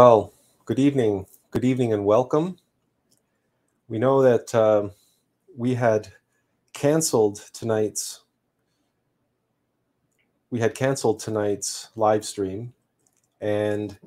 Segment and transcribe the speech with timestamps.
[0.00, 0.32] Well,
[0.64, 1.26] good evening.
[1.50, 2.58] Good evening and welcome.
[3.88, 4.90] We know that uh,
[5.56, 6.12] we had
[6.72, 8.22] canceled tonight's
[10.52, 12.74] we had canceled tonight's live stream
[13.40, 13.98] and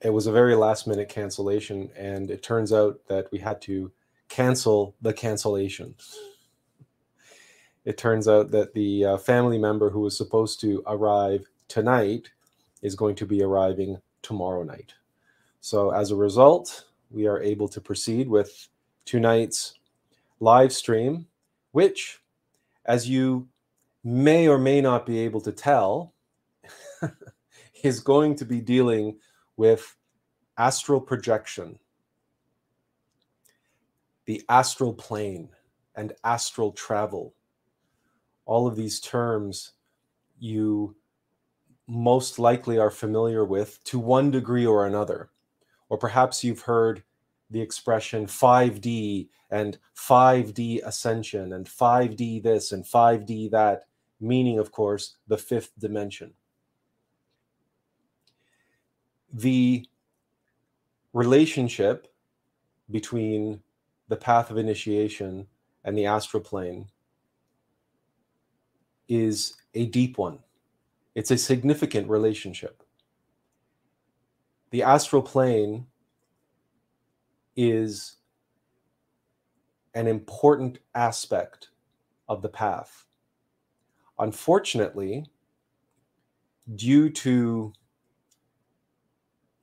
[0.00, 3.92] it was a very last minute cancellation and it turns out that we had to
[4.30, 5.94] cancel the cancellation.
[7.84, 12.30] It turns out that the uh, family member who was supposed to arrive tonight
[12.80, 14.92] is going to be arriving tomorrow night.
[15.60, 18.68] So as a result, we are able to proceed with
[19.04, 19.74] tonight's
[20.40, 21.26] live stream,
[21.70, 22.20] which,
[22.84, 23.48] as you
[24.02, 26.12] may or may not be able to tell,
[27.84, 29.18] is going to be dealing
[29.56, 29.96] with
[30.58, 31.78] astral projection,
[34.24, 35.48] the astral plane,
[35.94, 37.32] and astral travel.
[38.44, 39.72] All of these terms
[40.38, 40.96] you
[41.86, 45.30] most likely are familiar with to one degree or another.
[45.88, 47.02] Or perhaps you've heard
[47.50, 53.84] the expression 5D and 5D ascension and 5D this and 5D that,
[54.20, 56.34] meaning, of course, the fifth dimension.
[59.32, 59.86] The
[61.12, 62.12] relationship
[62.90, 63.62] between
[64.08, 65.46] the path of initiation
[65.84, 66.88] and the astral plane
[69.08, 70.40] is a deep one
[71.16, 72.82] it's a significant relationship.
[74.70, 75.86] The astral plane
[77.56, 78.16] is
[79.94, 81.70] an important aspect
[82.28, 83.06] of the path.
[84.18, 85.24] Unfortunately,
[86.74, 87.72] due to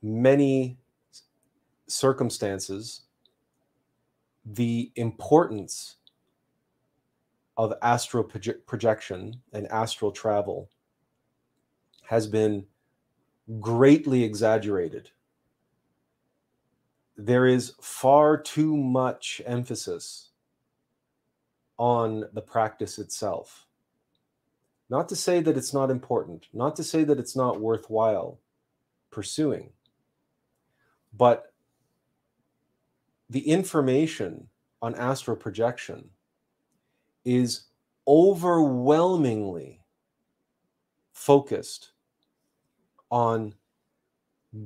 [0.02, 0.76] many
[1.86, 3.02] circumstances,
[4.44, 5.98] the importance
[7.56, 10.68] of astral proje- projection and astral travel
[12.04, 12.66] has been
[13.60, 15.10] greatly exaggerated.
[17.16, 20.30] There is far too much emphasis
[21.78, 23.66] on the practice itself.
[24.90, 28.38] Not to say that it's not important, not to say that it's not worthwhile
[29.10, 29.70] pursuing,
[31.16, 31.52] but
[33.30, 34.48] the information
[34.82, 36.10] on astral projection
[37.24, 37.64] is
[38.06, 39.80] overwhelmingly
[41.12, 41.93] focused
[43.14, 43.54] on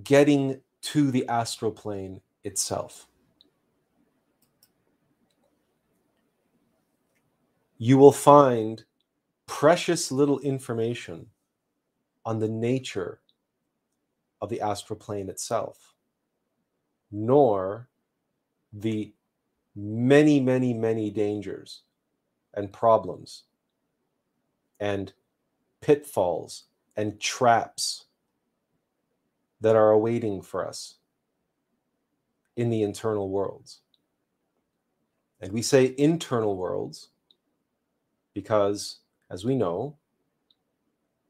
[0.04, 3.06] getting to the astral plane itself.
[7.76, 8.82] You will find
[9.44, 11.26] precious little information
[12.24, 13.20] on the nature
[14.40, 15.92] of the astral plane itself,
[17.12, 17.90] nor
[18.72, 19.12] the
[19.76, 21.82] many, many, many dangers
[22.54, 23.42] and problems
[24.80, 25.12] and
[25.82, 26.64] pitfalls
[26.96, 28.06] and traps
[29.60, 30.96] that are awaiting for us
[32.56, 33.80] in the internal worlds.
[35.40, 37.10] And we say internal worlds
[38.34, 38.98] because,
[39.30, 39.96] as we know,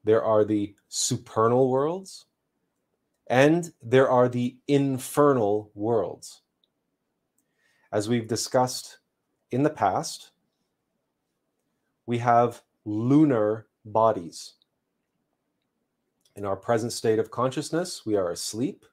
[0.05, 2.27] there are the supernal worlds
[3.29, 6.41] and there are the infernal worlds.
[7.93, 8.99] As we've discussed
[9.51, 10.31] in the past,
[12.07, 14.55] we have lunar bodies.
[16.39, 18.85] In our present state of consciousness, we are asleep.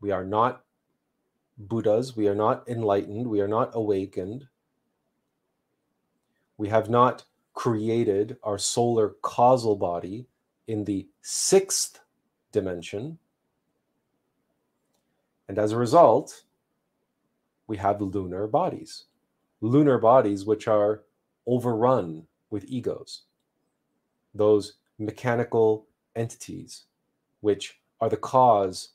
[0.00, 0.64] We are not
[1.58, 2.16] Buddhas.
[2.16, 3.26] We are not enlightened.
[3.26, 4.48] We are not awakened.
[6.56, 10.28] We have not created our solar causal body
[10.66, 12.00] in the sixth
[12.50, 13.18] dimension.
[15.46, 16.44] And as a result,
[17.66, 19.04] we have lunar bodies.
[19.60, 21.02] Lunar bodies, which are
[21.46, 23.24] overrun with egos.
[24.34, 25.86] Those mechanical
[26.16, 26.84] entities,
[27.40, 28.90] which are the cause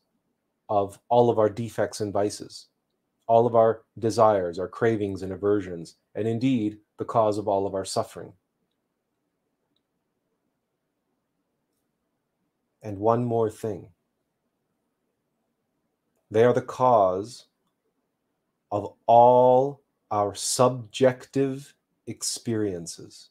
[0.70, 2.68] of all of our defects and vices,
[3.28, 7.74] all of our desires, our cravings and aversions, and indeed the cause of all of
[7.74, 8.34] our suffering.
[12.82, 13.88] And one more thing
[16.32, 17.46] they are the cause
[18.72, 19.82] of all
[20.12, 21.74] our subjective
[22.06, 23.30] experiences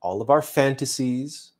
[0.00, 1.52] all of our fantasies,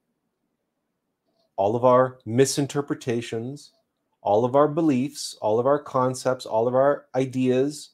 [1.56, 3.72] all of our misinterpretations,
[4.20, 7.90] all of our beliefs, all of our concepts, all of our ideas.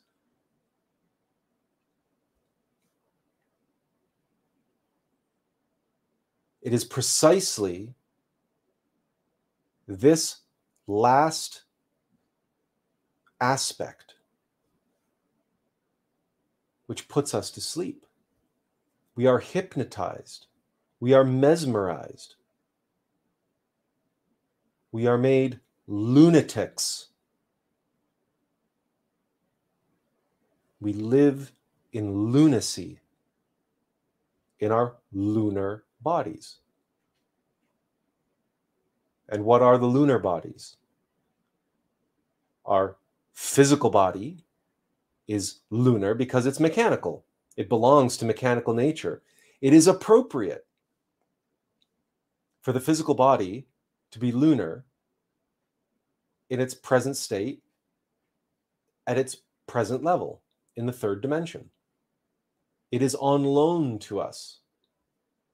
[6.62, 7.94] It is precisely
[9.86, 10.38] this
[10.86, 11.64] last
[13.40, 14.14] aspect
[16.86, 18.06] which puts us to sleep.
[19.14, 20.46] We are hypnotized.
[21.00, 22.36] We are mesmerized.
[24.90, 27.08] We are made lunatics.
[30.80, 31.52] We live
[31.92, 33.00] in lunacy
[34.58, 36.58] in our lunar bodies.
[39.28, 40.76] And what are the lunar bodies?
[42.64, 42.96] Our
[43.32, 44.44] physical body
[45.26, 47.24] is lunar because it's mechanical.
[47.56, 49.22] It belongs to mechanical nature.
[49.60, 50.66] It is appropriate
[52.60, 53.66] for the physical body
[54.10, 54.84] to be lunar
[56.50, 57.62] in its present state
[59.06, 60.42] at its present level
[60.76, 61.70] in the third dimension.
[62.90, 64.58] It is on loan to us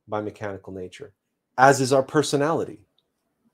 [0.07, 1.15] by mechanical nature,
[1.57, 2.81] as is our personality.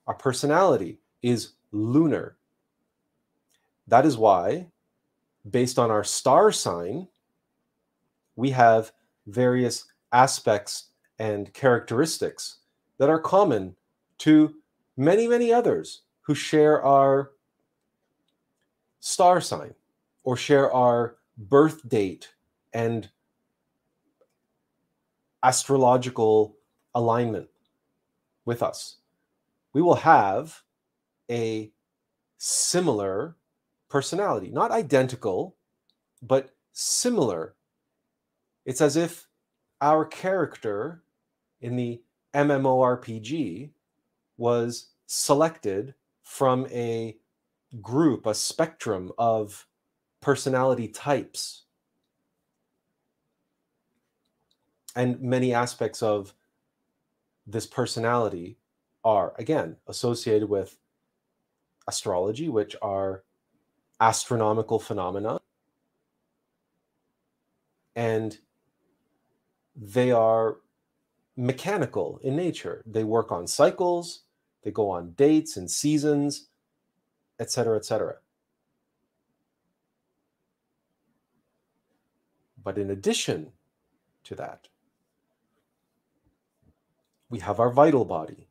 [0.06, 2.37] Our personality is lunar.
[3.87, 4.69] That is why,
[5.50, 7.08] based on our star sign,
[8.36, 8.92] we have
[9.26, 12.58] various aspects and characteristics
[12.98, 13.75] that are common
[14.19, 14.54] to
[14.96, 17.32] many, many others who share our
[19.00, 19.75] star sign
[20.22, 22.31] or share our birth date
[22.72, 23.10] and
[25.42, 26.56] astrological
[26.94, 27.48] alignment
[28.44, 28.96] with us.
[29.72, 30.62] We will have
[31.30, 31.70] a
[32.38, 33.37] similar
[33.88, 35.56] personality, not identical,
[36.22, 37.54] but similar.
[38.64, 39.26] It's as if
[39.81, 41.02] our character
[41.61, 42.02] in the
[42.34, 43.70] MMORPG
[44.37, 47.16] was selected from a
[47.81, 49.66] group, a spectrum of
[50.20, 51.64] personality types.
[54.96, 56.34] And many aspects of
[57.46, 58.58] this personality
[59.05, 60.78] are, again, associated with
[61.87, 63.25] astrology, which are
[64.00, 65.40] astronomical phenomena.
[67.96, 68.38] And
[69.76, 70.56] they are
[71.37, 72.82] mechanical in nature.
[72.87, 74.23] They work on cycles,
[74.62, 76.49] they go on dates and seasons,
[77.38, 78.17] etc., etc.
[82.62, 83.53] But in addition
[84.25, 84.69] to that,
[87.29, 88.47] we have our vital body,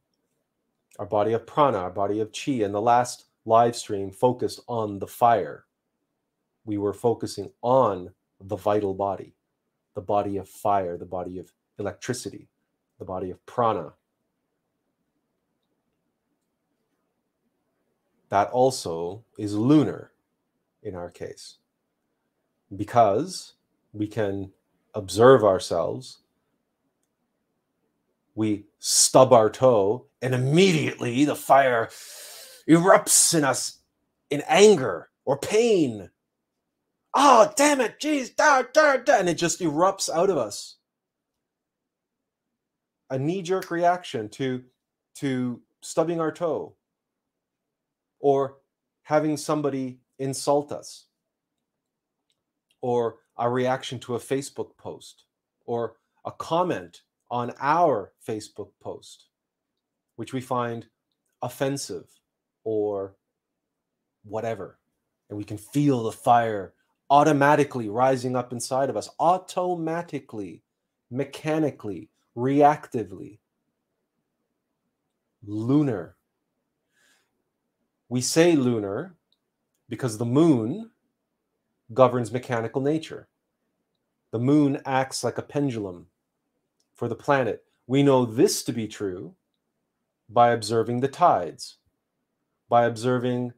[1.00, 2.52] our body of prana, our body of chi.
[2.64, 5.66] And the last live stream focused on the fire.
[6.66, 9.34] We were focusing on the vital body,
[9.95, 12.48] the body of fire, the body of electricity,
[13.00, 13.94] the body of prana.
[18.30, 20.12] That also is lunar
[20.81, 21.57] in our case
[22.75, 23.54] because
[23.94, 24.51] we can
[24.95, 26.19] observe ourselves.
[28.36, 31.89] We stub our toe, and immediately the fire
[32.68, 33.80] erupts in us
[34.31, 36.10] in anger or pain.
[37.13, 40.77] Oh, damn it, jeez, da, da, da, and it just erupts out of us.
[43.10, 44.63] A knee-jerk reaction to
[45.15, 46.75] to stubbing our toe
[48.20, 48.58] or
[49.03, 51.05] having somebody insult us
[52.82, 55.25] or a reaction to a Facebook post
[55.65, 59.27] or a comment on our Facebook post,
[60.15, 60.88] which we find
[61.41, 62.08] offensive
[62.63, 63.15] or
[64.24, 64.79] whatever.
[65.29, 66.74] And we can feel the fire
[67.13, 70.63] automatically rising up inside of us, automatically,
[71.12, 73.38] mechanically, reactively.
[75.46, 76.15] Lunar.
[78.10, 79.15] We say lunar
[79.89, 80.89] because the moon
[81.93, 83.27] governs mechanical nature.
[84.32, 86.08] The moon acts like a pendulum
[86.96, 87.63] for the planet.
[87.86, 89.36] We know this to be true
[90.29, 91.77] by observing the tides,
[92.70, 93.53] by observing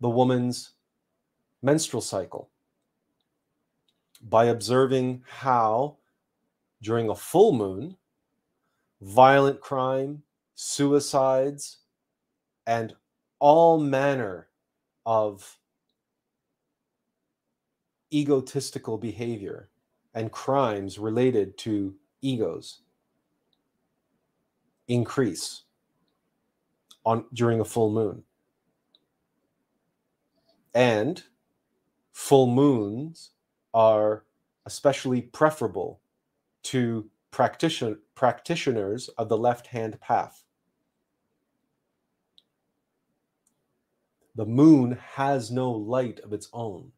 [0.00, 0.73] the woman's
[1.64, 2.50] menstrual cycle,
[4.28, 5.96] by observing how
[6.82, 7.96] during a full moon,
[9.00, 10.22] violent crime,
[10.54, 11.78] suicides,
[12.66, 12.94] and
[13.38, 14.48] all manner
[15.06, 15.58] of
[18.12, 19.70] egotistical behavior
[20.14, 22.82] and crimes related to egos
[24.88, 25.62] increase
[27.04, 28.22] on during a full moon.
[30.74, 31.22] And
[32.14, 33.32] full moons
[33.74, 34.24] are
[34.64, 36.00] especially preferable
[36.62, 40.44] to practitioner, practitioners of the left hand path
[44.36, 46.90] the moon has no light of its own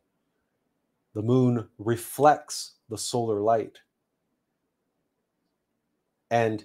[1.17, 3.79] the moon reflects the solar light.
[6.31, 6.63] And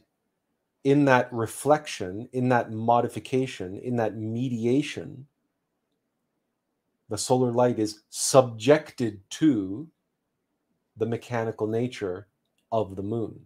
[0.84, 5.28] in that reflection, in that modification, in that mediation,
[7.12, 9.86] the solar light is subjected to
[10.96, 12.30] the mechanical nature
[12.72, 13.38] of the moon.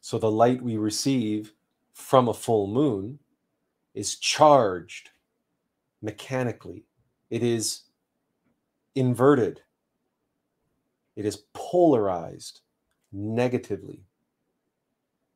[0.00, 1.52] So the light we receive
[1.92, 3.18] from a full moon
[3.92, 5.10] is charged
[6.00, 6.86] mechanically.
[7.28, 7.82] It is
[8.94, 9.60] inverted.
[11.14, 12.62] It is polarized
[13.12, 14.06] negatively.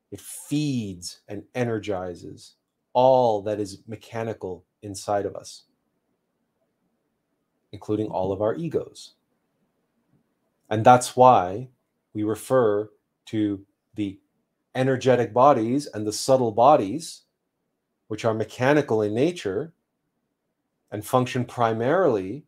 [0.09, 2.55] It feeds and energizes
[2.97, 5.65] all that is mechanical inside of us,
[7.71, 9.13] including all of our egos.
[10.71, 11.67] And that's why
[12.15, 12.89] we refer
[13.27, 13.63] to
[13.93, 14.19] the
[14.73, 17.21] energetic bodies and the subtle bodies,
[18.07, 19.73] which are mechanical in nature
[20.89, 22.45] and function primarily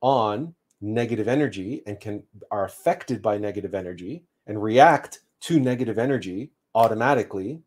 [0.00, 6.50] on negative energy and can are affected by negative energy and react to negative energy
[6.74, 7.60] automatically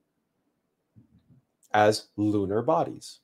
[1.73, 3.19] as lunar bodies.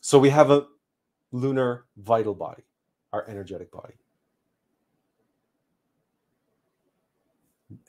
[0.00, 0.66] So we have a
[1.32, 2.62] lunar vital body,
[3.12, 3.94] our energetic body.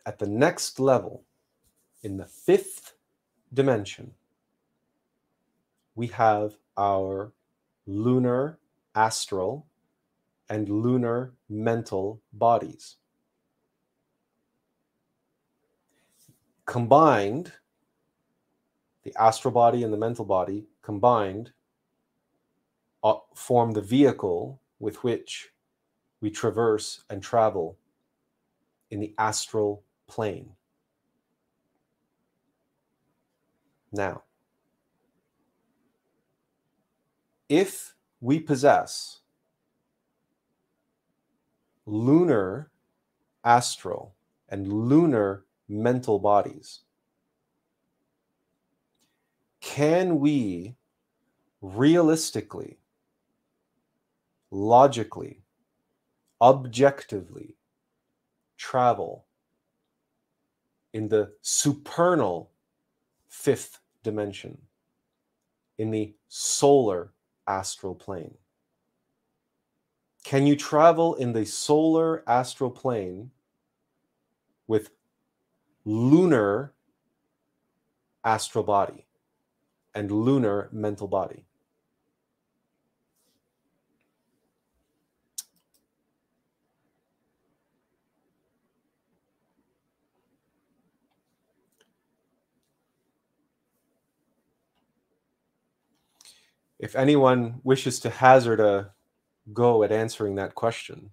[0.06, 1.24] At the next level,
[2.02, 2.94] in the fifth
[3.54, 4.14] dimension,
[5.96, 7.34] we have our
[7.86, 8.60] lunar
[8.96, 9.68] astral
[10.50, 12.96] and lunar mental bodies.
[16.68, 17.54] Combined,
[19.04, 21.52] the astral body and the mental body combined
[23.04, 25.50] uh, form the vehicle with which
[26.22, 27.78] we traverse and travel
[28.92, 30.52] in the astral plane.
[33.94, 34.24] Now,
[37.48, 39.22] if we possess
[41.86, 42.70] lunar
[43.46, 44.16] astral
[44.50, 46.82] and lunar mental bodies,
[49.60, 50.76] can we
[51.62, 52.78] realistically,
[54.52, 55.42] logically,
[56.42, 57.56] objectively
[58.58, 59.26] travel
[60.94, 62.52] in the supernal
[63.28, 64.58] fifth dimension,
[65.78, 67.12] in the solar
[67.48, 68.36] astral plane?
[70.24, 73.32] Can you travel in the solar astral plane
[74.68, 74.92] with
[75.88, 76.74] lunar
[78.26, 79.06] astral body
[79.96, 81.48] and lunar mental body?
[96.80, 98.92] if anyone wishes to hazard a
[99.54, 101.10] go at answering that question,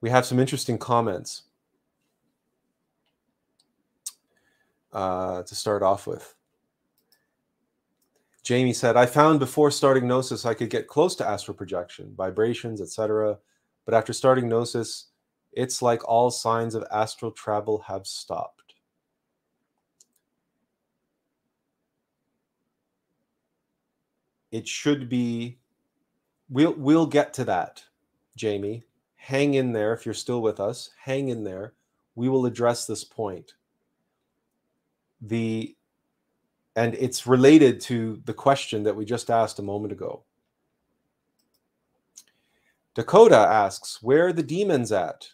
[0.00, 1.42] we have some interesting comments
[4.92, 6.34] uh, to start off with.
[8.42, 12.80] Jamie said, I found before starting Gnosis I could get close to astral projection, vibrations,
[12.80, 13.38] etc.
[13.84, 15.06] But after starting Gnosis,
[15.52, 18.60] it's like all signs of astral travel have stopped.
[24.50, 25.58] it should be
[26.48, 27.82] we'll we'll get to that
[28.36, 28.82] jamie
[29.16, 31.74] hang in there if you're still with us hang in there
[32.14, 33.54] we will address this point
[35.20, 35.76] the
[36.76, 40.22] and it's related to the question that we just asked a moment ago
[42.94, 45.28] dakota asks where are the demons at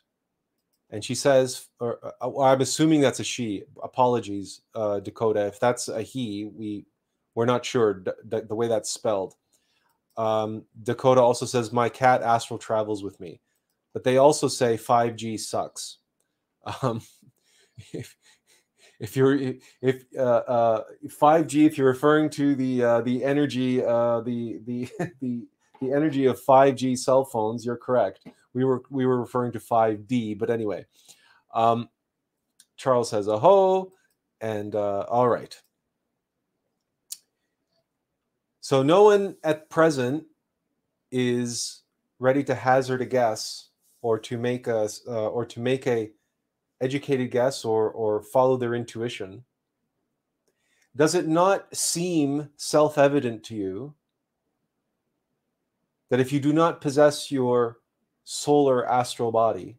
[0.90, 5.88] and she says or, uh, i'm assuming that's a she apologies uh, dakota if that's
[5.88, 6.86] a he we
[7.36, 9.34] we're not sure the, the way that's spelled.
[10.16, 13.40] Um, Dakota also says, My cat astral travels with me.
[13.92, 15.98] But they also say 5G sucks.
[16.82, 17.02] Um,
[17.92, 18.16] if,
[18.98, 19.38] if you're
[19.82, 24.88] if uh, uh, 5G, if you're referring to the uh, the energy uh, the the
[25.20, 25.46] the
[25.80, 28.26] the energy of 5G cell phones, you're correct.
[28.54, 30.86] We were we were referring to 5D, but anyway.
[31.54, 31.88] Um,
[32.76, 33.92] Charles a "Aho,"
[34.40, 35.58] and uh, all right.
[38.60, 40.24] So no one at present
[41.10, 41.82] is
[42.18, 43.68] ready to hazard a guess
[44.02, 46.10] or to make a uh, or to make a
[46.80, 49.44] educated guess or or follow their intuition.
[50.94, 53.94] Does it not seem self-evident to you
[56.08, 57.78] that if you do not possess your
[58.24, 59.78] solar astral body,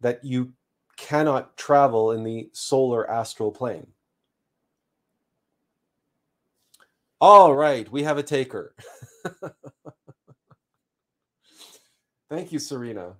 [0.00, 0.52] that you
[0.96, 3.86] cannot travel in the solar astral plane?
[7.20, 8.74] All right, we have a taker.
[12.28, 13.16] Thank you, Serena.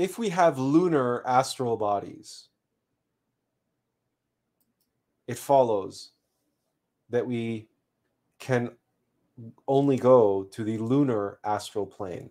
[0.00, 2.48] If we have lunar astral bodies,
[5.26, 6.12] it follows
[7.10, 7.68] that we
[8.38, 8.70] can
[9.68, 12.30] only go to the lunar astral plane.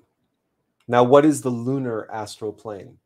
[0.87, 2.97] Now, what is the lunar astral plane?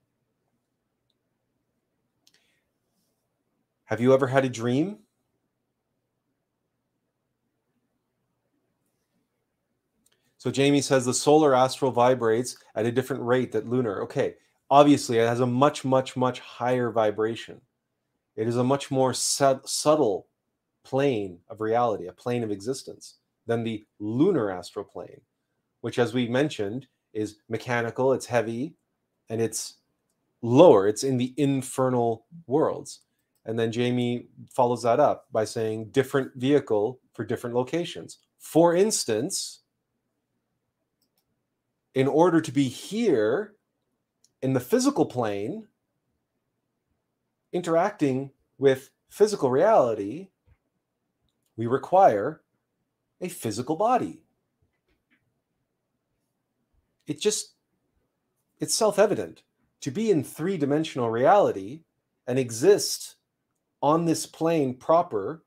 [3.83, 4.99] Have you ever had a dream?
[10.37, 14.01] So Jamie says the solar astral vibrates at a different rate than lunar.
[14.03, 14.35] Okay,
[14.73, 17.61] obviously it has a much, much, much higher vibration.
[18.35, 20.25] It is a much more subtle
[20.83, 25.21] plane of reality, a plane of existence than the lunar astral plane,
[25.81, 28.73] which, as we mentioned, is mechanical, it's heavy,
[29.29, 29.75] and it's
[30.41, 30.87] lower.
[30.87, 33.01] It's in the infernal worlds.
[33.45, 38.17] And then Jamie follows that up by saying different vehicle for different locations.
[38.39, 39.59] For instance,
[41.93, 43.53] in order to be here
[44.43, 45.65] in the physical plane,
[47.53, 50.27] interacting with physical reality,
[51.55, 52.41] we require
[53.21, 54.21] a physical body.
[57.07, 57.53] It just,
[58.59, 59.43] it's self evident.
[59.81, 61.83] To be in three dimensional reality
[62.27, 63.15] and exist
[63.81, 65.45] on this plane proper,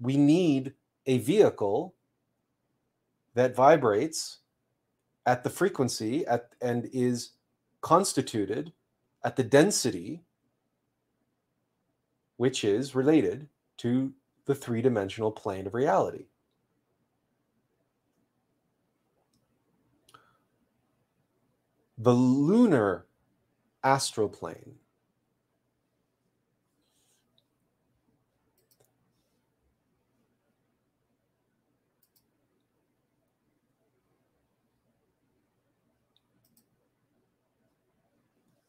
[0.00, 0.74] we need
[1.06, 1.94] a vehicle
[3.34, 4.38] that vibrates
[5.24, 7.30] at the frequency at, and is
[7.80, 8.72] constituted
[9.24, 10.22] at the density
[12.36, 14.12] which is related to
[14.46, 16.26] the three dimensional plane of reality.
[21.98, 23.06] The lunar
[23.82, 24.77] astral plane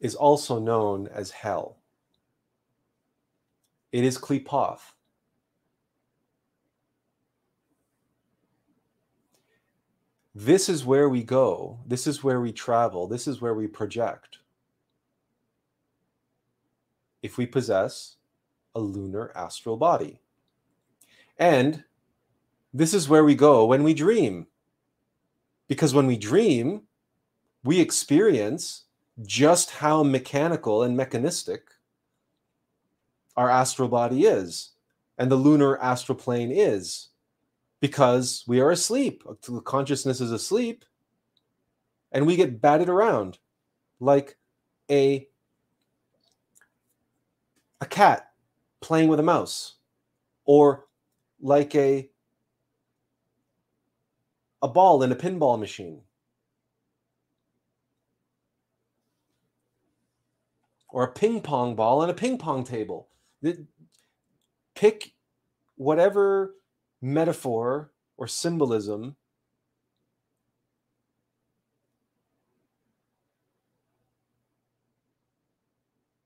[0.00, 1.76] is also known as hell.
[3.92, 4.80] It is Qliphoth.
[10.34, 11.80] This is where we go.
[11.86, 13.06] This is where we travel.
[13.06, 14.38] This is where we project.
[17.22, 18.16] If we possess
[18.74, 20.20] a lunar astral body.
[21.36, 21.84] And
[22.72, 24.46] this is where we go when we dream.
[25.68, 26.82] Because when we dream,
[27.64, 28.84] we experience
[29.22, 31.68] just how mechanical and mechanistic
[33.36, 34.70] our astral body is
[35.18, 37.08] and the lunar astral plane is
[37.80, 39.22] because we are asleep.
[39.42, 40.84] The consciousness is asleep
[42.12, 43.38] and we get batted around
[43.98, 44.36] like
[44.90, 45.26] a
[47.80, 48.30] a cat
[48.80, 49.76] playing with a mouse
[50.44, 50.86] or
[51.40, 52.10] like a
[54.62, 56.02] a ball in a pinball machine
[60.92, 63.08] or a ping pong ball and a ping pong table.
[64.74, 65.12] Pick
[65.76, 66.54] whatever
[67.00, 69.16] metaphor or symbolism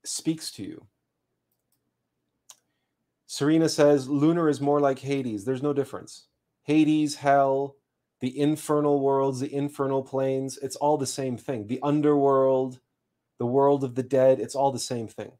[0.05, 0.87] speaks to you.
[3.27, 5.45] Serena says lunar is more like Hades.
[5.45, 6.29] There's no difference.
[6.63, 7.77] Hades, hell,
[8.21, 11.67] the infernal worlds, the infernal planes, it's all the same thing.
[11.67, 12.81] The underworld,
[13.39, 15.33] the world of the dead, it's all the same thing.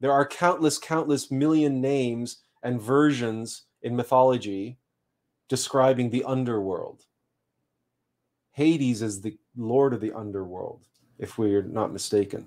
[0.00, 4.78] There are countless, countless million names and versions in mythology
[5.48, 7.04] describing the underworld.
[8.52, 10.86] Hades is the lord of the underworld,
[11.18, 12.46] if we're not mistaken.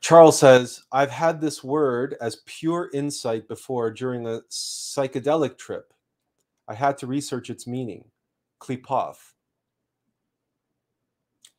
[0.00, 5.92] Charles says, I've had this word as pure insight before during a psychedelic trip.
[6.68, 8.04] I had to research its meaning.
[8.60, 9.32] Qliphoth.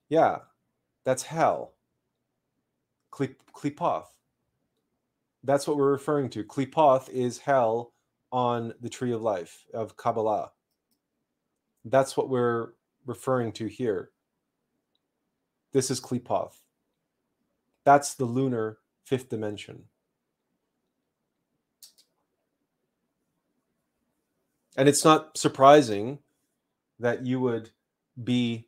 [0.10, 0.40] Yeah,
[1.04, 1.74] that's hell.
[3.12, 4.06] Qliphoth.
[5.44, 6.44] That's what we're referring to.
[6.44, 7.94] Qliphoth is hell
[8.32, 10.52] on the tree of life of Kabbalah.
[11.86, 12.74] That's what we're
[13.06, 14.12] referring to here.
[15.72, 16.56] This is Qliphoth.
[17.86, 19.84] That's the lunar fifth dimension.
[24.76, 26.20] And it's not surprising
[27.00, 27.72] that you would
[28.24, 28.67] be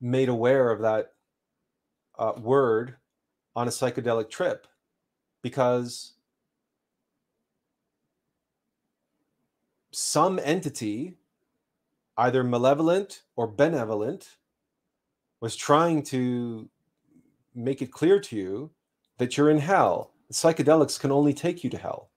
[0.00, 1.12] made aware of that
[2.18, 2.96] uh, word
[3.56, 4.66] on a psychedelic trip
[5.42, 6.14] because
[9.92, 11.14] some entity,
[12.16, 14.36] either malevolent or benevolent,
[15.40, 16.68] was trying to
[17.54, 18.70] make it clear to you
[19.18, 20.12] that you're in hell.
[20.32, 22.10] Psychedelics can only take you to hell.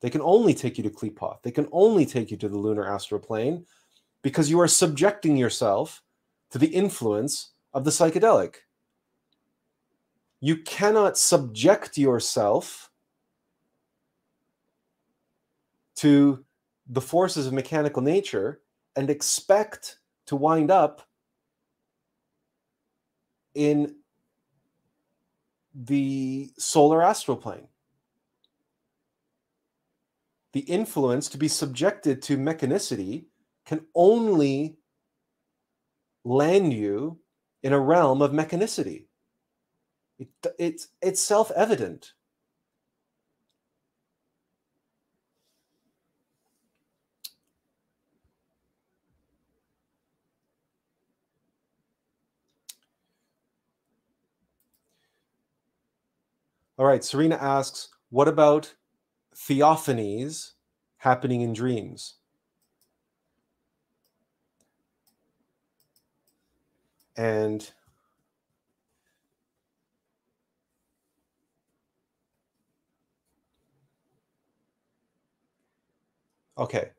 [0.00, 1.42] They can only take you to Qliphoth.
[1.42, 3.66] They can only take you to the lunar astral plane
[4.22, 6.02] because you are subjecting yourself
[6.52, 8.56] to the influence of the psychedelic.
[10.40, 12.90] You cannot subject yourself
[15.96, 16.44] to
[16.88, 18.60] the forces of mechanical nature
[18.96, 21.08] and expect to wind up
[23.54, 23.96] in
[25.74, 27.68] the solar astral plane.
[30.52, 33.24] The influence to be subjected to mechanicity
[33.64, 34.76] can only
[36.24, 37.18] land you
[37.62, 39.06] in a realm of mechanicity.
[40.18, 42.12] It, it's, it's self evident.
[56.78, 58.74] All right, Serena asks, what about
[59.36, 60.52] theophanies
[60.98, 62.16] happening in dreams?
[67.16, 67.70] And
[76.56, 76.90] okay.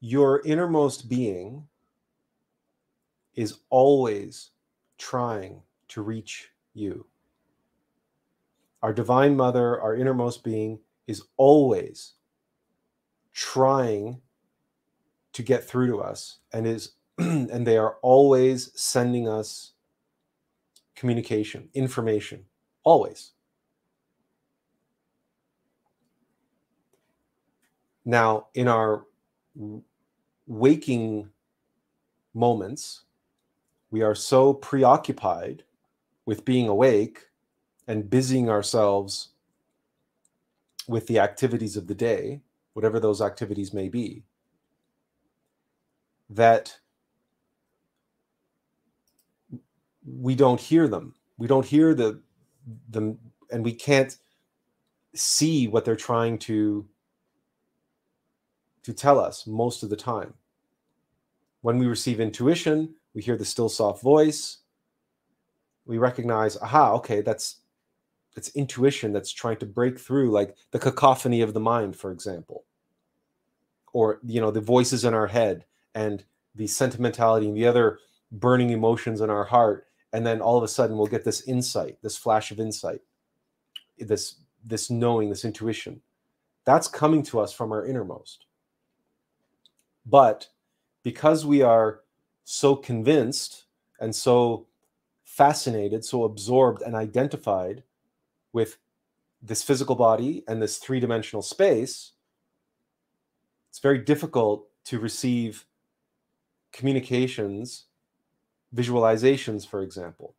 [0.00, 1.68] your innermost being
[3.34, 4.50] is always
[4.98, 7.09] trying to reach you.
[8.82, 12.14] Our divine mother, our innermost being, is always
[13.32, 14.20] trying
[15.32, 19.72] to get through to us and is and they are always sending us
[20.94, 22.44] communication, information,
[22.84, 23.32] always.
[28.04, 29.06] Now, in our
[30.46, 31.28] waking
[32.34, 33.04] moments,
[33.90, 35.64] we are so preoccupied
[36.26, 37.29] with being awake
[37.90, 39.30] and busying ourselves
[40.86, 42.40] with the activities of the day,
[42.72, 44.22] whatever those activities may be,
[46.28, 46.78] that
[50.06, 51.16] we don't hear them.
[51.36, 52.22] We don't hear the
[52.88, 53.18] them
[53.50, 54.16] and we can't
[55.12, 56.86] see what they're trying to
[58.84, 60.34] to tell us most of the time.
[61.62, 64.58] When we receive intuition, we hear the still soft voice.
[65.86, 67.59] We recognize, aha, okay, that's
[68.36, 72.64] it's intuition that's trying to break through like the cacophony of the mind, for example.
[73.92, 75.64] Or you know, the voices in our head
[75.94, 77.98] and the sentimentality and the other
[78.32, 79.86] burning emotions in our heart.
[80.12, 83.00] And then all of a sudden we'll get this insight, this flash of insight,
[83.98, 86.00] this this knowing, this intuition.
[86.64, 88.46] That's coming to us from our innermost.
[90.06, 90.48] But
[91.02, 92.00] because we are
[92.44, 93.64] so convinced
[94.00, 94.66] and so
[95.24, 97.82] fascinated, so absorbed and identified
[98.52, 98.78] with
[99.42, 102.12] this physical body and this three dimensional space,
[103.70, 105.66] it's very difficult to receive
[106.72, 107.86] communications,
[108.74, 110.34] visualizations, for example,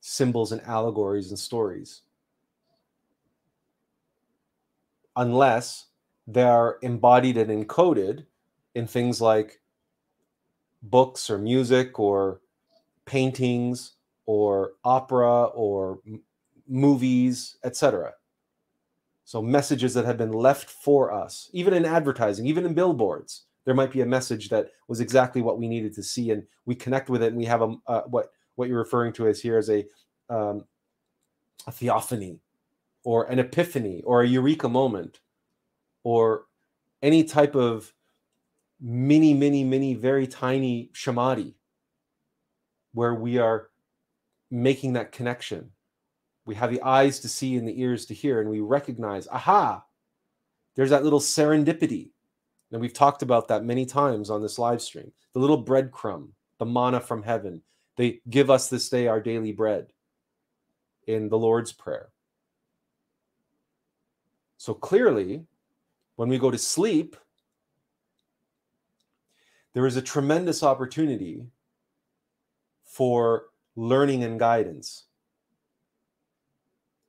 [0.00, 2.02] symbols and allegories and stories.
[5.16, 5.86] Unless
[6.26, 8.26] they're embodied and encoded
[8.74, 9.60] in things like
[10.82, 12.40] books or music or
[13.04, 13.94] paintings
[14.30, 16.22] or opera or m-
[16.68, 18.12] movies, etc.
[19.24, 23.74] So messages that have been left for us, even in advertising, even in billboards, there
[23.74, 27.10] might be a message that was exactly what we needed to see, and we connect
[27.10, 29.68] with it, and we have a uh, what what you're referring to as here as
[29.68, 29.84] a
[30.28, 30.64] um,
[31.66, 32.38] a theophany,
[33.02, 35.18] or an epiphany, or a eureka moment,
[36.04, 36.44] or
[37.02, 37.92] any type of
[38.80, 41.56] mini, mini, mini, very tiny samadhi,
[42.94, 43.69] where we are
[44.50, 45.70] making that connection.
[46.44, 49.84] We have the eyes to see and the ears to hear, and we recognize, aha,
[50.74, 52.10] there's that little serendipity.
[52.72, 55.12] And we've talked about that many times on this live stream.
[55.32, 57.62] The little breadcrumb, the manna from heaven.
[57.96, 59.92] They give us this day our daily bread
[61.06, 62.10] in the Lord's Prayer.
[64.56, 65.44] So clearly,
[66.16, 67.16] when we go to sleep,
[69.72, 71.46] there is a tremendous opportunity
[72.84, 73.49] for
[73.80, 75.04] learning and guidance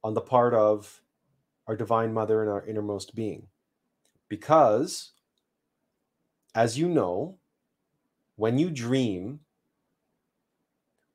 [0.05, 1.01] on the part of
[1.67, 3.45] our divine mother and our innermost being.
[4.29, 5.11] Because,
[6.55, 7.35] as you know,
[8.37, 9.41] when you dream,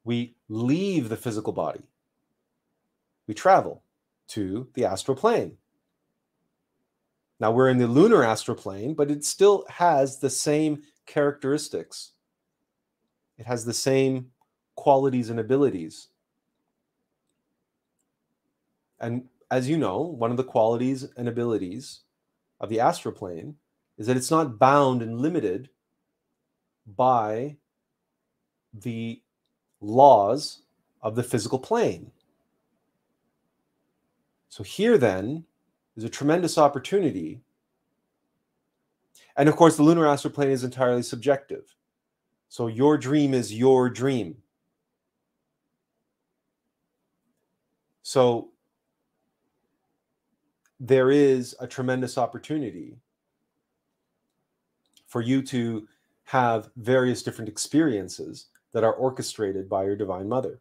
[0.05, 1.89] we leave the physical body.
[3.27, 3.83] We travel
[4.29, 5.57] to the astral plane.
[7.41, 12.13] Now we're in the lunar astral plane, but it still has the same characteristics.
[13.39, 14.33] It has the same
[14.77, 16.09] qualities and abilities.
[19.01, 22.01] And as you know, one of the qualities and abilities
[22.61, 23.57] of the astral plane
[23.99, 25.69] is that it's not bound and limited
[26.97, 27.57] by
[28.73, 29.21] the
[29.81, 30.63] laws
[31.03, 32.11] of the physical plane.
[34.49, 35.45] So here then
[35.97, 37.41] is a tremendous opportunity.
[39.37, 41.75] And of course, the lunar astral plane is entirely subjective.
[42.49, 44.37] So your dream is your dream.
[48.07, 48.51] So
[50.79, 53.01] there is a tremendous opportunity
[55.09, 55.89] for you to
[56.23, 60.61] have various different experiences that are orchestrated by your divine mother.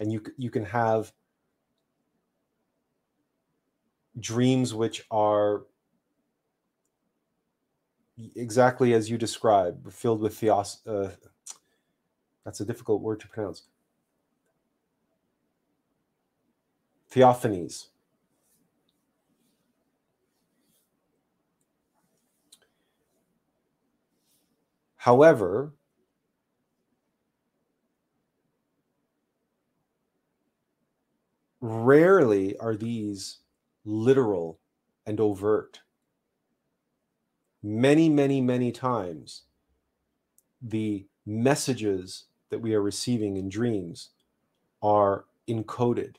[0.00, 1.14] And you you can have
[4.18, 5.62] dreams which are
[8.36, 11.08] exactly as you describe filled with theos uh,
[12.44, 13.69] that's a difficult word to pronounce
[17.10, 17.90] theophanies
[25.00, 25.72] However,
[31.62, 33.38] rarely are these
[33.86, 34.60] literal
[35.06, 35.80] and overt.
[37.62, 39.44] Many, many, many times,
[40.60, 44.10] the messages that we are receiving in dreams
[44.82, 46.16] are encoded.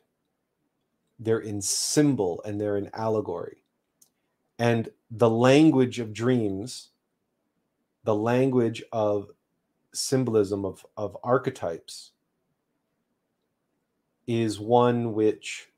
[1.21, 3.63] They're in symbol and they're in allegory.
[4.59, 6.89] And the language of dreams
[8.03, 9.29] the language of
[9.93, 12.11] symbolism of, of archetypes
[14.27, 15.69] is one which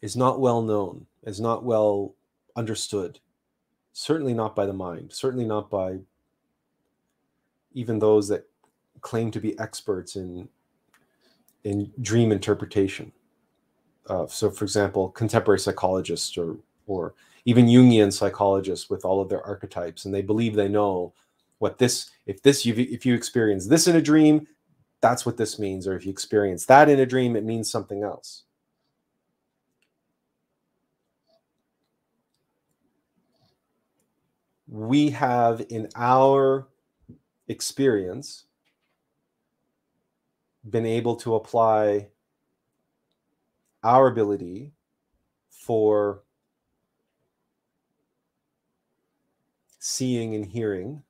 [0.00, 2.14] is not well known, is not well
[2.56, 3.20] understood,
[3.92, 5.98] certainly not by the mind, certainly not by
[7.72, 8.48] even those that
[9.00, 10.48] claim to be experts in
[11.62, 13.12] in dream interpretation.
[14.06, 19.42] Uh, so, for example, contemporary psychologists or or even Jungian psychologists with all of their
[19.46, 21.12] archetypes, and they believe they know
[21.58, 24.46] what this if this you if you experience this in a dream,
[25.00, 28.02] that's what this means, or if you experience that in a dream, it means something
[28.02, 28.44] else.
[34.66, 36.68] We have in our
[37.48, 38.44] experience
[40.68, 42.08] been able to apply
[43.82, 44.72] our ability
[45.48, 46.22] for
[49.78, 51.02] seeing and hearing,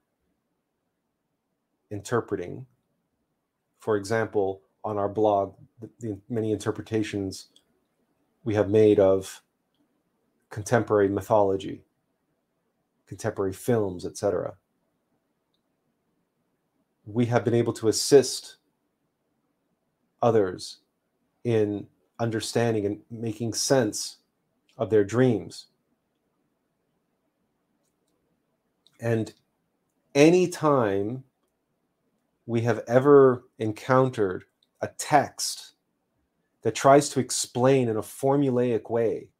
[1.90, 2.66] interpreting.
[3.80, 7.48] For example, on our blog, the, the many interpretations
[8.44, 9.42] we have made of
[10.50, 11.84] contemporary mythology,
[13.06, 14.54] contemporary films, etc.
[17.04, 18.56] We have been able to assist
[20.22, 20.78] others
[21.44, 21.86] in
[22.20, 24.18] understanding and making sense
[24.78, 25.66] of their dreams
[29.00, 29.32] And
[30.14, 31.24] anytime
[32.46, 34.44] we have ever encountered
[34.82, 35.72] a text
[36.62, 39.30] that tries to explain in a formulaic way,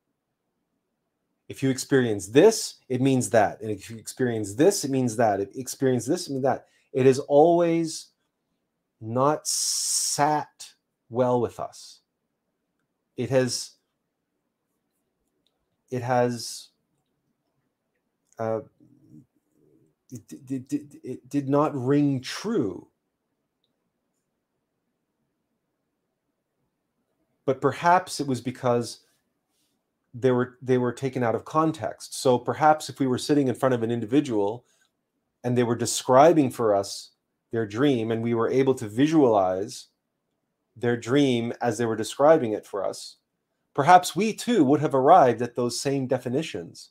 [1.49, 3.61] if you experience this, it means that.
[3.61, 5.41] And if you experience this, it means that.
[5.41, 6.67] If you experience this, it means that.
[6.93, 8.09] It is always
[9.01, 10.73] not sat
[11.11, 12.00] well with us.
[13.21, 13.73] It has
[15.91, 16.69] it has
[18.39, 18.61] uh,
[20.11, 22.89] it, it, it, it did not ring true.
[27.45, 29.01] But perhaps it was because
[30.15, 32.19] they were they were taken out of context.
[32.19, 34.65] So perhaps if we were sitting in front of an individual
[35.45, 37.11] and they were describing for us
[37.53, 39.89] their dream and we were able to visualize
[40.81, 43.17] their dream as they were describing it for us,
[43.75, 46.91] perhaps we too would have arrived at those same definitions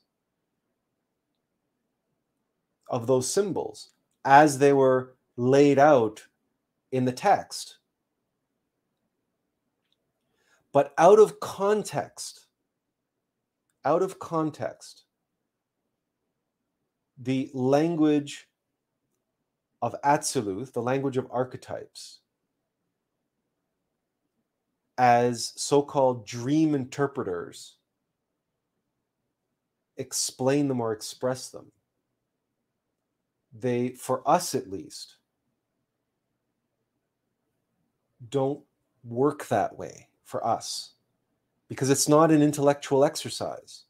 [2.89, 3.91] of those symbols
[4.25, 6.21] as they were laid out
[6.91, 7.77] in the text.
[10.71, 12.47] But out of context,
[13.85, 15.05] out of context,
[17.17, 18.47] the language
[19.81, 22.18] of Atziluth, the language of archetypes,
[24.99, 27.77] as so called dream interpreters,
[29.97, 31.71] explain them or express them
[33.57, 35.15] they, for us at least,
[38.29, 38.61] don't
[39.03, 40.93] work that way for us
[41.67, 43.83] because it's not an intellectual exercise.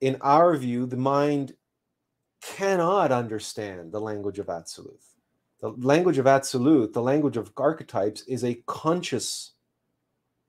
[0.00, 1.54] In our view, the mind
[2.40, 5.11] cannot understand the language of Atziluth.
[5.62, 9.52] The language of absolute, the language of archetypes, is a conscious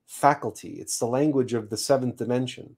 [0.06, 0.80] faculty.
[0.80, 2.76] It's the language of the seventh dimension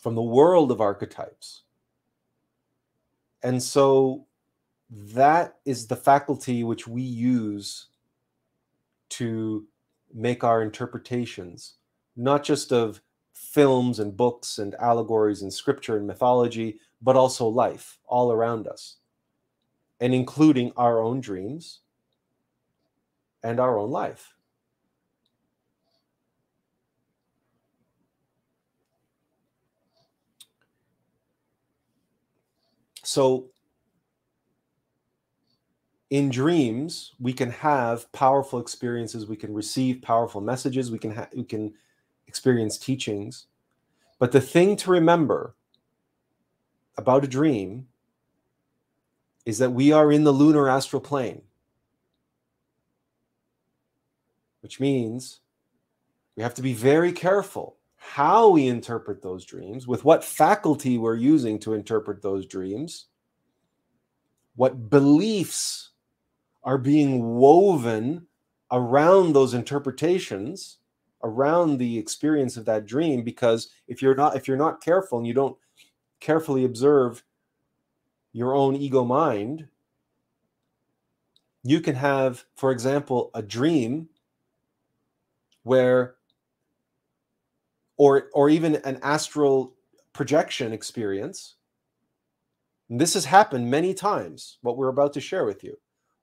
[0.00, 1.62] from the world of archetypes.
[3.42, 4.26] And so
[4.90, 7.88] that is the faculty which we use
[9.10, 9.66] to
[10.14, 11.74] make our interpretations,
[12.16, 13.02] not just of
[13.34, 18.96] films and books and allegories and scripture and mythology, but also life all around us,
[20.02, 21.80] and including our own dreams
[23.44, 24.34] and our own life.
[33.04, 33.50] So,
[36.10, 39.26] in dreams, we can have powerful experiences.
[39.26, 40.90] We can receive powerful messages.
[40.90, 41.74] We can ha- we can
[42.26, 43.46] experience teachings.
[44.18, 45.54] But the thing to remember
[46.96, 47.88] about a dream
[49.44, 51.42] is that we are in the lunar astral plane,
[54.60, 55.40] which means
[56.36, 61.14] we have to be very careful how we interpret those dreams, with what faculty we're
[61.14, 63.06] using to interpret those dreams,
[64.56, 65.90] what beliefs
[66.64, 68.26] are being woven
[68.70, 70.78] around those interpretations
[71.22, 75.26] around the experience of that dream because if you're not if you're not careful and
[75.26, 75.56] you don't
[76.20, 77.22] carefully observe
[78.32, 79.68] your own ego mind
[81.64, 84.08] you can have for example a dream
[85.62, 86.16] where
[87.96, 89.74] or or even an astral
[90.12, 91.56] projection experience.
[92.90, 95.78] And this has happened many times what we're about to share with you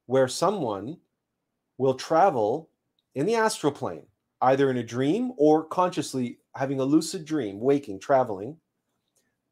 [0.05, 0.97] where someone
[1.77, 2.69] will travel
[3.15, 4.05] in the astral plane
[4.41, 8.57] either in a dream or consciously having a lucid dream waking traveling.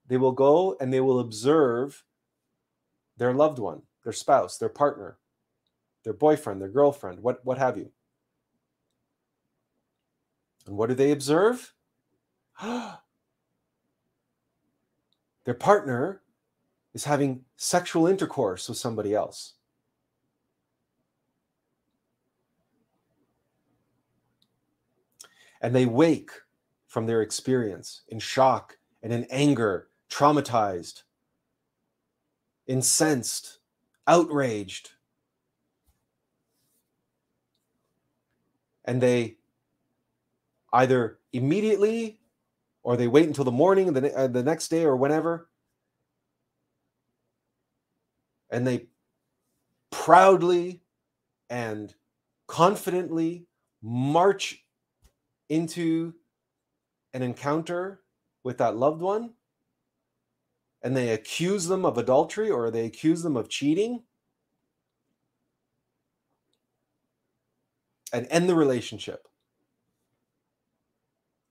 [0.07, 2.03] They will go and they will observe
[3.17, 5.17] their loved one their spouse their partner
[6.03, 7.91] their boyfriend their girlfriend what what have you
[10.65, 11.73] and what do they observe
[12.61, 12.99] their
[15.57, 16.21] partner
[16.97, 19.53] is having sexual intercourse with somebody else.
[25.61, 26.31] And they wake
[26.87, 31.03] from their experience in shock and in anger, traumatized,
[32.67, 33.59] incensed,
[34.05, 34.91] outraged.
[38.85, 39.37] And they
[40.71, 42.19] either immediately
[42.83, 45.49] or they wait until the morning the, uh, the next day or whenever
[48.49, 48.87] and they
[49.91, 50.81] proudly
[51.49, 51.93] and
[52.47, 53.45] confidently
[53.81, 54.63] march
[55.49, 56.13] into
[57.13, 58.01] an encounter
[58.43, 59.31] with that loved one
[60.83, 64.03] and they accuse them of adultery or they accuse them of cheating
[68.13, 69.27] and end the relationship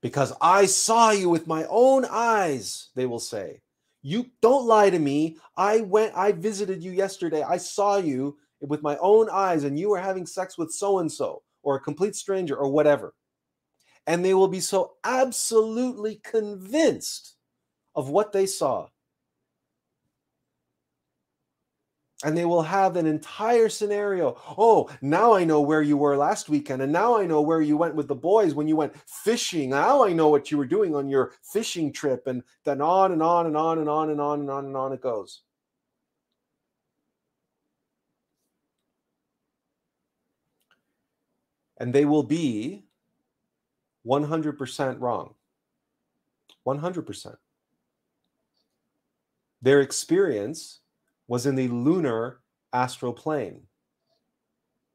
[0.07, 3.61] because I saw you with my own eyes, they will say.
[4.03, 5.39] You don't lie to me.
[5.57, 7.43] I went, I visited you yesterday.
[7.43, 11.11] I saw you with my own eyes, and you were having sex with so and
[11.11, 13.15] so, or a complete stranger, or whatever.
[14.07, 17.35] And they will be so absolutely convinced
[17.97, 18.87] of what they saw
[22.25, 24.41] and they will have an entire scenario.
[24.57, 27.77] Oh, now I know where you were last weekend, and now I know where you
[27.77, 29.71] went with the boys when you went fishing.
[29.71, 33.23] Now I know what you were doing on your fishing trip, and then on and
[33.23, 35.43] on and on and on and on and on and on it goes.
[41.79, 42.85] And they will be
[44.07, 45.35] 100% wrong.
[46.67, 47.37] 100%.
[49.61, 50.81] Their experience
[51.29, 52.41] was in the lunar
[52.72, 53.62] astral plane,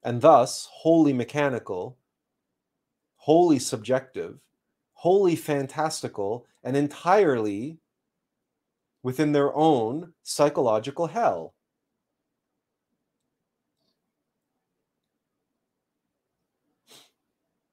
[0.04, 1.98] and thus wholly mechanical,
[3.16, 4.40] wholly subjective,
[4.94, 7.80] wholly fantastical, and entirely
[9.04, 11.54] within their own psychological hell.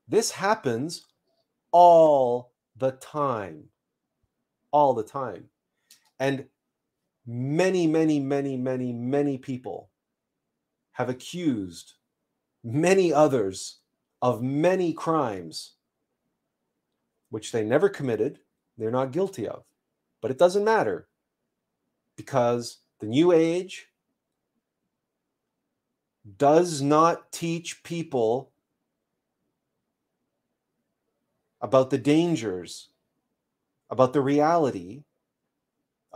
[0.08, 1.04] This happens
[1.70, 3.64] all the time.
[4.70, 5.50] All the time.
[6.18, 6.46] And
[7.28, 9.90] many, many, many, many, many people
[10.92, 11.92] have accused
[12.64, 13.80] many others
[14.22, 15.74] of many crimes
[17.28, 18.38] which they never committed,
[18.78, 19.64] they're not guilty of.
[20.22, 21.06] But it doesn't matter
[22.16, 23.88] because the New Age
[26.38, 28.52] does not teach people
[31.60, 32.88] about the dangers,
[33.90, 35.02] about the reality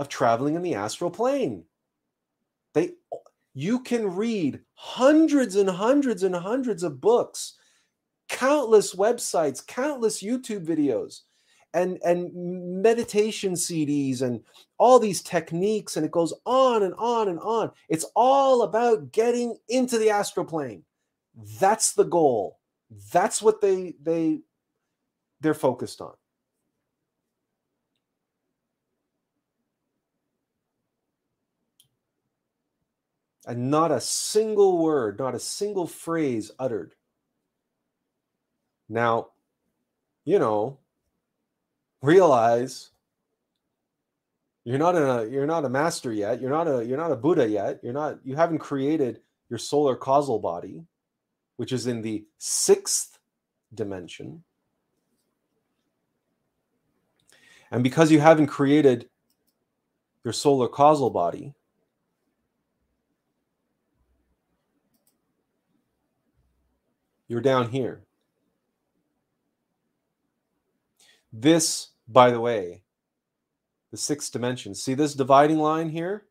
[0.03, 1.65] of traveling in the astral plane.
[2.75, 2.91] They
[3.55, 7.55] you can read hundreds and hundreds and hundreds of books,
[8.29, 11.21] countless websites, countless YouTube videos,
[11.73, 12.31] and and
[12.83, 14.43] meditation CDs and
[14.79, 17.71] all these techniques and it goes on and on and on.
[17.89, 20.83] It's all about getting into the astral plane.
[21.61, 22.59] That's the goal.
[23.13, 24.41] That's what they they
[25.41, 26.15] they're focused on.
[33.47, 36.95] And not a single word, not a single phrase uttered.
[38.89, 39.29] Now,
[40.25, 40.79] you know,
[42.03, 42.91] realize
[44.65, 46.41] you're not a you're not a master yet.
[46.41, 47.81] You're not a you're not a Buddha yet.
[47.83, 50.85] You're not you haven't created your solar causal body,
[51.57, 53.19] which is in the sixth
[53.75, 54.45] dimension.
[57.73, 59.09] And because you haven't created
[60.25, 61.55] your solar causal body,
[67.29, 68.03] you're down here.
[71.33, 72.83] This, by the way,
[73.91, 74.75] the sixth dimension.
[74.75, 76.27] See this dividing line here?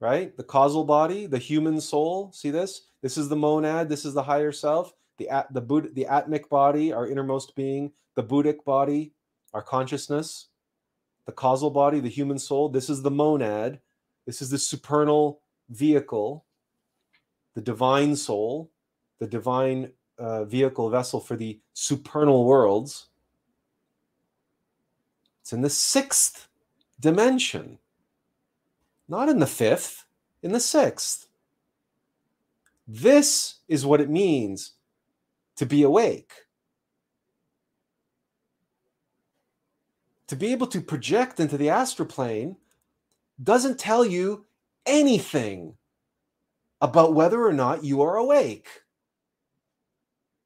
[0.00, 0.36] Right?
[0.36, 2.30] The causal body, the human soul.
[2.32, 2.88] See this?
[3.00, 3.88] This is the monad.
[3.88, 4.92] This is the higher self.
[5.18, 7.92] The the Buddha, the atmic body, our innermost being.
[8.16, 9.12] The Buddhic body,
[9.52, 10.48] our consciousness.
[11.26, 12.68] The causal body, the human soul.
[12.68, 13.80] This is the monad.
[14.26, 15.40] This is the supernal
[15.70, 16.44] vehicle,
[17.54, 18.70] the divine soul,
[19.18, 23.06] the divine uh, vehicle vessel for the supernal worlds.
[25.40, 26.48] It's in the sixth
[27.00, 27.78] dimension,
[29.08, 30.04] not in the fifth,
[30.42, 31.26] in the sixth.
[32.86, 34.72] This is what it means
[35.56, 36.32] to be awake.
[40.28, 42.56] To be able to project into the astral plane
[43.42, 44.46] doesn't tell you
[44.86, 45.76] anything
[46.84, 48.68] about whether or not you are awake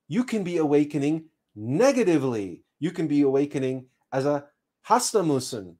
[0.09, 2.65] you can be awakening negatively.
[2.81, 4.47] You can be awakening as a
[4.89, 5.77] Hasnamussen.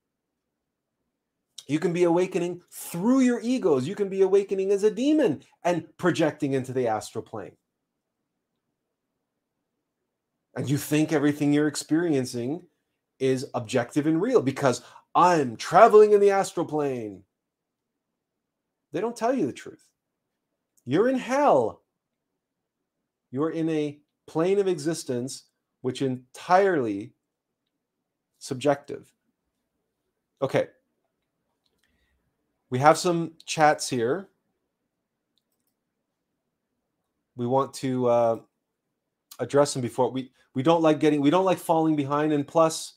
[1.67, 3.89] You can be awakening through your egos.
[3.89, 7.57] You can be awakening as a demon and projecting into the astral plane.
[10.57, 12.63] And you think everything you're experiencing
[13.19, 14.83] is objective and real because
[15.15, 17.23] I'm traveling in the astral plane.
[18.93, 19.88] They don't tell you the truth.
[20.89, 21.83] You're in hell.
[23.31, 25.43] You're in a plane of existence
[25.83, 27.13] which entirely
[28.39, 29.13] subjective.
[30.41, 30.69] Okay.
[32.71, 34.29] We have some chats here.
[37.37, 38.37] We want to uh,
[39.39, 42.95] address them before we we don't like getting we don't like falling behind and plus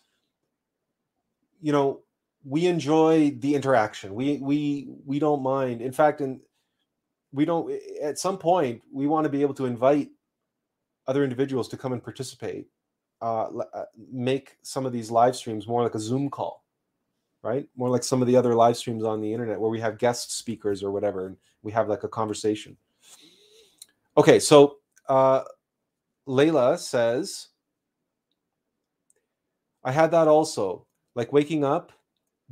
[1.61, 1.99] you know
[2.45, 6.39] we enjoy the interaction we we we don't mind in fact and
[7.33, 7.71] we don't
[8.01, 10.09] at some point we want to be able to invite
[11.07, 12.67] other individuals to come and participate,
[13.21, 16.63] uh, uh, make some of these live streams more like a Zoom call,
[17.43, 17.67] right?
[17.75, 20.37] More like some of the other live streams on the internet where we have guest
[20.37, 22.77] speakers or whatever, and we have like a conversation.
[24.17, 24.77] Okay, so
[25.07, 25.43] uh,
[26.27, 27.47] Layla says,
[29.83, 31.91] I had that also, like waking up,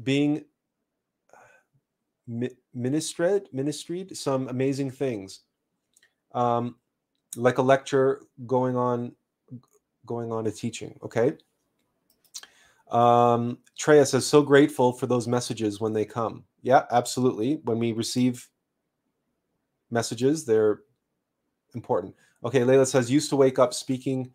[0.01, 0.45] being
[2.73, 5.41] ministered, ministried some amazing things.
[6.33, 6.75] Um,
[7.35, 9.13] like a lecture going on
[10.05, 11.37] going on a teaching okay?
[12.89, 16.43] Um Treya says so grateful for those messages when they come.
[16.63, 17.61] Yeah absolutely.
[17.63, 18.47] When we receive
[19.91, 20.81] messages they're
[21.75, 22.15] important.
[22.43, 24.31] Okay layla says used to wake up speaking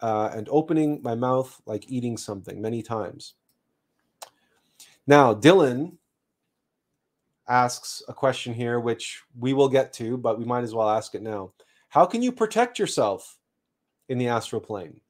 [0.00, 3.34] uh, and opening my mouth like eating something many times.
[5.06, 5.96] Now dylan
[7.48, 11.14] asks a question here which we will get to but we might as well ask
[11.14, 11.52] it now
[11.88, 13.38] how can you protect yourself
[14.08, 15.00] in the astral plane?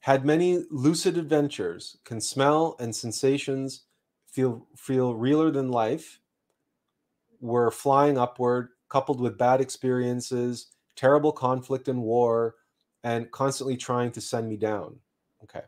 [0.00, 3.86] Had many lucid adventures, can smell and sensations
[4.26, 6.20] feel feel realer than life.
[7.40, 12.56] Were flying upward, coupled with bad experiences, terrible conflict and war,
[13.02, 15.00] and constantly trying to send me down.
[15.42, 15.62] Okay.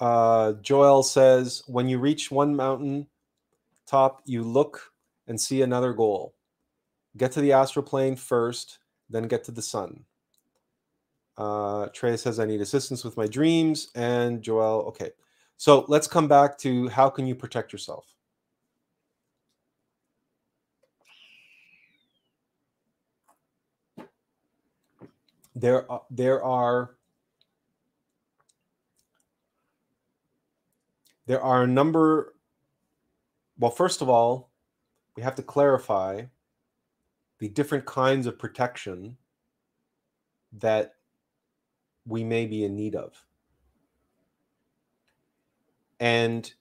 [0.00, 3.06] Uh, Joel says, when you reach one mountain
[3.86, 4.92] top, you look
[5.26, 6.34] and see another goal.
[7.16, 8.78] Get to the astral plane first,
[9.10, 10.04] then get to the sun.
[11.36, 13.90] Uh, Trey says, I need assistance with my dreams.
[13.94, 15.10] And Joel, okay.
[15.56, 18.14] So let's come back to how can you protect yourself?
[25.54, 26.96] There are, there are
[31.30, 32.34] there are a number
[33.56, 34.50] well, first of all,
[35.14, 36.22] we have to clarify
[37.38, 39.16] the different kinds of protection
[40.54, 40.96] that
[42.04, 43.24] we may be in need of.
[46.00, 46.52] And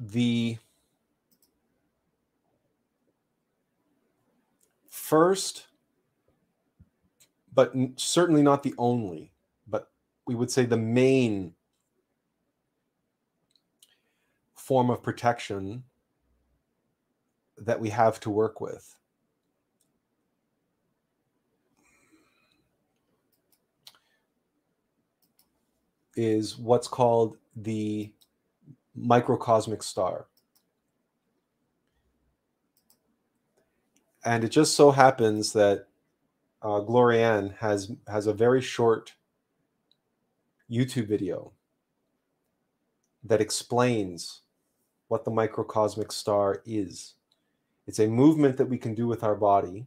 [0.00, 0.58] the
[4.90, 5.67] first,
[7.58, 9.32] but certainly not the only,
[9.66, 9.90] but
[10.28, 11.52] we would say the main
[14.54, 15.82] form of protection
[17.56, 18.94] that we have to work with
[26.14, 28.12] is what's called the
[28.94, 30.26] microcosmic star.
[34.24, 35.87] And it just so happens that
[36.62, 39.14] uh, Glorianne has has a very short
[40.70, 41.52] YouTube video
[43.24, 44.42] that explains
[45.08, 47.14] what the microcosmic star is.
[47.86, 49.86] It's a movement that we can do with our body,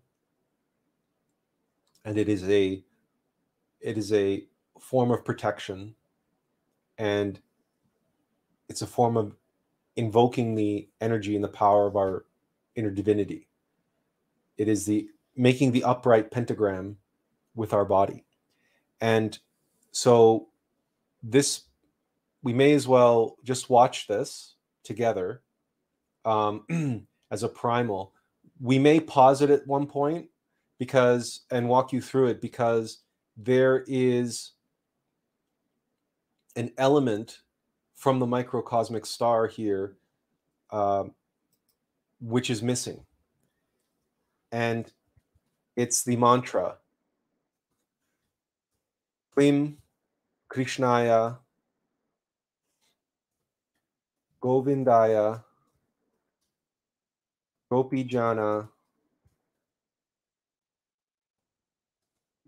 [2.06, 2.84] and it is a
[3.80, 4.46] it is a
[4.80, 5.96] form of protection,
[6.98, 7.40] and
[8.70, 9.36] it's a form of
[9.98, 12.26] invoking the energy and the power of our
[12.76, 13.48] inner divinity.
[14.58, 16.98] It is the making the upright pentagram
[17.56, 18.26] with our body.
[19.00, 19.38] And
[19.92, 20.48] so
[21.24, 21.64] this
[22.44, 25.42] we may as well just watch this together
[26.26, 28.14] um, as a primal.
[28.60, 30.28] We may pause it at one point
[30.80, 33.00] because and walk you through it because
[33.38, 34.52] there is
[36.56, 37.40] an element
[37.96, 39.98] from the microcosmic star here,
[40.72, 41.04] uh,
[42.20, 43.06] which is missing.
[44.52, 44.92] And
[45.76, 46.76] it's the mantra.
[49.34, 49.78] Klim
[50.52, 51.38] Krishnaya
[54.44, 55.44] Govindaya
[57.70, 58.68] Gopi Jana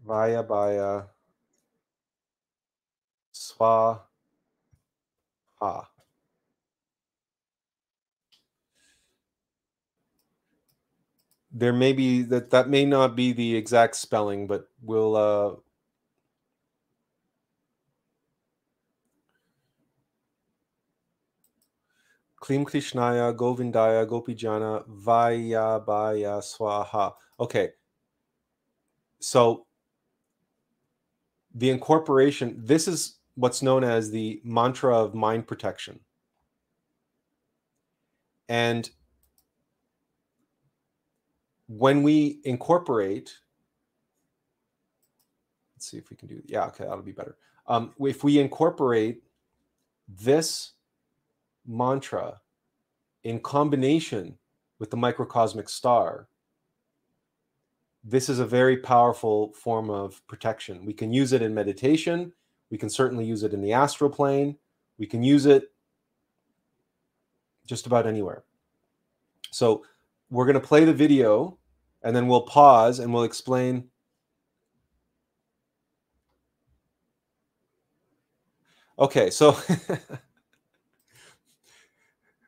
[0.06, 1.04] Vaya Baya
[3.32, 4.00] Swa
[5.62, 5.88] Ah.
[11.54, 15.56] There may be that that may not be the exact spelling, but we'll uh
[22.44, 27.14] Klim Krishnaya Govindaya Gopijana Vaya Baya Swaha.
[27.40, 27.70] Okay.
[29.20, 29.66] So
[31.56, 36.00] the incorporation, this is what's known as the mantra of mind protection.
[38.50, 38.90] And
[41.68, 43.34] when we incorporate,
[45.76, 47.38] let's see if we can do, yeah, okay, that'll be better.
[47.68, 49.24] Um, if we incorporate
[50.08, 50.74] this
[51.66, 52.42] mantra
[53.24, 54.38] in combination
[54.80, 56.28] with the microcosmic star,
[58.04, 60.86] this is a very powerful form of protection.
[60.86, 62.34] We can use it in meditation
[62.74, 64.58] we can certainly use it in the astral plane.
[64.98, 65.72] We can use it
[67.68, 68.46] just about anywhere.
[69.52, 69.86] So
[70.30, 71.58] we're going to play the video
[72.02, 73.90] and then we'll pause and we'll explain.
[79.00, 79.52] Okay, so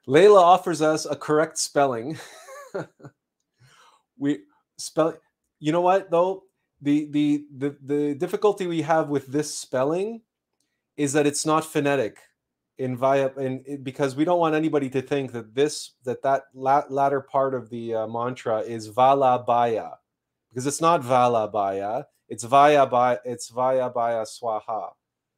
[0.08, 2.18] Layla offers us a correct spelling.
[4.18, 4.40] we
[4.78, 5.16] spell
[5.60, 6.44] you know what though
[6.82, 10.22] the the the the difficulty we have with this spelling
[10.98, 12.20] is that it's not phonetic
[12.78, 16.84] in via and because we don't want anybody to think that this that that la,
[16.90, 19.92] latter part of the uh, mantra is vala baya
[20.50, 24.92] because it's not vala baya it's via by it's via baya swaha.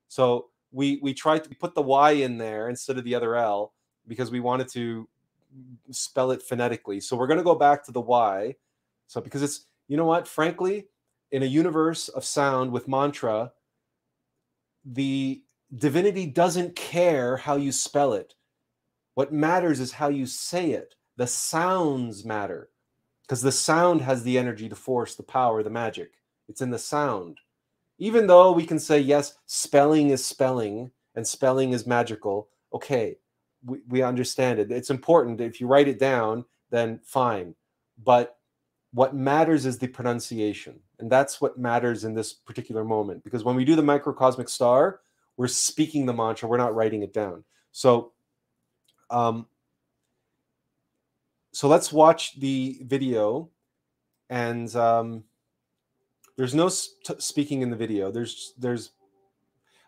[0.08, 3.74] So we we tried to put the y in there instead of the other l
[4.08, 5.08] because we wanted to
[5.92, 7.00] spell it phonetically.
[7.00, 8.56] So we're going to go back to the y.
[9.08, 10.88] So because it's you know what frankly
[11.32, 13.52] in a universe of sound with mantra,
[14.86, 15.44] the
[15.76, 18.34] divinity doesn't care how you spell it.
[19.16, 20.96] What matters is how you say it.
[21.18, 22.70] The sounds matter
[23.24, 26.14] because the sound has the energy, the force, the power, the magic.
[26.48, 27.40] It's in the sound.
[27.98, 33.18] Even though we can say, yes, spelling is spelling and spelling is magical, okay,
[33.66, 34.72] we, we understand it.
[34.72, 35.42] It's important.
[35.42, 37.56] If you write it down, then fine.
[38.04, 38.38] But
[38.94, 40.80] what matters is the pronunciation.
[41.00, 43.24] And that's what matters in this particular moment.
[43.24, 45.02] Because when we do the microcosmic star,
[45.38, 47.44] we're speaking the mantra, we're not writing it down.
[47.72, 48.14] So,
[49.10, 49.46] um,
[51.54, 53.50] so let's watch the video.
[54.30, 55.24] And um,
[56.36, 58.12] there's no speaking in the video.
[58.12, 58.92] There's there's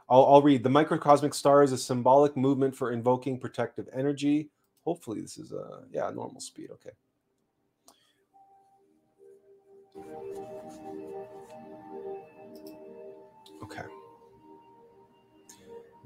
[0.10, 0.64] I'll, I'll read.
[0.64, 4.50] The microcosmic star is a symbolic movement for invoking protective energy.
[4.84, 6.70] Hopefully, this is a yeah normal speed.
[6.72, 6.92] Okay.
[13.64, 13.99] Okay.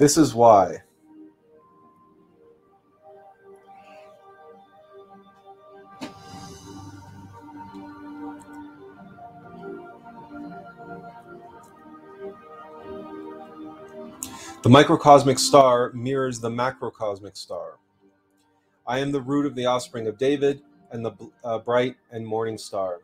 [0.03, 0.79] This is why.
[14.61, 17.77] The microcosmic star mirrors the macrocosmic star.
[18.85, 21.13] I am the root of the offspring of David and the
[21.45, 22.99] uh, bright and morning star.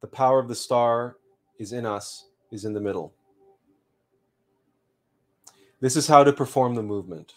[0.00, 1.17] The power of the star
[1.58, 3.12] is in us, is in the middle.
[5.80, 7.34] This is how to perform the movement.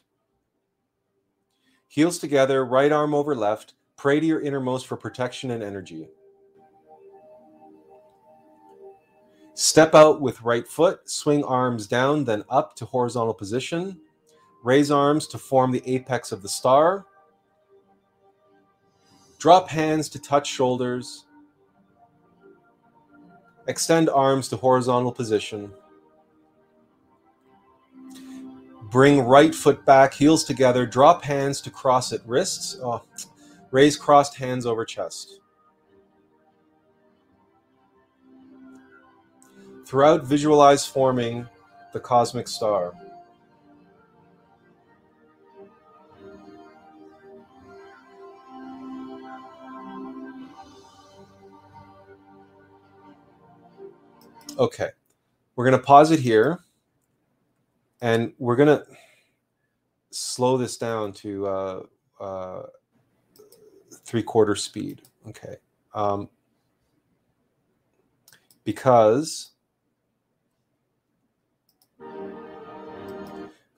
[1.87, 3.73] Heels together, right arm over left.
[3.97, 6.07] Pray to your innermost for protection and energy.
[9.53, 13.99] Step out with right foot, swing arms down, then up to horizontal position.
[14.63, 17.05] Raise arms to form the apex of the star.
[19.37, 21.25] Drop hands to touch shoulders.
[23.67, 25.71] Extend arms to horizontal position.
[28.89, 30.85] Bring right foot back, heels together.
[30.85, 32.77] Drop hands to cross at wrists.
[32.83, 33.01] Oh,
[33.71, 35.39] raise crossed hands over chest.
[39.85, 41.47] Throughout, visualize forming
[41.93, 42.93] the cosmic star.
[54.57, 54.89] Okay,
[55.55, 56.59] we're going to pause it here
[58.01, 58.85] and we're going to
[60.11, 61.83] slow this down to uh,
[62.19, 62.63] uh,
[64.05, 65.01] three quarter speed.
[65.27, 65.55] Okay.
[65.93, 66.29] Um,
[68.63, 69.51] because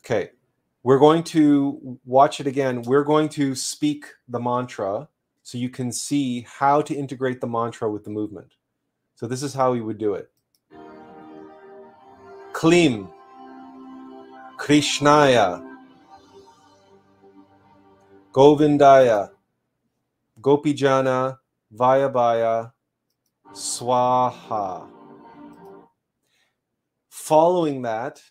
[0.06, 0.32] Okay,
[0.84, 2.82] we're going to watch it again.
[2.82, 5.08] We're going to speak the mantra
[5.44, 8.56] so you can see how to integrate the mantra with the movement.
[9.16, 10.30] So this is how we would do it.
[12.54, 13.10] Klim,
[14.58, 15.62] Krishnaya,
[18.32, 19.32] Govindaya,
[20.40, 21.38] Gopijana,
[21.76, 22.72] Vayabhaya,
[23.54, 24.88] Swaha.
[27.10, 28.22] Following that,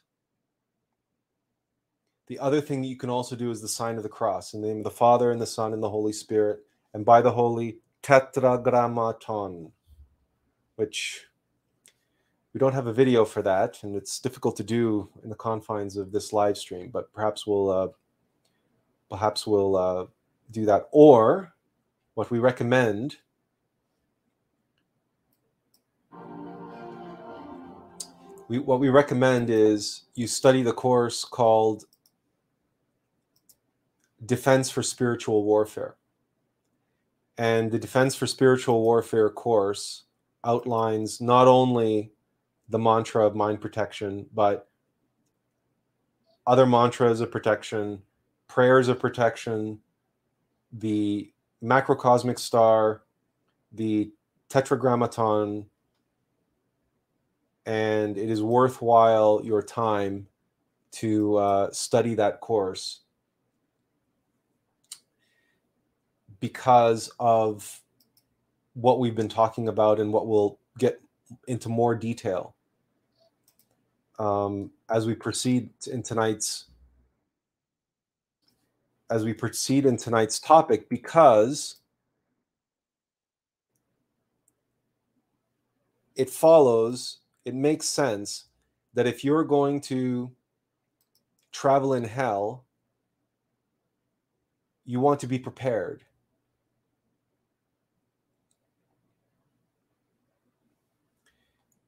[2.28, 4.54] the other thing that you can also do is the sign of the cross.
[4.54, 6.60] In the name of the Father and the Son and the Holy Spirit,
[6.94, 9.72] and by the Holy Tetragrammaton,
[10.76, 11.26] which
[12.52, 15.96] we don't have a video for that, and it's difficult to do in the confines
[15.96, 16.90] of this live stream.
[16.92, 17.88] But perhaps we'll uh,
[19.10, 20.06] perhaps we'll uh,
[20.50, 20.88] do that.
[20.90, 21.54] Or
[22.14, 23.16] what we recommend
[28.48, 31.84] we, what we recommend is you study the course called
[34.26, 35.96] Defense for Spiritual Warfare.
[37.38, 40.02] And the Defense for Spiritual Warfare course
[40.44, 42.12] outlines not only
[42.72, 44.66] the mantra of mind protection, but
[46.46, 48.00] other mantras of protection,
[48.48, 49.78] prayers of protection,
[50.72, 51.30] the
[51.62, 53.02] macrocosmic star,
[53.72, 54.10] the
[54.48, 55.66] tetragrammaton,
[57.66, 60.26] and it is worthwhile your time
[60.92, 63.00] to uh, study that course
[66.40, 67.82] because of
[68.72, 71.02] what we've been talking about and what we'll get
[71.46, 72.56] into more detail
[74.18, 76.66] um, as we proceed in tonight's
[79.10, 81.76] as we proceed in tonight's topic because
[86.16, 88.44] it follows it makes sense
[88.94, 90.30] that if you're going to
[91.50, 92.64] travel in hell
[94.84, 96.04] you want to be prepared.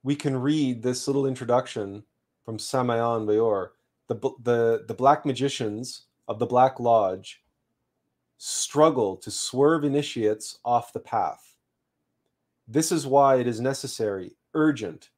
[0.02, 2.04] We can read this little introduction
[2.44, 3.68] from Samael Weor.
[4.08, 7.42] The, the, the black magicians of the Black Lodge
[8.36, 11.56] struggle to swerve initiates off the path.
[12.68, 15.10] This is why it is necessary, urgent,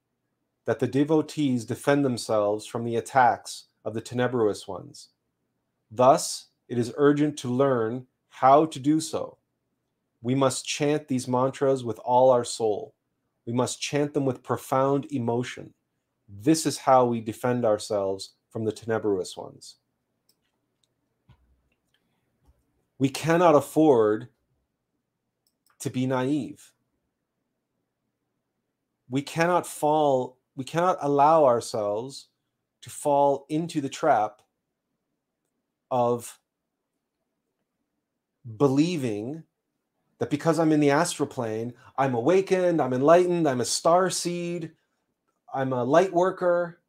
[0.65, 5.09] that the devotees defend themselves from the attacks of the tenebrous ones.
[5.91, 9.39] Thus, it is urgent to learn how to do so.
[10.23, 12.95] We must chant these mantras with all our soul.
[13.47, 15.73] We must chant them with profound emotion.
[16.29, 19.77] This is how we defend ourselves from the tenebrous ones.
[22.99, 24.29] We cannot afford
[25.81, 26.73] to be naive.
[29.09, 32.29] we cannot fall, we cannot allow ourselves
[32.83, 34.43] to fall into the trap
[35.91, 36.39] of
[38.57, 39.45] believing
[40.19, 44.73] that because I'm in the astral plane, I'm awakened, I'm enlightened, I'm a star seed,
[45.57, 46.83] I'm a light worker,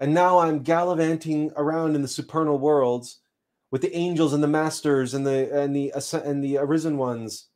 [0.00, 3.20] and now I'm gallivanting around in the supernal worlds
[3.70, 5.92] with the angels and the masters and the and the
[6.24, 7.46] and the arisen ones.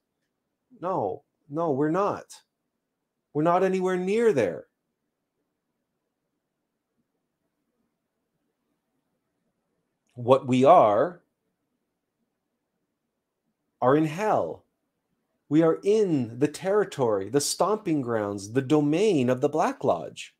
[0.81, 2.27] No, no, we're not.
[3.35, 4.67] We're not anywhere near there.
[10.15, 11.21] What we are
[13.83, 14.65] are in hell.
[15.51, 20.37] We are in the territory, the stomping grounds, the domain of the Black Lodge.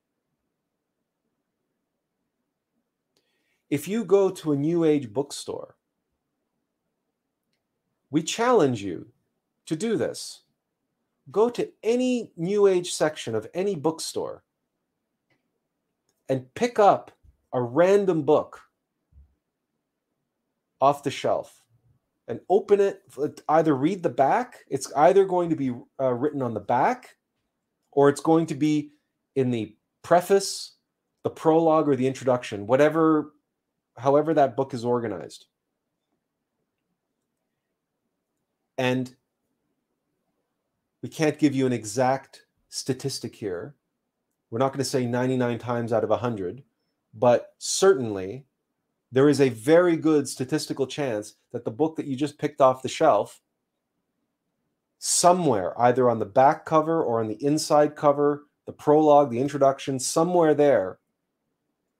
[3.69, 5.75] If you go to a New Age bookstore,
[8.09, 9.09] we challenge you
[9.67, 10.43] to do this.
[11.33, 14.45] Go to any New Age section of any bookstore
[16.29, 17.11] and pick up
[17.53, 18.61] a random book
[20.81, 21.60] off the shelf
[22.31, 23.03] and open it.
[23.49, 27.17] Either read the back, it's either going to be uh, written on the back
[27.91, 28.93] or it's going to be
[29.35, 30.77] in the preface,
[31.25, 33.33] the prologue, or the introduction, whatever,
[33.99, 35.47] however that book is organized.
[38.79, 39.13] And
[41.03, 43.75] we can't give you an exact statistic here.
[44.51, 46.63] We're not going to say 99 times out of 100,
[47.13, 48.47] but certainly
[49.13, 52.83] there is a very good statistical chance that the book that you just picked off
[52.83, 53.41] the shelf,
[54.99, 59.99] somewhere, either on the back cover or on the inside cover, the prologue, the introduction,
[59.99, 60.99] somewhere there,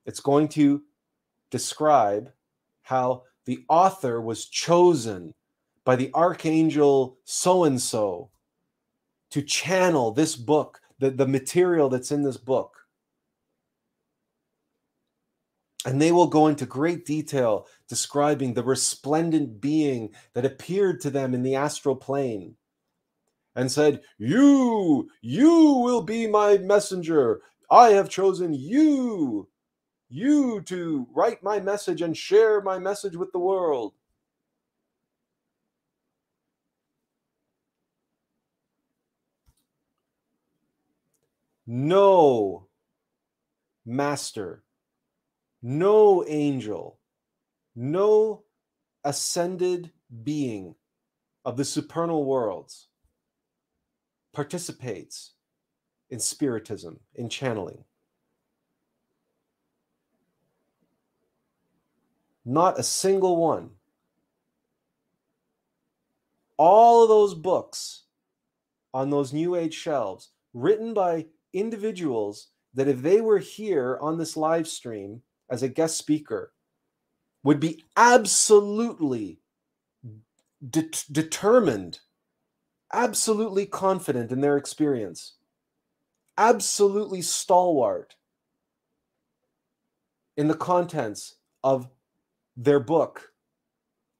[0.05, 0.81] it's going to
[1.49, 2.31] describe
[2.83, 5.33] how the author was chosen
[5.83, 8.29] by the archangel so and so
[9.31, 12.80] to channel this book, the, the material that's in this book
[15.85, 21.33] and they will go into great detail describing the resplendent being that appeared to them
[21.33, 22.55] in the astral plane
[23.55, 27.41] and said, You, you will be my messenger.
[27.69, 29.47] I have chosen you,
[30.09, 33.93] you to write my message and share my message with the world.
[41.65, 42.67] No
[43.85, 44.63] master
[45.61, 46.99] no angel,
[47.75, 48.43] no
[49.03, 49.91] ascended
[50.23, 50.75] being
[51.45, 52.87] of the supernal worlds
[54.33, 55.33] participates
[56.09, 57.83] in spiritism, in channeling.
[62.43, 63.71] Not a single one.
[66.57, 68.03] All of those books
[68.93, 74.35] on those New Age shelves, written by individuals that if they were here on this
[74.35, 75.21] live stream,
[75.51, 76.53] as a guest speaker
[77.43, 79.39] would be absolutely
[80.67, 81.99] de- determined,
[82.93, 85.35] absolutely confident in their experience,
[86.37, 88.15] absolutely stalwart
[90.37, 91.89] in the contents of
[92.55, 93.33] their book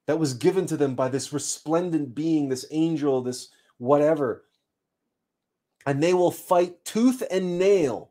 [0.07, 4.43] that was given to them by this resplendent being, this angel, this whatever.
[5.85, 8.10] And they will fight tooth and nail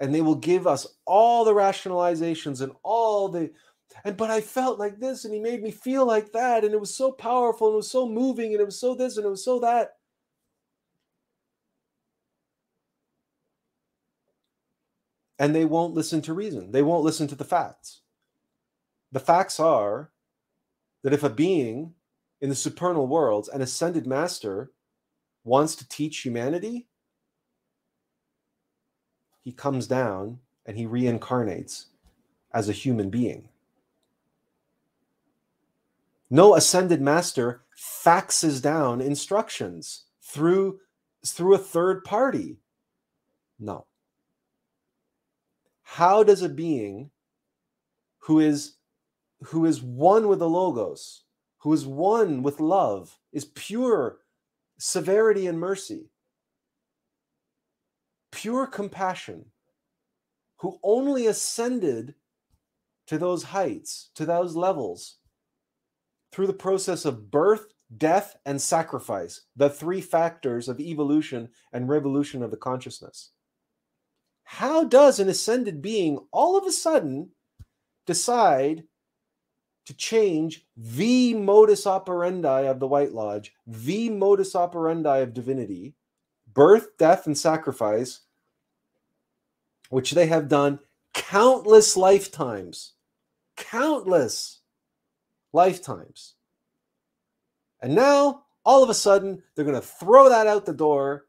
[0.00, 3.50] and they will give us all the rationalizations and all the
[4.04, 6.80] and but I felt like this and he made me feel like that and it
[6.80, 9.30] was so powerful and it was so moving and it was so this and it
[9.30, 9.90] was so that.
[15.38, 16.70] And they won't listen to reason.
[16.70, 18.02] They won't listen to the facts.
[19.10, 20.12] The facts are
[21.02, 21.94] that if a being
[22.40, 24.70] in the supernal worlds an ascended master
[25.42, 26.89] wants to teach humanity
[29.40, 31.86] he comes down and he reincarnates
[32.52, 33.48] as a human being.
[36.28, 40.80] No ascended master faxes down instructions through,
[41.26, 42.58] through a third party.
[43.58, 43.86] No.
[45.82, 47.10] How does a being
[48.18, 48.74] who is
[49.42, 51.22] who is one with the logos,
[51.58, 54.18] who is one with love, is pure
[54.78, 56.10] severity and mercy,
[58.32, 59.46] pure compassion,
[60.58, 62.14] who only ascended
[63.06, 65.16] to those heights, to those levels,
[66.32, 67.66] through the process of birth,
[67.96, 73.32] death, and sacrifice, the three factors of evolution and revolution of the consciousness.
[74.44, 77.30] How does an ascended being all of a sudden
[78.06, 78.84] decide
[79.86, 85.94] to change the modus operandi of the White Lodge, the modus operandi of divinity,
[86.54, 88.20] birth, death, and sacrifice,
[89.88, 90.78] which they have done
[91.14, 92.92] countless lifetimes.
[93.56, 94.60] Countless
[95.52, 96.34] lifetimes.
[97.80, 101.26] And now, all of a sudden, they're going to throw that out the door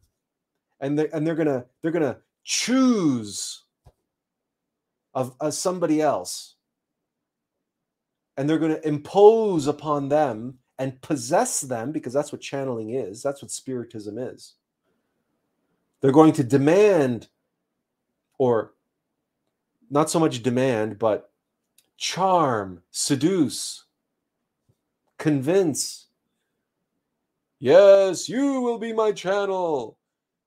[0.82, 3.64] and they're, and they're going to they're going to choose
[5.14, 6.56] of, of somebody else
[8.36, 13.22] and they're going to impose upon them and possess them because that's what channeling is
[13.22, 14.56] that's what spiritism is
[16.02, 17.30] they're going to demand
[18.38, 18.74] or
[19.90, 21.32] not so much demand but
[21.98, 23.86] charm seduce
[25.18, 26.08] convince.
[27.60, 29.98] Yes you will be my channel.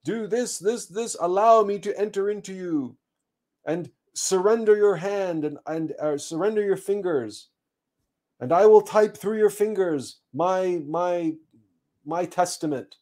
[0.03, 1.15] Do this this this.
[1.19, 2.95] Allow me to enter into you
[3.65, 7.49] and surrender your hand and and uh, surrender your fingers.
[8.39, 11.35] And I will type through your fingers my my
[12.05, 12.97] my testament,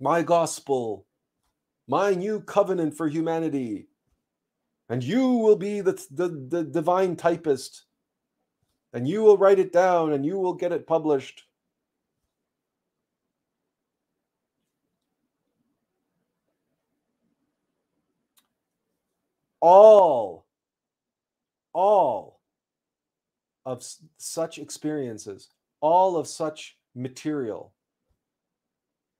[0.00, 1.06] my gospel,
[1.86, 3.88] my new covenant for humanity.
[4.88, 7.84] And you will be the, the, the divine typist.
[8.92, 11.44] And you will write it down and you will get it published.
[19.60, 20.46] All,
[21.72, 22.40] all
[23.66, 23.84] of
[24.16, 25.48] such experiences,
[25.80, 27.72] all of such material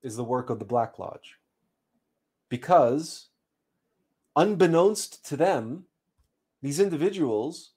[0.03, 1.37] is the work of the Black Lodge.
[2.49, 3.29] Because,
[4.37, 5.85] unbeknownst to them,
[6.63, 7.73] these individuals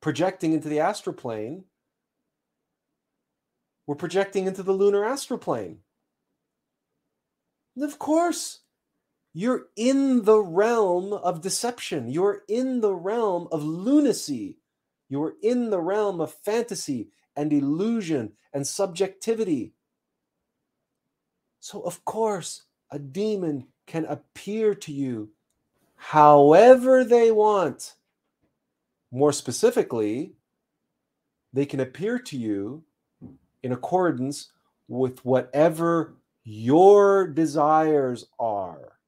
[0.00, 1.64] projecting into the astral plane
[3.86, 5.78] were projecting into the lunar astral plane.
[7.74, 8.60] And of course,
[9.32, 12.10] you're in the realm of deception.
[12.10, 14.58] You're in the realm of lunacy.
[15.08, 19.74] You are in the realm of fantasy and illusion and subjectivity.
[21.60, 25.30] So, of course, a demon can appear to you
[25.96, 27.94] however they want.
[29.10, 30.32] More specifically,
[31.52, 32.84] they can appear to you
[33.62, 34.52] in accordance
[34.86, 38.98] with whatever your desires are.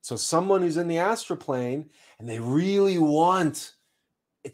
[0.00, 3.74] So someone who's in the astral plane and they really want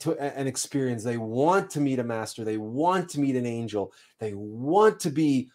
[0.01, 3.93] to an experience, they want to meet a master, they want to meet an angel,
[4.19, 5.51] they want to be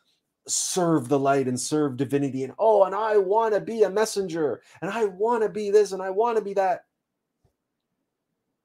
[0.48, 4.62] serve the light and serve divinity and oh and I want to be a messenger
[4.82, 6.86] and I want to be this and I want to be that.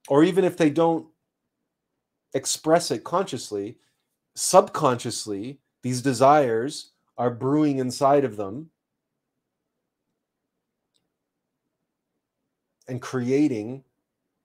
[0.08, 1.06] Or even if they don't
[2.32, 3.78] express it consciously,
[4.34, 8.70] subconsciously these desires are brewing inside of them
[12.88, 13.84] and creating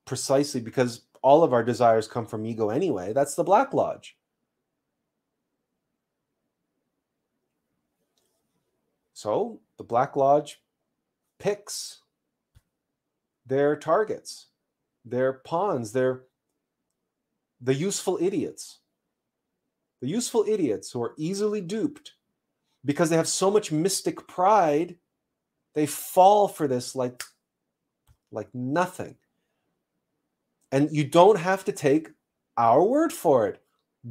[0.06, 3.14] precisely because all of our desires come from ego anyway.
[3.14, 4.18] That's the Black Lodge.
[9.14, 10.62] So the Black Lodge
[11.40, 12.04] picks
[13.46, 14.48] their targets,
[15.04, 16.24] their pawns, their
[17.60, 18.80] the useful idiots.
[20.02, 22.14] The useful idiots who are easily duped
[22.86, 24.96] because they have so much mystic pride,
[25.74, 27.24] they fall for this like
[28.32, 29.16] like nothing.
[30.72, 32.10] And you don't have to take
[32.58, 33.62] our word for it.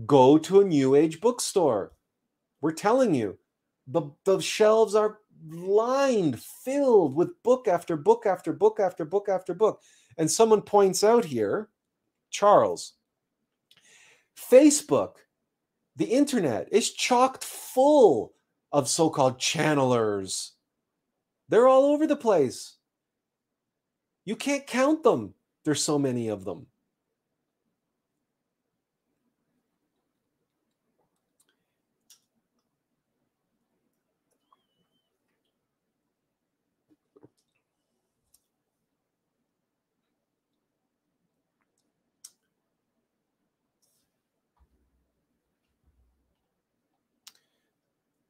[0.07, 1.93] Go to a new age bookstore.
[2.61, 3.39] We're telling you,
[3.87, 9.55] the, the shelves are lined, filled with book after book after book after book after
[9.55, 9.81] book.
[10.19, 11.69] And someone points out here,
[12.31, 12.95] Charles,
[14.37, 15.13] Facebook,
[15.97, 18.35] the internet is chocked full
[18.73, 20.51] of so called channelers.
[21.49, 22.77] They're all over the place.
[24.25, 25.35] You can't count them.
[25.69, 26.67] There's so many of them.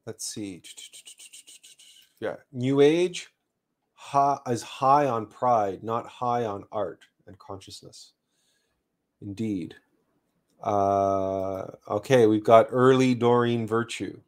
[0.05, 0.61] Let's see.
[2.19, 3.29] Yeah, New Age
[3.93, 8.11] high, is high on pride, not high on art and consciousness.
[9.21, 9.75] Indeed.
[10.61, 14.19] Uh, okay, we've got early Doreen Virtue.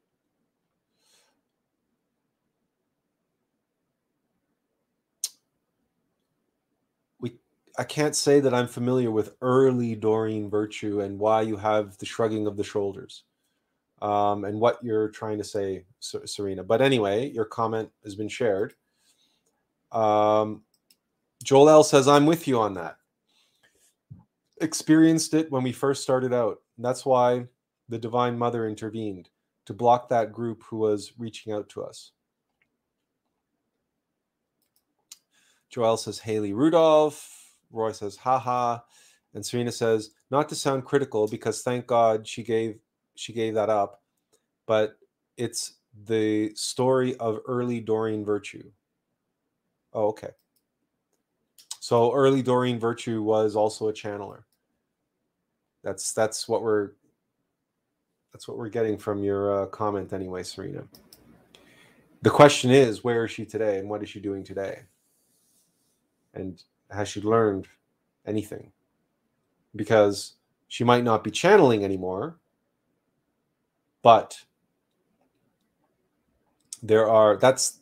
[7.20, 7.36] We,
[7.78, 12.06] I can't say that I'm familiar with early Doreen Virtue and why you have the
[12.06, 13.24] shrugging of the shoulders
[14.02, 16.64] um, and what you're trying to say, Serena.
[16.64, 18.74] But anyway, your comment has been shared.
[19.92, 20.64] Um,
[21.44, 22.98] Joel L says, I'm with you on that.
[24.60, 26.60] Experienced it when we first started out.
[26.78, 27.48] That's why
[27.90, 29.30] the Divine Mother intervened
[29.66, 32.12] to block that group who was reaching out to us.
[35.70, 37.54] Joel says Haley Rudolph.
[37.72, 38.80] Roy says haha.
[39.34, 42.80] And Serena says, not to sound critical because thank God she gave
[43.16, 44.02] she gave that up,
[44.66, 44.98] but
[45.38, 45.74] it's
[46.06, 48.72] the story of early Doreen Virtue.
[49.94, 50.30] Oh, okay.
[51.92, 54.44] So early Doreen Virtue was also a channeler.
[55.84, 56.92] That's that's what we're
[58.32, 60.86] that's what we're getting from your uh, comment anyway, Serena.
[62.22, 64.84] The question is, where is she today, and what is she doing today?
[66.34, 67.68] And has she learned
[68.26, 68.72] anything?
[69.76, 70.36] Because
[70.70, 72.38] she might not be channeling anymore,
[74.02, 74.46] but
[76.82, 77.80] there are that's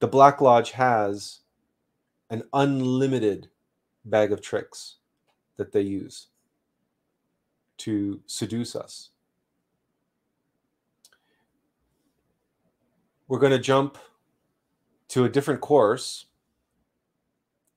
[0.00, 1.41] the Black Lodge has
[2.32, 3.48] an unlimited
[4.06, 4.96] bag of tricks
[5.58, 6.28] that they use
[7.76, 9.10] to seduce us.
[13.28, 13.98] We're going to jump
[15.08, 16.24] to a different course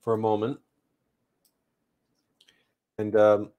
[0.02, 0.60] for a moment.
[2.98, 3.52] And um,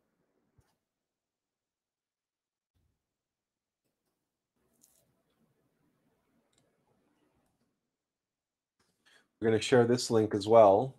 [9.46, 10.96] we're going to share this link as well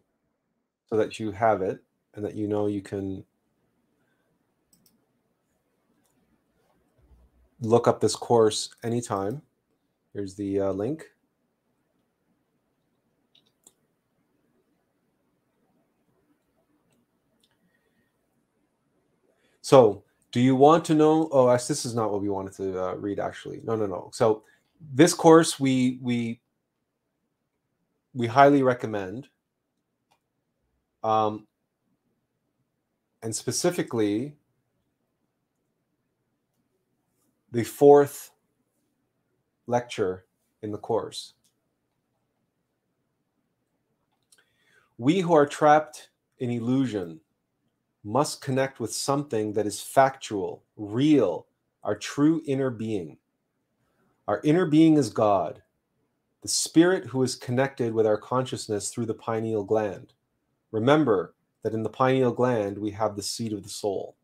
[0.85, 1.83] so that you have it
[2.13, 3.21] and that you know you can
[7.59, 9.41] look up this course anytime.
[10.13, 11.03] Here's the uh, link.
[19.59, 21.27] So, do you want to know?
[21.33, 23.19] Oh, this is not what we wanted to uh, read.
[23.19, 24.09] Actually, no, no, no.
[24.13, 24.43] So,
[24.93, 26.39] this course we we
[28.17, 29.27] we highly recommend,
[31.03, 31.45] um,
[33.21, 34.35] and specifically
[37.51, 38.31] the fourth
[39.67, 40.25] lecture
[40.63, 41.35] in the course.
[44.97, 46.09] We who are trapped
[46.39, 47.19] in illusion
[48.03, 51.45] must connect with something that is factual, real,
[51.83, 53.17] our true inner being.
[54.27, 55.61] Our inner being is God,
[56.41, 60.13] the spirit who is connected with our consciousness through the pineal gland.
[60.71, 61.33] Remember
[61.63, 64.15] that in the pineal gland we have the seat of the soul.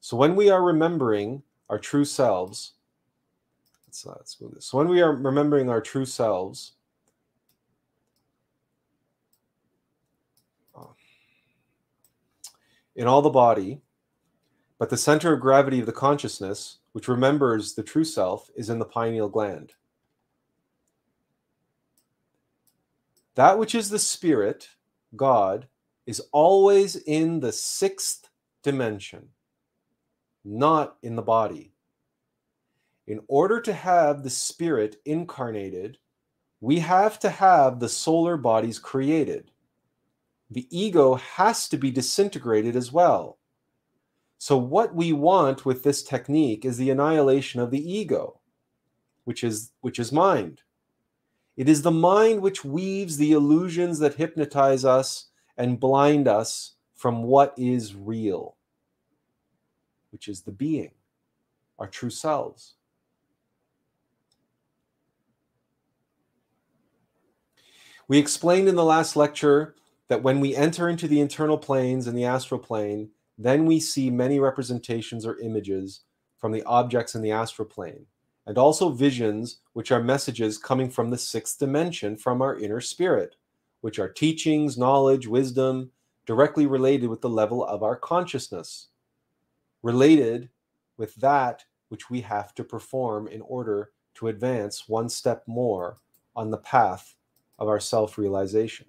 [0.00, 2.74] So when we are remembering our true selves,
[3.86, 4.66] let's, uh, let's move this.
[4.66, 6.72] So when we are remembering our true selves,
[12.96, 13.80] in all the body,
[14.78, 18.78] but the center of gravity of the consciousness, which remembers the true self, is in
[18.78, 19.72] the pineal gland.
[23.34, 24.68] That which is the spirit,
[25.16, 25.66] God,
[26.06, 28.28] is always in the sixth
[28.62, 29.28] dimension,
[30.44, 31.72] not in the body.
[33.06, 35.98] In order to have the spirit incarnated,
[36.60, 39.50] we have to have the solar bodies created
[40.50, 43.38] the ego has to be disintegrated as well.
[44.38, 48.40] So, what we want with this technique is the annihilation of the ego,
[49.24, 50.62] which is, which is mind.
[51.60, 55.26] It is the mind which weaves the illusions that hypnotize us
[55.58, 58.56] and blind us from what is real,
[60.10, 60.92] which is the being,
[61.78, 62.76] our true selves.
[68.08, 69.74] We explained in the last lecture
[70.08, 74.08] that when we enter into the internal planes and the astral plane, then we see
[74.08, 76.04] many representations or images
[76.38, 78.06] from the objects in the astral plane,
[78.50, 83.36] and also visions, which are messages coming from the sixth dimension from our inner spirit,
[83.80, 85.88] which are teachings, knowledge, wisdom,
[86.26, 88.88] directly related with the level of our consciousness,
[89.84, 90.48] related
[90.96, 95.98] with that which we have to perform in order to advance one step more
[96.34, 97.14] on the path
[97.60, 98.88] of our self realization.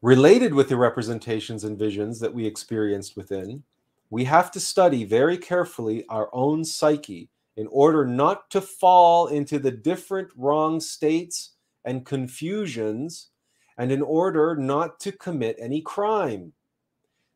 [0.00, 3.62] Related with the representations and visions that we experienced within,
[4.10, 9.58] we have to study very carefully our own psyche in order not to fall into
[9.58, 11.54] the different wrong states
[11.84, 13.30] and confusions,
[13.76, 16.52] and in order not to commit any crime.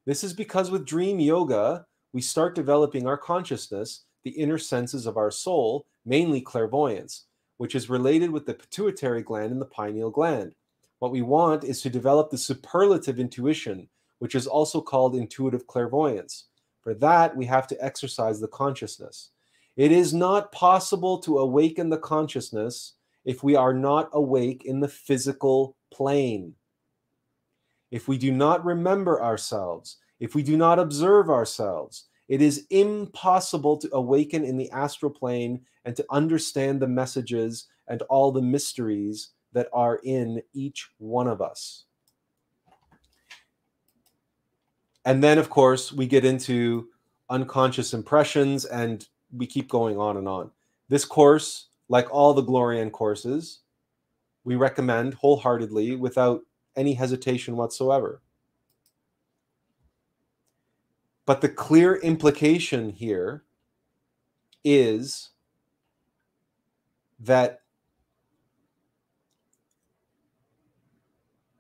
[0.07, 5.17] This is because with dream yoga, we start developing our consciousness, the inner senses of
[5.17, 10.55] our soul, mainly clairvoyance, which is related with the pituitary gland and the pineal gland.
[10.99, 16.47] What we want is to develop the superlative intuition, which is also called intuitive clairvoyance.
[16.83, 19.31] For that, we have to exercise the consciousness.
[19.77, 24.89] It is not possible to awaken the consciousness if we are not awake in the
[24.89, 26.55] physical plane.
[27.91, 33.77] If we do not remember ourselves, if we do not observe ourselves, It is impossible
[33.77, 39.33] to awaken in the astral plane and to understand the messages and all the mysteries
[39.53, 41.85] that are in each one of us.
[45.05, 46.89] And then, of course, we get into
[47.29, 50.51] unconscious impressions and we keep going on and on.
[50.89, 53.61] This course, like all the Glorian courses,
[54.45, 56.43] we recommend wholeheartedly without
[56.77, 58.23] any hesitation whatsoever.
[61.25, 63.45] But the clear implication here
[64.65, 65.31] is
[67.21, 67.61] that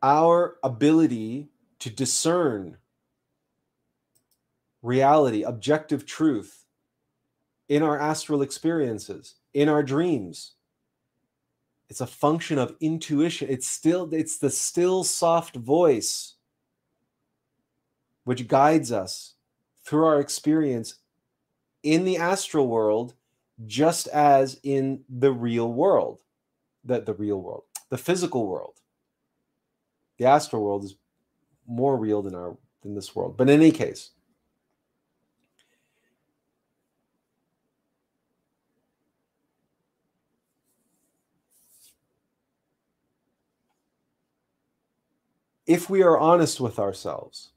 [0.02, 2.76] our ability to discern
[4.82, 6.64] reality, objective truth
[7.68, 10.54] in our astral experiences, in our dreams.
[11.88, 13.48] It's a function of intuition.
[13.50, 16.34] It's still it's the still soft voice
[18.24, 19.34] which guides us
[19.84, 20.96] through our experience
[21.82, 23.14] in the astral world
[23.66, 26.20] just as in the real world
[26.84, 28.74] that the real world the physical world
[30.18, 30.96] the astral world is
[31.66, 34.10] more real than our than this world but in any case
[45.66, 47.52] if we are honest with ourselves,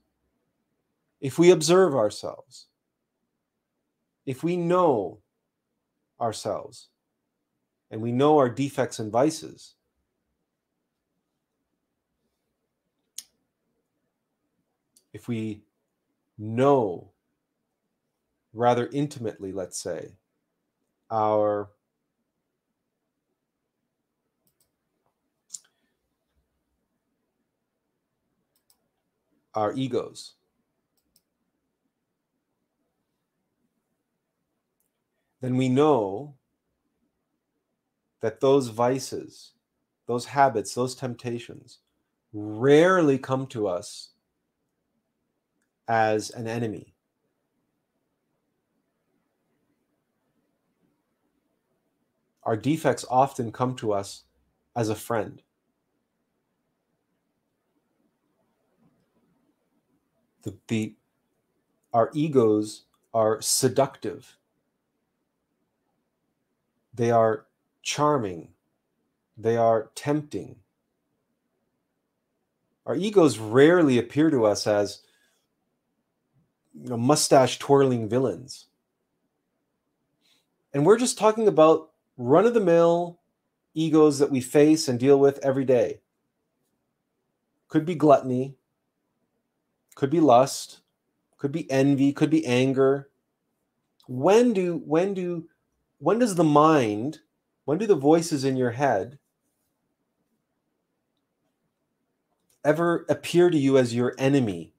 [1.22, 2.68] if we observe ourselves,
[4.26, 5.20] if we know
[6.20, 6.90] ourselves,
[7.92, 9.76] and we know our defects and vices,
[15.14, 15.62] if we
[16.38, 17.12] know
[18.54, 20.12] rather intimately, let's say,
[21.12, 21.70] our
[29.56, 30.34] our egos.
[35.42, 36.36] Then we know
[38.22, 39.54] that those vices,
[40.08, 41.80] those habits, those temptations
[42.34, 44.10] rarely come to us
[45.88, 46.96] as an enemy.
[52.44, 54.24] Our defects often come to us
[54.76, 55.42] as a friend.
[60.46, 60.96] The, the
[61.94, 62.84] our egos
[63.14, 64.38] are seductive.
[66.94, 67.46] They are
[67.82, 68.50] charming.
[69.38, 70.58] They are tempting.
[72.86, 75.02] Our egos rarely appear to us as
[76.74, 78.68] you know mustache twirling villains.
[80.74, 83.20] And we're just talking about run of the mill
[83.74, 86.02] egos that we face and deal with every day.
[87.68, 88.56] Could be gluttony
[89.96, 90.82] could be lust,
[91.38, 93.10] could be envy, could be anger.
[94.08, 95.48] When do when do
[95.98, 97.20] when does the mind,
[97.64, 99.18] when do the voices in your head
[102.64, 104.74] ever appear to you as your enemy?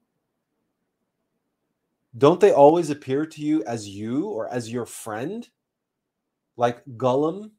[2.18, 5.48] Don't they always appear to you as you or as your friend?
[6.56, 7.51] Like Gollum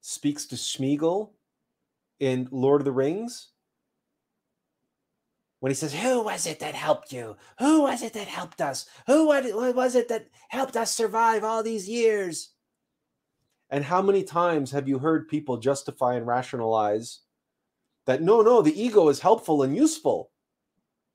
[0.00, 1.30] speaks to Smeagol
[2.20, 3.52] in Lord of the Rings?
[5.66, 7.36] When he says, Who was it that helped you?
[7.58, 8.86] Who was it that helped us?
[9.08, 12.52] Who was it that helped us survive all these years?
[13.68, 17.22] And how many times have you heard people justify and rationalize
[18.04, 20.30] that no, no, the ego is helpful and useful?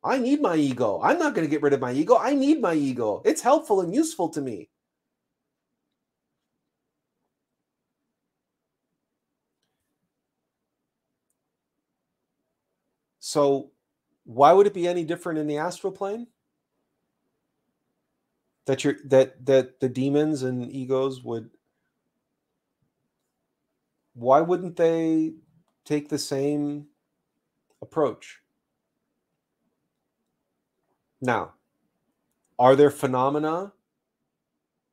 [0.03, 0.99] I need my ego.
[1.01, 2.17] I'm not going to get rid of my ego.
[2.17, 3.21] I need my ego.
[3.23, 4.69] It's helpful and useful to me.
[13.21, 13.71] So
[14.23, 16.27] why would it be any different in the astral plane?
[18.65, 21.49] That you're that that the demons and egos would
[24.13, 25.33] why wouldn't they
[25.85, 26.87] take the same
[27.81, 28.39] approach?
[31.21, 31.53] Now,
[32.59, 33.73] are there phenomena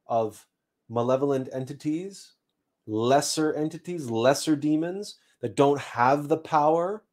[0.06, 0.46] of
[0.88, 2.32] malevolent entities,
[2.86, 7.04] lesser entities, lesser demons that don't have the power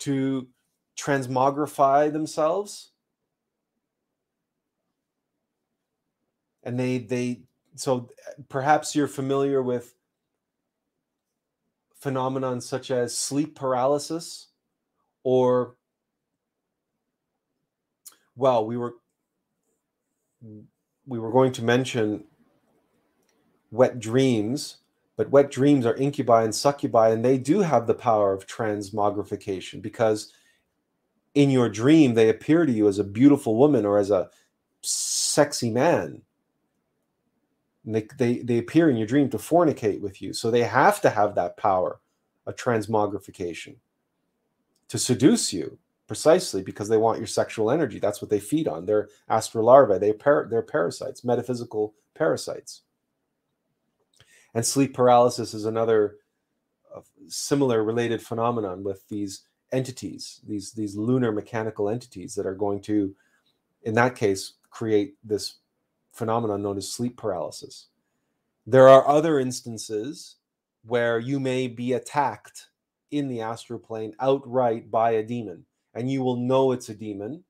[0.00, 0.48] to
[0.96, 2.90] transmogrify themselves.
[6.62, 7.42] And they they
[7.76, 8.10] so
[8.48, 9.94] perhaps you're familiar with
[11.94, 14.48] phenomenon such as sleep paralysis
[15.22, 15.76] or
[18.34, 18.94] well we were
[21.06, 22.24] we were going to mention
[23.70, 24.78] wet dreams
[25.16, 29.80] but wet dreams are incubi and succubi and they do have the power of transmogrification
[29.80, 30.32] because
[31.36, 34.30] in your dream they appear to you as a beautiful woman or as a
[34.80, 36.22] sexy man.
[37.84, 40.32] They, they, they appear in your dream to fornicate with you.
[40.32, 42.00] So they have to have that power
[42.46, 43.76] a transmogrification
[44.88, 47.98] to seduce you precisely because they want your sexual energy.
[47.98, 48.86] That's what they feed on.
[48.86, 49.98] They're astral larvae.
[49.98, 52.82] They par- they're parasites, metaphysical parasites.
[54.54, 56.16] And sleep paralysis is another
[56.94, 62.80] uh, similar related phenomenon with these entities, these these lunar mechanical entities that are going
[62.82, 63.14] to,
[63.82, 65.56] in that case, create this
[66.12, 67.88] phenomenon known as sleep paralysis.
[68.66, 70.36] There are other instances
[70.84, 72.68] where you may be attacked
[73.10, 75.64] in the astral plane outright by a demon,
[75.94, 77.44] and you will know it's a demon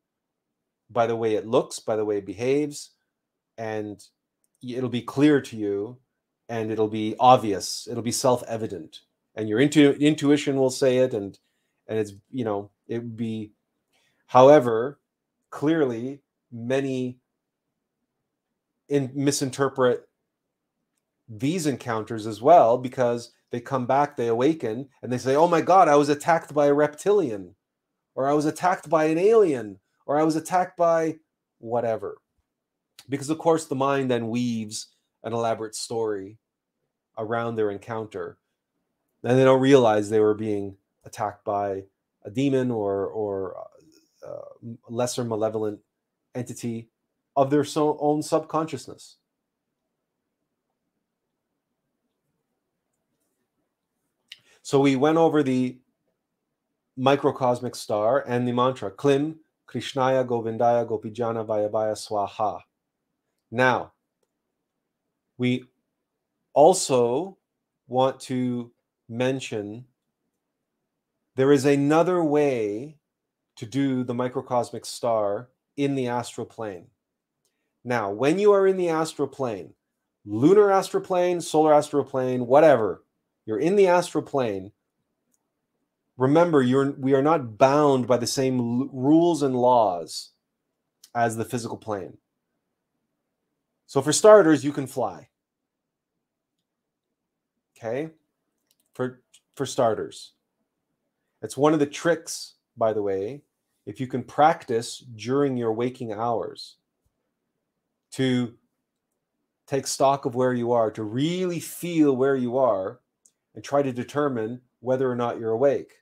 [0.91, 2.91] by the way it looks, by the way it behaves,
[3.59, 4.05] and
[4.63, 5.99] it'll be clear to you
[6.49, 9.01] and it'll be obvious, it'll be self evident,
[9.35, 11.39] and your intu- intuition will say it, and
[11.89, 13.53] and it's you know it would be
[14.27, 14.99] however
[15.51, 16.21] clearly
[16.53, 17.19] many
[18.89, 20.09] in misinterpret
[21.29, 25.61] these encounters as well because they come back they awaken and they say oh my
[25.61, 27.55] god i was attacked by a reptilian
[28.15, 31.17] or i was attacked by an alien or i was attacked by
[31.59, 32.19] whatever.
[33.09, 34.89] Because of course the mind then weaves
[35.23, 36.39] an elaborate story
[37.19, 38.39] around their encounter
[39.23, 40.77] and they don't realize they were being
[41.07, 41.85] attacked by
[42.25, 43.57] a demon or or
[44.27, 45.79] uh, lesser malevolent
[46.35, 46.91] entity
[47.37, 49.17] of their so, own subconsciousness.
[54.63, 55.79] So we went over the
[56.97, 59.39] microcosmic star and the mantra Klim
[59.69, 62.61] Krishnaya Govindaya Gopijana Vallabhaya Swaha.
[63.51, 63.93] Now,
[65.39, 65.65] we
[66.53, 67.37] also
[67.87, 68.73] want to
[69.09, 69.85] mention
[71.37, 72.97] there is another way
[73.57, 76.87] to do the microcosmic star in the astral plane.
[77.85, 79.75] Now, when you are in the astral plane,
[80.25, 83.05] lunar astral plane, solar astral plane, whatever,
[83.45, 84.73] you're in the astral plane.
[86.17, 90.31] Remember, you're we are not bound by the same l- rules and laws
[91.15, 92.17] as the physical plane.
[93.87, 95.29] So for starters, you can fly.
[97.77, 98.11] Okay?
[98.95, 99.23] For
[99.55, 100.33] for starters.
[101.43, 103.43] It's one of the tricks, by the way,
[103.87, 106.77] if you can practice during your waking hours
[108.13, 108.55] to
[109.67, 113.01] take stock of where you are, to really feel where you are
[113.55, 115.93] and try to determine whether or not you're awake.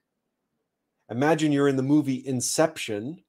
[1.10, 3.22] Imagine you're in the movie Inception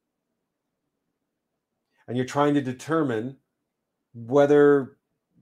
[2.08, 3.38] and you're trying to determine
[4.14, 4.98] whether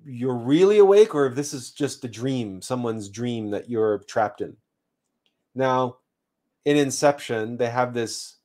[0.06, 4.42] you're really awake or if this is just a dream, someone's dream that you're trapped
[4.42, 4.58] in.
[5.56, 5.98] Now,
[6.66, 8.38] in Inception, they have this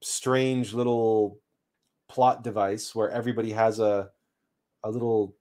[0.00, 1.38] strange little
[2.08, 4.10] plot device where everybody has a
[4.84, 5.34] a little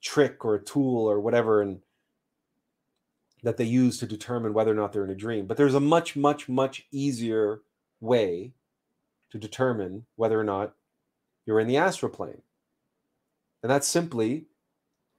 [0.00, 1.80] trick or a tool or whatever and
[3.42, 5.46] that they use to determine whether or not they're in a dream.
[5.46, 7.60] But there's a much, much, much easier
[8.00, 8.52] way
[9.30, 10.74] to determine whether or not
[11.46, 12.42] you're in the astral plane.
[13.62, 14.46] And that's simply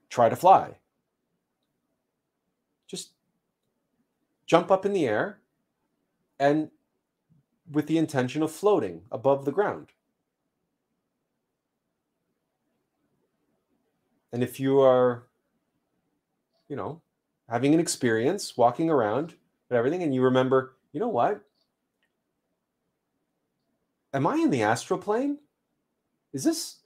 [0.10, 0.76] try to fly.
[2.88, 3.12] Just
[4.46, 5.40] jump up in the air
[6.40, 6.70] and
[7.70, 9.90] with the intention of floating above the ground.
[14.32, 15.24] And if you are,
[16.68, 17.02] you know,
[17.50, 19.34] having an experience walking around
[19.70, 21.42] and everything, and you remember, you know what?
[24.14, 25.38] Am I in the astral plane?
[26.34, 26.78] Is this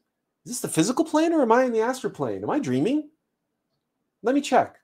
[0.45, 2.43] is this the physical plane or am I in the astral plane?
[2.43, 3.09] Am I dreaming?
[4.23, 4.79] Let me check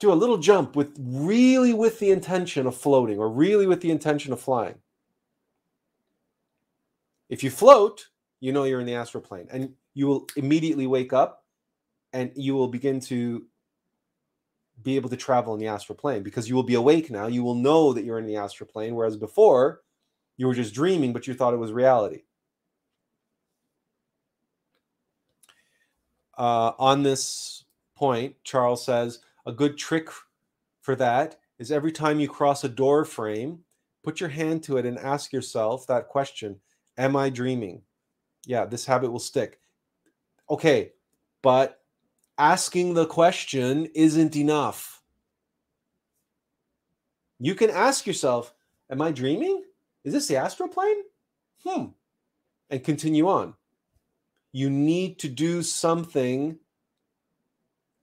[0.00, 3.90] do a little jump with really with the intention of floating or really with the
[3.90, 4.76] intention of flying.
[7.28, 8.08] If you float,
[8.40, 11.44] you know you're in the astral plane and you will immediately wake up
[12.12, 13.44] and you will begin to
[14.82, 17.26] be able to travel in the astral plane because you will be awake now.
[17.26, 19.82] You will know that you're in the astral plane, whereas before
[20.36, 22.22] you were just dreaming, but you thought it was reality.
[26.36, 27.64] Uh, on this
[27.96, 29.18] point, Charles says,
[29.48, 30.10] a good trick
[30.82, 33.60] for that is every time you cross a door frame,
[34.04, 36.60] put your hand to it and ask yourself that question
[36.98, 37.82] Am I dreaming?
[38.44, 39.60] Yeah, this habit will stick.
[40.50, 40.92] Okay,
[41.42, 41.80] but
[42.36, 45.02] asking the question isn't enough.
[47.38, 48.52] You can ask yourself,
[48.90, 49.64] Am I dreaming?
[50.04, 51.02] Is this the astral plane?
[51.64, 51.84] Hmm.
[52.68, 53.54] And continue on.
[54.52, 56.58] You need to do something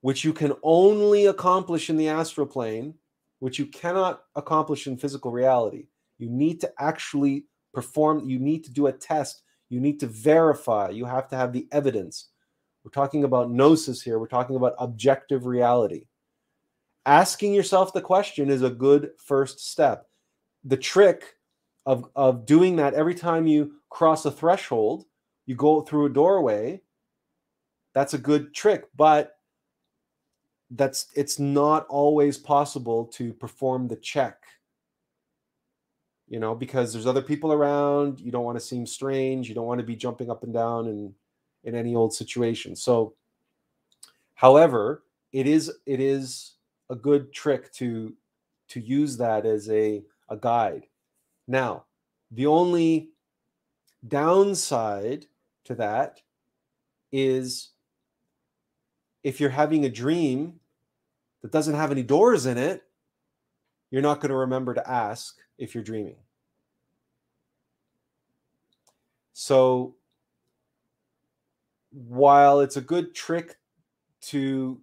[0.05, 2.93] which you can only accomplish in the astral plane,
[3.39, 5.87] which you cannot accomplish in physical reality.
[6.19, 9.41] You need to actually perform, you need to do a test.
[9.67, 10.89] You need to verify.
[10.89, 12.27] You have to have the evidence.
[12.83, 14.19] We're talking about gnosis here.
[14.19, 16.05] We're talking about objective reality.
[17.07, 20.05] Asking yourself the question is a good first step.
[20.65, 21.33] The trick
[21.87, 25.05] of, of doing that every time you cross a threshold,
[25.47, 26.83] you go through a doorway,
[27.95, 28.83] that's a good trick.
[28.95, 29.34] But
[30.71, 34.41] that's it's not always possible to perform the check.
[36.27, 39.67] You know because there's other people around you don't want to seem strange you don't
[39.67, 41.13] want to be jumping up and down in
[41.63, 42.75] in any old situation.
[42.75, 43.13] So
[44.33, 46.53] however it is it is
[46.89, 48.15] a good trick to
[48.69, 50.87] to use that as a a guide.
[51.47, 51.85] Now
[52.31, 53.11] the only
[54.07, 55.27] downside
[55.65, 56.21] to that
[57.11, 57.69] is
[59.25, 60.59] if you're having a dream
[61.41, 62.83] that doesn't have any doors in it,
[63.89, 66.17] you're not going to remember to ask if you're dreaming.
[69.33, 69.95] So,
[71.89, 73.57] while it's a good trick
[74.27, 74.79] to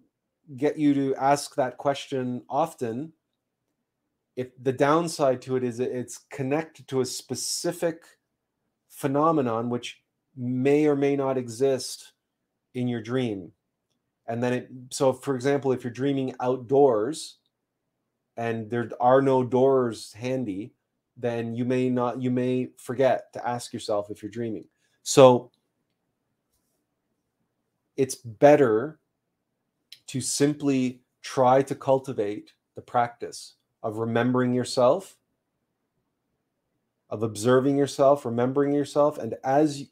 [0.57, 3.13] get you to ask that question often,
[4.35, 8.03] if the downside to it is it's connected to a specific
[8.89, 10.01] phenomenon which
[10.35, 12.11] may or may not exist
[12.73, 13.53] in your dream
[14.27, 17.37] and then it so for example if you're dreaming outdoors
[18.37, 20.73] and there are no doors handy
[21.17, 24.65] then you may not you may forget to ask yourself if you're dreaming.
[25.03, 25.51] So
[27.95, 28.99] it's better
[30.07, 35.17] to simply try to cultivate the practice of remembering yourself
[37.09, 39.85] of observing yourself remembering yourself and as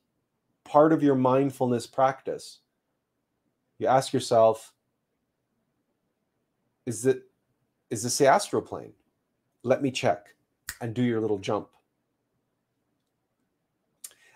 [0.64, 2.61] part of your mindfulness practice
[3.82, 4.74] you ask yourself
[6.86, 7.24] is it
[7.90, 8.94] is this the astral plane
[9.64, 10.28] let me check
[10.80, 11.70] and do your little jump.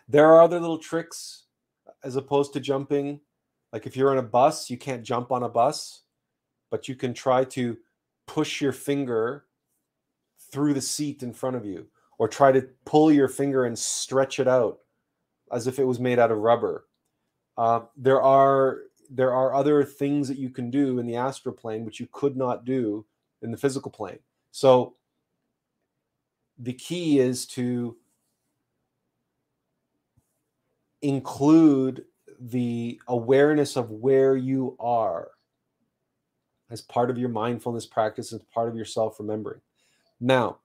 [0.08, 1.46] There are other little tricks
[2.04, 3.20] as opposed to jumping.
[3.74, 6.02] Like if you're on a bus you can't jump on a bus
[6.72, 7.78] but you can try to
[8.26, 9.46] push your finger
[10.52, 14.40] through the seat in front of you or try to pull your finger and stretch
[14.40, 14.80] it out
[15.52, 16.88] as if it was made out of rubber.
[17.58, 18.80] Uh, there are
[19.10, 22.36] there are other things that you can do in the astral plane which you could
[22.36, 23.06] not do
[23.42, 24.20] in the physical plane.
[24.52, 24.96] So
[26.58, 27.98] the key is to
[31.02, 32.06] include
[32.40, 35.30] the awareness of where you are
[36.70, 39.62] as part of your mindfulness practice, as part of your self remembering.
[40.20, 40.58] Now,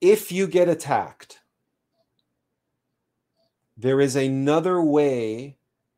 [0.00, 1.38] if you get attacked,
[3.82, 5.56] there is another way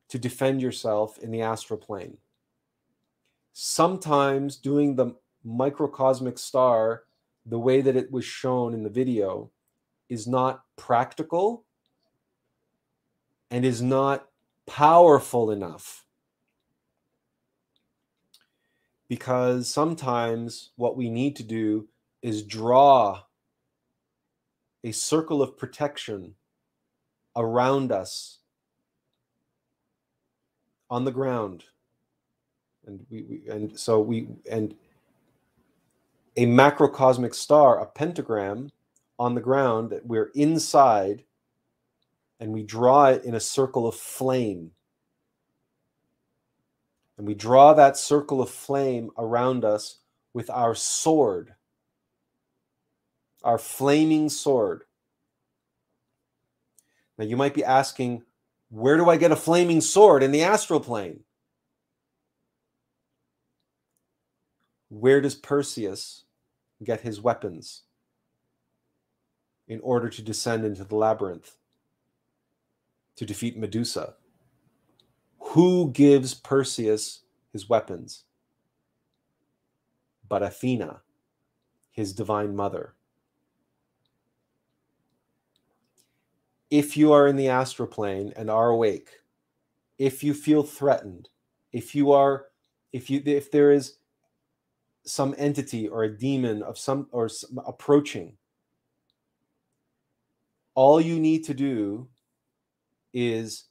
[0.09, 2.17] to defend yourself in the astral plane.
[3.53, 5.13] Sometimes doing the
[5.43, 7.03] microcosmic star
[7.45, 9.51] the way that it was shown in the video
[10.09, 11.63] is not practical
[13.51, 14.29] and is not
[14.65, 16.07] powerful enough.
[19.07, 21.87] Because sometimes what we need to do
[22.23, 23.21] is draw
[24.83, 26.33] a circle of protection
[27.35, 28.39] around us
[30.89, 31.65] on the ground.
[32.85, 34.75] And we, we, and so we and
[36.37, 38.71] a macrocosmic star a pentagram
[39.17, 41.23] on the ground that we're inside
[42.39, 44.71] and we draw it in a circle of flame.
[47.17, 49.99] And we draw that circle of flame around us
[50.33, 51.55] with our sword
[53.45, 54.84] our flaming sword
[57.17, 58.23] now, you might be asking,
[58.69, 61.21] where do I get a flaming sword in the astral plane?
[64.89, 66.25] Where does Perseus
[66.83, 67.83] get his weapons
[69.67, 71.55] in order to descend into the labyrinth
[73.15, 74.15] to defeat Medusa?
[75.39, 77.21] Who gives Perseus
[77.53, 78.23] his weapons?
[80.27, 81.01] But Athena,
[81.91, 82.94] his divine mother.
[86.77, 89.09] If you are in the astral plane and are awake,
[89.97, 91.29] if you feel threatened,
[91.71, 92.47] if you are,
[92.91, 93.99] if you, if there is
[95.05, 98.33] some entity or a demon of some or some approaching,
[100.73, 102.09] all you need to do
[103.13, 103.67] is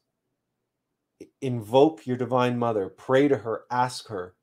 [1.42, 4.34] invoke your divine mother, pray to her, ask her,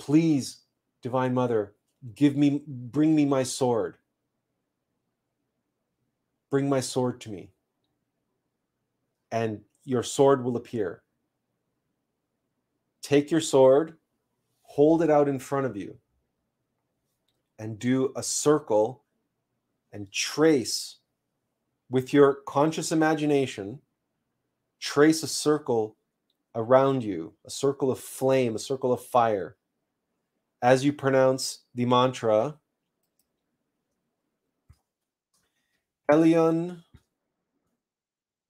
[0.00, 0.62] please,
[1.02, 1.76] divine mother,
[2.16, 3.96] give me, bring me my sword.
[6.50, 7.52] Bring my sword to me
[9.32, 11.02] and your sword will appear.
[13.02, 13.96] Take your sword,
[14.62, 15.96] hold it out in front of you,
[17.58, 19.02] and do a circle
[19.92, 20.98] and trace
[21.90, 23.80] with your conscious imagination,
[24.80, 25.96] trace a circle
[26.54, 29.56] around you, a circle of flame, a circle of fire.
[30.62, 32.54] As you pronounce the mantra,
[36.10, 36.82] Helion,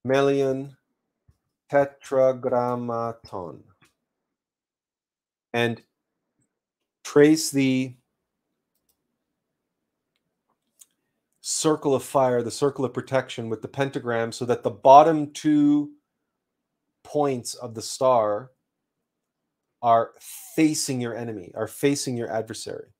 [0.05, 0.77] Melion,
[1.71, 3.63] Tetragrammaton.
[5.53, 5.83] And
[7.05, 7.95] trace the
[11.41, 15.91] circle of fire, the circle of protection with the pentagram so that the bottom two
[17.05, 18.51] points of the star
[19.83, 20.13] are
[20.55, 22.92] facing your enemy, are facing your adversary.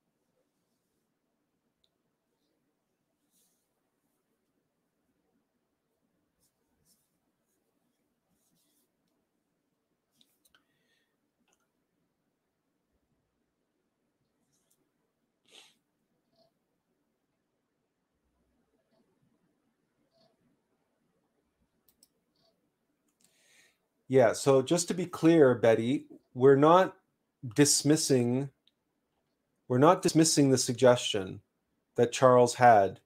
[24.13, 24.33] Yeah.
[24.33, 26.95] So just to be clear, Betty, we're not
[27.55, 28.51] dismissing
[29.67, 31.41] we're not dismissing the suggestion
[31.95, 32.99] that Charles had.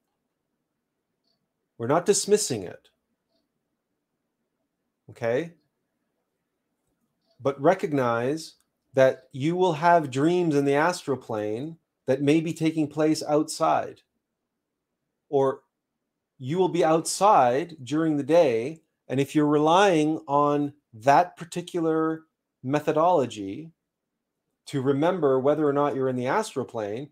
[1.78, 2.90] We're not dismissing it.
[5.10, 5.54] Okay?
[7.40, 8.56] But recognize
[8.94, 14.02] that you will have dreams in the astral plane that may be taking place outside.
[15.30, 15.62] Or
[16.38, 18.82] you will be outside during the day.
[19.08, 20.74] And if you're relying on
[21.04, 22.24] that particular
[22.64, 23.72] methodology
[24.68, 27.10] to remember whether or not you're in the astral plane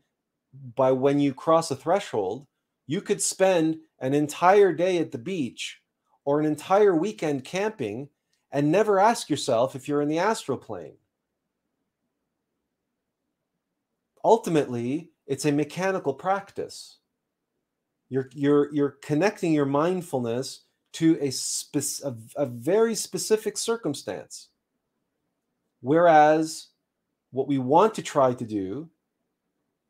[0.75, 2.47] by when you cross a threshold
[2.87, 5.81] you could spend an entire day at the beach
[6.23, 8.09] or an entire weekend camping
[8.51, 10.97] and never ask yourself if you're in the astral plane.
[14.23, 16.99] Ultimately it's a mechanical practice.
[18.09, 20.61] You're you're you're connecting your mindfulness
[20.95, 24.47] to a, spe- a, a very specific circumstance.
[25.81, 26.67] Whereas
[27.31, 28.89] what we want to try to do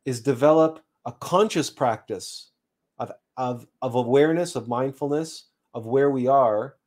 [0.03, 2.49] is develop a conscious practice
[2.98, 5.45] of, of, of awareness, of mindfulness,
[5.76, 6.77] of where we are,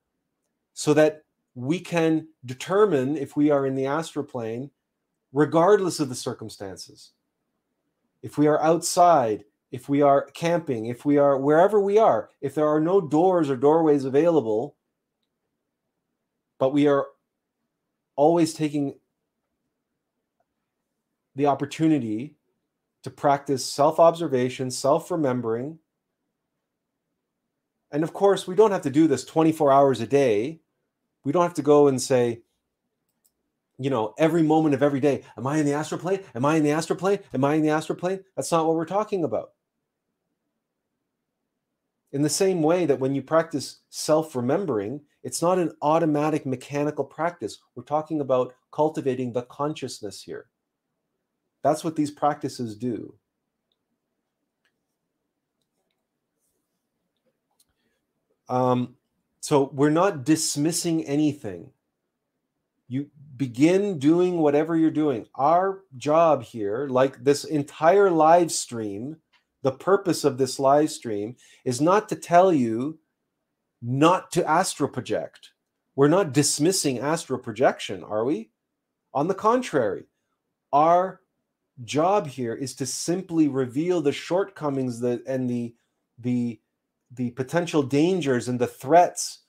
[0.75, 1.23] so that
[1.55, 4.69] we can determine if we are in the astral plane,
[5.33, 7.13] regardless of the circumstances.
[8.23, 12.55] If we are outside, if we are camping, if we are wherever we are, if
[12.55, 14.77] there are no doors or doorways available,
[16.59, 17.07] but we are
[18.17, 18.95] always taking
[21.37, 22.35] the opportunity
[23.05, 25.79] to practice self observation, self remembering.
[27.91, 30.61] And of course, we don't have to do this 24 hours a day.
[31.25, 32.43] We don't have to go and say,
[33.79, 36.21] you know, every moment of every day, am I in the astral plane?
[36.35, 37.21] Am I in the astral plane?
[37.33, 38.25] Am I in the astral plane?
[38.35, 39.53] That's not what we're talking about.
[42.13, 47.05] In the same way that when you practice self remembering, it's not an automatic mechanical
[47.05, 47.59] practice.
[47.75, 50.47] We're talking about cultivating the consciousness here.
[51.63, 53.15] That's what these practices do.
[58.49, 58.97] Um,
[59.41, 61.71] so we're not dismissing anything.
[62.89, 65.27] You begin doing whatever you're doing.
[65.35, 69.17] Our job here, like this entire live stream,
[69.63, 72.99] the purpose of this live stream is not to tell you
[73.83, 75.51] not to astral project.
[75.97, 78.51] We're not dismissing astral projection, are we?
[79.15, 80.05] On the contrary,
[80.73, 81.21] our
[81.85, 85.75] job here is to simply reveal the shortcomings that and the
[86.19, 86.61] the
[87.13, 89.41] the potential dangers and the threats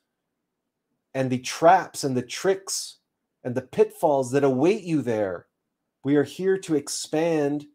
[1.13, 2.97] and the traps and the tricks
[3.43, 5.47] and the pitfalls that await you there.
[6.03, 7.65] We are here to expand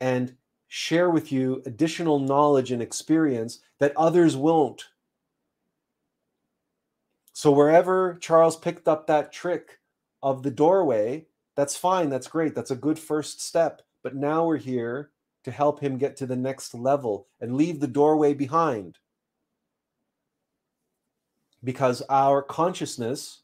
[0.00, 0.34] and
[0.76, 4.86] share with you additional knowledge and experience that others won't.
[7.32, 9.78] So, wherever Charles picked up that trick
[10.20, 12.10] of the doorway, that's fine.
[12.10, 12.56] That's great.
[12.56, 13.82] That's a good first step.
[14.02, 15.12] But now we're here
[15.44, 18.98] to help him get to the next level and leave the doorway behind.
[21.62, 23.42] Because our consciousness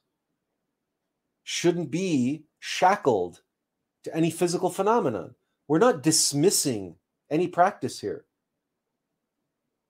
[1.45, 3.43] shouldn't be shackled
[4.03, 5.37] to any physical phenomenon.
[5.69, 6.97] We're not dismissing
[7.31, 8.25] any practice here.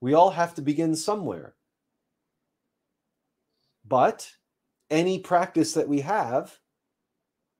[0.01, 1.55] We all have to begin somewhere.
[3.87, 4.31] But
[4.91, 6.59] any practice that we have,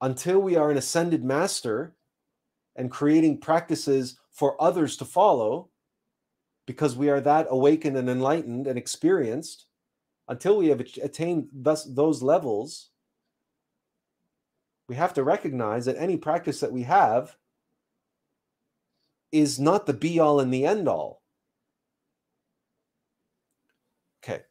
[0.01, 1.95] until we are an ascended master
[2.75, 5.69] and creating practices for others to follow,
[6.65, 9.65] because we are that awakened and enlightened and experienced,
[10.27, 12.89] until we have attained thus those levels,
[14.87, 17.35] we have to recognize that any practice that we have
[19.31, 21.21] is not the be all and the end all.
[24.23, 24.41] Okay.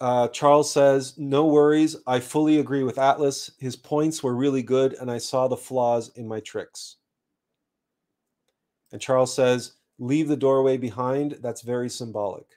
[0.00, 1.96] Uh, Charles says, No worries.
[2.06, 3.50] I fully agree with Attlas.
[3.58, 6.96] His points were really good, and I saw the flaws in my tricks.
[8.92, 11.38] And Charles says, Leave the doorway behind.
[11.40, 12.55] That's very symbolic.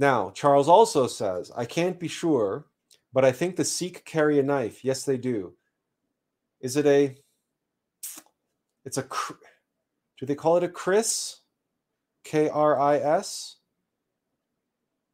[0.00, 2.64] Now, Charles also says, I can't be sure,
[3.12, 4.82] but I think the Sikh carry a knife.
[4.82, 5.52] Yes, they do.
[6.62, 7.16] Is it a.
[8.86, 9.06] It's a.
[10.18, 11.40] Do they call it a Kris?
[12.24, 13.56] K R I S?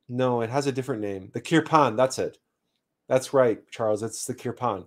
[0.09, 1.31] No, it has a different name.
[1.35, 2.39] The Kirpan, that's it.
[3.09, 4.05] That's right, Charles.
[4.05, 4.87] It's the Kirpan.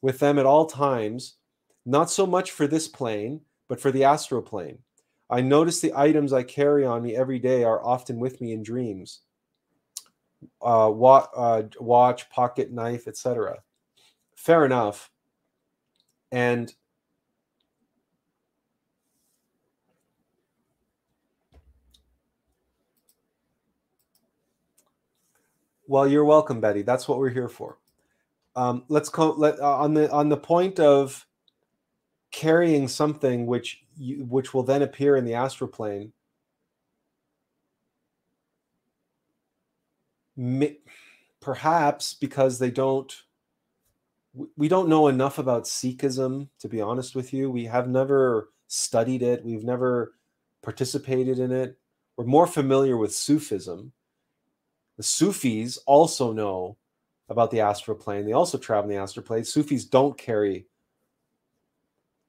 [0.00, 1.38] With them at all times,
[1.84, 4.78] not so much for this plane, but for the astral plane.
[5.28, 8.62] I notice the items I carry on me every day are often with me in
[8.62, 9.22] dreams.
[10.62, 13.58] Uh, watch, uh, watch pocket knife, etc.
[14.36, 15.10] Fair enough.
[16.32, 16.72] And
[25.86, 26.82] Well, you're welcome, Betty.
[26.82, 27.78] That's what we're here for.
[28.56, 31.26] Um, let's co- let uh, on the on the point of
[32.32, 35.68] carrying something which you, which will then appear in the astral
[41.40, 43.14] perhaps because they don't
[44.56, 47.50] we don't know enough about Sikhism, to be honest with you.
[47.50, 49.44] We have never studied it.
[49.44, 50.14] We've never
[50.62, 51.76] participated in it.
[52.16, 53.92] We're more familiar with Sufism,
[55.00, 56.76] the Sufis also know
[57.30, 58.26] about the astral plane.
[58.26, 59.44] They also travel in the astral plane.
[59.44, 60.66] Sufis don't carry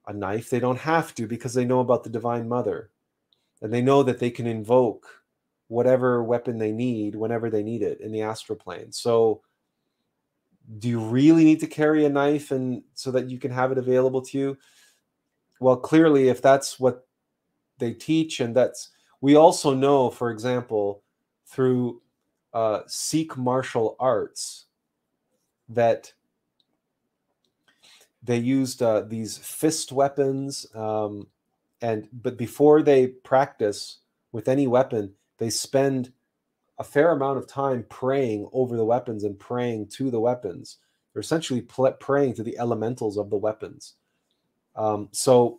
[0.08, 0.50] a knife.
[0.50, 2.90] They don't have to because they know about the Divine Mother.
[3.62, 5.21] And they know that they can invoke
[5.72, 8.92] whatever weapon they need whenever they need it in the astral plane.
[8.92, 9.42] So
[10.80, 13.78] do you really need to carry a knife and so that you can have it
[13.78, 14.58] available to you?
[15.62, 17.08] Well, clearly if that's what
[17.78, 18.90] they teach and that's
[19.22, 21.04] we also know for example
[21.46, 22.02] through
[22.54, 24.66] uh, Sikh martial arts
[25.70, 26.12] that
[28.22, 31.28] they used uh, these fist weapons um,
[31.82, 34.00] and but before they practice
[34.34, 36.14] with any weapon they spend
[36.78, 40.78] a fair amount of time praying over the weapons and praying to the weapons.
[41.12, 43.96] They're essentially pl- praying to the elementals of the weapons.
[44.76, 45.58] Um, so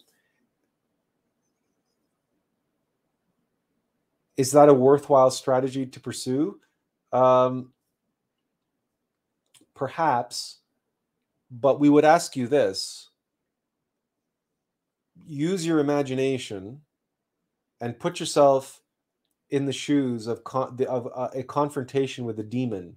[4.36, 6.60] is that a worthwhile strategy to pursue?
[7.12, 7.72] Um,
[9.74, 10.58] perhaps,
[11.50, 13.10] but we would ask you this.
[15.26, 16.82] Use your imagination
[17.80, 18.81] and put yourself
[19.52, 22.96] in the shoes of, con- of uh, a confrontation with a demon.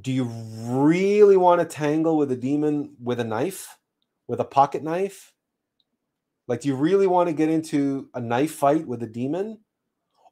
[0.00, 3.76] Do you really want to tangle with a demon with a knife,
[4.28, 5.32] with a pocket knife?
[6.46, 9.58] Like, do you really want to get into a knife fight with a demon?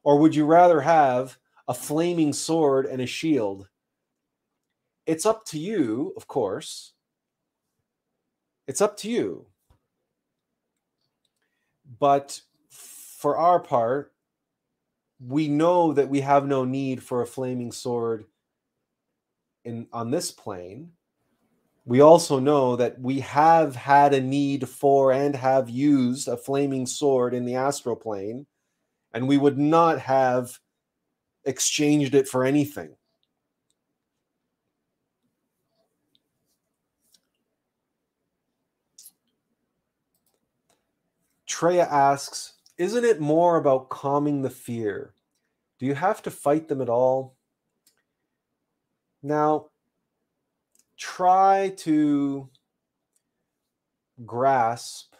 [0.03, 1.37] Or would you rather have
[1.69, 3.69] a flaming sword and a shield.
[5.05, 6.93] It's up to you, of course.
[8.67, 9.45] It's up to you.
[11.99, 12.41] But
[12.71, 14.13] for our part,
[15.19, 18.25] we know that we have no need for a flaming sword
[19.65, 20.91] in on this plane.
[21.85, 26.85] We also know that we have had a need for and have used a flaming
[26.85, 28.45] sword in the astral plane,
[29.13, 30.59] and we would not have
[31.45, 32.95] exchanged it for anything.
[41.47, 45.13] Treya asks, Isn't it more about calming the fear?
[45.79, 47.35] Do you have to fight them at all?
[49.21, 49.65] Now,
[50.95, 52.49] try to
[54.25, 55.13] grasp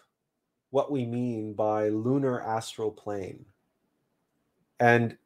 [0.70, 3.44] what we mean by lunar astral plane.
[4.78, 5.18] And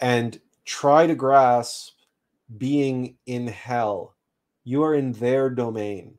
[0.00, 1.94] and try to grasp
[2.56, 4.14] being in hell.
[4.62, 6.18] You are in their domain.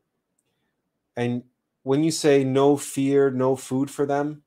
[1.16, 1.44] And
[1.88, 4.44] when you say no fear, no food for them,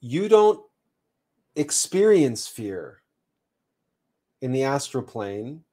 [0.00, 0.64] you don't
[1.56, 3.02] experience fear
[4.42, 5.64] in the astral plane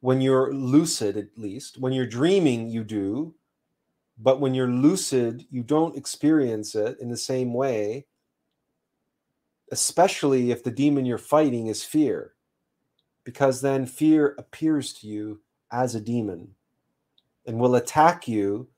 [0.00, 1.76] when you're lucid at least.
[1.78, 3.34] When you're dreaming you do.
[4.16, 8.06] But when you're lucid you don't experience it in the same way
[9.72, 12.32] especially if the demon you're fighting is fear,
[13.24, 16.54] because then fear appears to you as a demon
[17.48, 18.68] and will attack you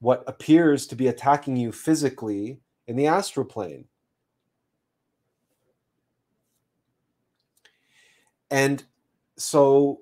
[0.00, 2.58] what appears to be attacking you physically
[2.88, 3.84] in the astral plane.
[8.50, 8.82] And
[9.36, 10.00] so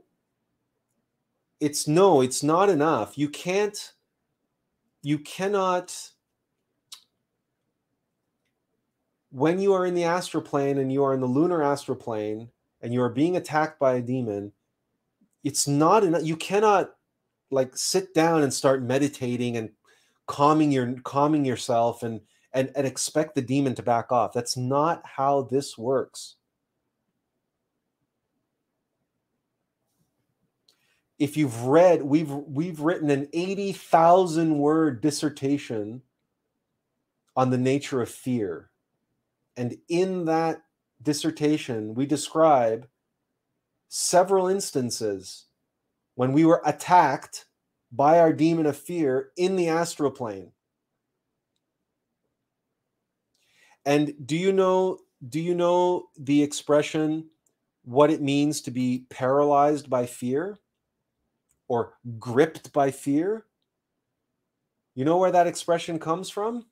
[1.59, 3.19] it's no, it's not enough.
[3.19, 3.93] You can't,
[5.03, 6.12] you cannot,
[9.31, 12.51] when you are in the astral plane and you are in the lunar astral plane
[12.81, 14.53] and you are being attacked by a demon,
[15.43, 16.23] it's not enough.
[16.23, 16.95] You cannot
[17.51, 19.70] like sit down and start meditating and
[20.27, 22.20] calming your calming yourself and
[22.52, 24.32] and and expect the demon to back off.
[24.32, 26.36] That's not how this works.
[31.18, 36.02] If you've read, we've we've written an 80,000 word dissertation
[37.36, 38.70] on the nature of fear.
[39.56, 40.62] And in that
[41.02, 42.89] dissertation, we describe
[43.89, 45.47] several instances
[46.21, 47.47] when we were attacked
[47.91, 50.53] by our demon of fear in the astral plane.
[53.87, 54.99] And do you know
[55.31, 57.31] do you know the expression
[57.85, 60.59] what it means to be paralyzed by fear
[61.69, 63.47] or gripped by fear?
[64.95, 66.67] You know where that expression comes from?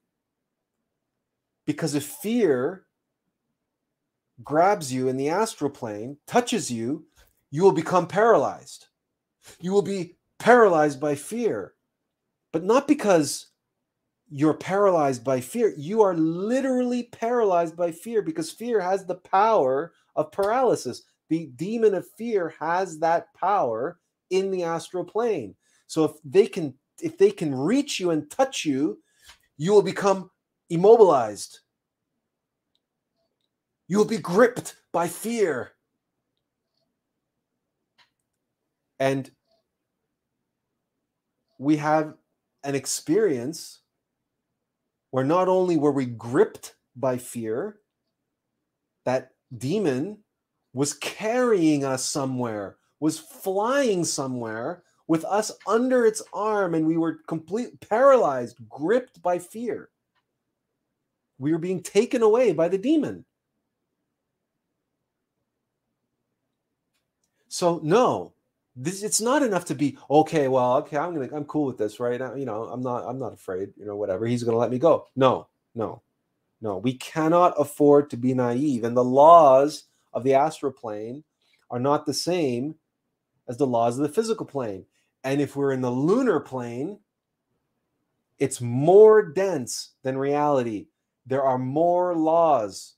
[1.64, 2.84] Because if fear
[4.44, 7.06] grabs you in the astral plane, touches you,
[7.50, 8.88] you will become paralyzed.
[9.60, 11.74] You will be paralyzed by fear,
[12.52, 13.48] but not because
[14.30, 15.72] you're paralyzed by fear.
[15.76, 21.02] You are literally paralyzed by fear because fear has the power of paralysis.
[21.30, 23.98] The demon of fear has that power
[24.30, 25.54] in the astral plane.
[25.86, 29.00] So if they can if they can reach you and touch you,
[29.56, 30.30] you will become
[30.68, 31.60] immobilized.
[33.86, 35.72] You will be gripped by fear.
[38.98, 39.30] And
[41.58, 42.14] we have
[42.64, 43.80] an experience
[45.10, 47.78] where not only were we gripped by fear,
[49.04, 50.18] that demon
[50.72, 57.20] was carrying us somewhere, was flying somewhere with us under its arm, and we were
[57.26, 59.88] completely paralyzed, gripped by fear.
[61.38, 63.24] We were being taken away by the demon.
[67.48, 68.34] So, no,
[68.80, 71.98] this it's not enough to be okay well okay i'm gonna i'm cool with this
[71.98, 72.20] right?
[72.20, 74.78] Now you know i'm not i'm not afraid you know whatever he's gonna let me
[74.78, 75.06] go.
[75.16, 76.02] No no
[76.60, 81.24] no we cannot afford to be naive and the laws of the astral plane
[81.70, 82.74] are not the same
[83.48, 84.86] as the laws of the physical plane
[85.24, 86.98] and if we're in the lunar plane
[88.38, 90.86] it's more dense than reality.
[91.26, 92.94] There are more laws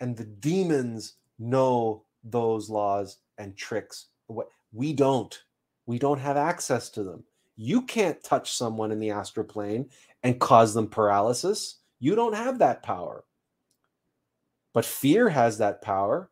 [0.00, 4.06] and the demons know those laws and tricks.
[4.72, 5.42] We don't.
[5.86, 7.24] We don't have access to them.
[7.56, 9.90] You can't touch someone in the astral plane
[10.22, 11.78] and cause them paralysis.
[11.98, 13.24] You don't have that power.
[14.72, 16.30] But fear has that power.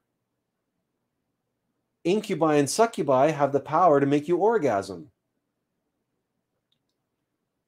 [2.05, 5.11] Incubi and succubi have the power to make you orgasm.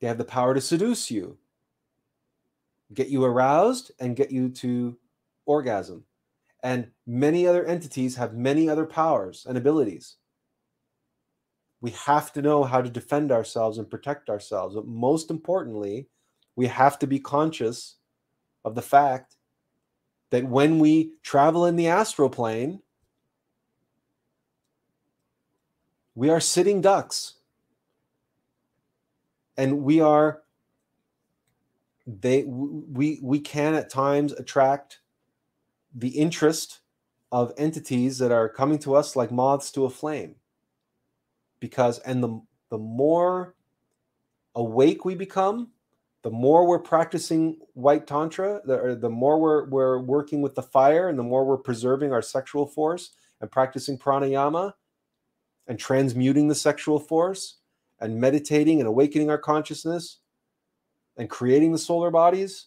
[0.01, 1.37] They have the power to seduce you,
[2.95, 4.97] get you aroused, and get you to
[5.45, 6.05] orgasm.
[6.63, 10.17] And many other entities have many other powers and abilities.
[11.81, 14.75] We have to know how to defend ourselves and protect ourselves.
[14.75, 16.09] But most importantly,
[16.57, 17.97] we have to be conscious
[18.65, 19.37] of the fact
[20.31, 22.81] that when we travel in the astral plane,
[26.15, 27.35] we are sitting ducks.
[29.57, 30.43] And we are
[32.07, 35.00] they we we can at times attract
[35.95, 36.81] the interest
[37.33, 40.37] of entities that are coming to us like moths to a flame.
[41.61, 42.41] Because, and the,
[42.71, 43.55] the more
[44.55, 45.71] awake we become,
[46.23, 51.09] the more we're practicing white tantra, the, the more we're, we're working with the fire,
[51.09, 53.11] and the more we're preserving our sexual force
[53.41, 54.73] and practicing pranayama
[55.67, 57.59] and transmuting the sexual force
[58.01, 60.19] and meditating and awakening our consciousness
[61.17, 62.67] and creating the solar bodies,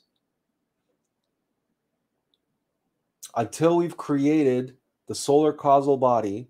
[3.36, 4.78] until we've created
[5.08, 6.50] the solar causal body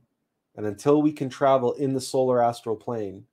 [0.56, 3.26] and until we can travel in the solar astral plane,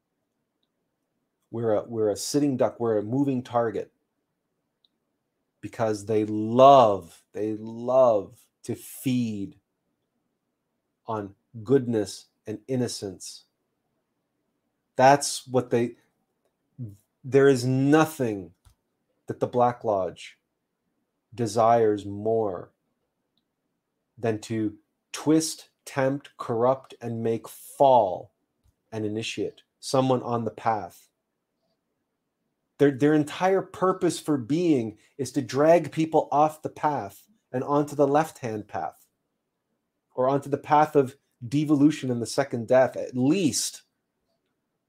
[1.50, 3.92] we're a, we're a sitting duck, we're a moving target
[5.60, 9.56] because they love, they love to feed
[11.06, 13.44] on goodness and innocence.
[14.96, 15.96] That's what they,
[17.24, 18.52] there is nothing
[19.26, 20.38] that the Black Lodge
[21.34, 22.70] desires more
[24.20, 24.74] than to
[25.12, 28.32] twist, tempt, corrupt, and make fall
[28.92, 31.08] an initiate, someone on the path.
[32.78, 37.96] Their, their entire purpose for being is to drag people off the path and onto
[37.96, 38.96] the left hand path.
[40.14, 41.16] or onto the path of
[41.46, 43.82] devolution and the second death, at least.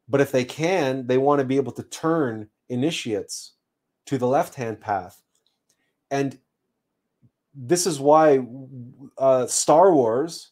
[0.08, 3.54] But if they can, they want to be able to turn initiates
[4.08, 5.24] to the left hand path.
[6.10, 6.40] And
[7.54, 8.46] this is why
[9.18, 10.52] uh, Star Wars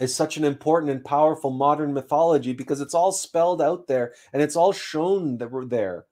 [0.00, 4.42] is such an important and powerful modern mythology because it's all spelled out there and
[4.42, 6.06] it's all shown that we're there.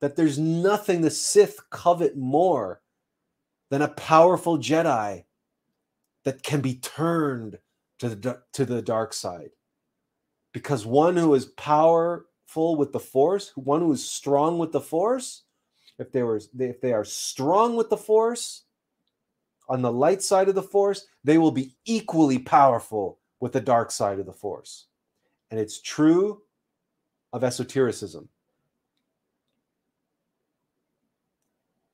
[0.00, 2.82] That there's nothing the Sith covet more
[3.70, 5.24] than a powerful Jedi
[6.24, 7.58] that can be turned
[7.98, 9.50] to the to the dark side.
[10.52, 15.42] Because one who is powerful with the force, one who is strong with the force,
[15.98, 18.64] if they were if they are strong with the force
[19.68, 23.90] on the light side of the force, they will be equally powerful with the dark
[23.90, 24.86] side of the force.
[25.50, 26.42] And it's true
[27.32, 28.28] of esotericism.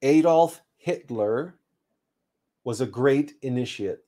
[0.02, 1.56] Adolf Hitler
[2.62, 4.00] was a great initiate.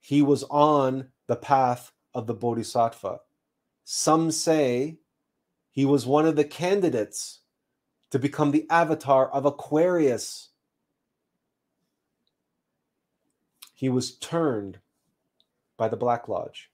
[0.00, 3.20] He was on the path of the Bodhisattva.
[3.84, 4.98] Some say
[5.70, 7.40] he was one of the candidates
[8.10, 10.50] to become the avatar of Aquarius.
[13.74, 14.78] He was turned
[15.76, 16.70] by the Black Lodge.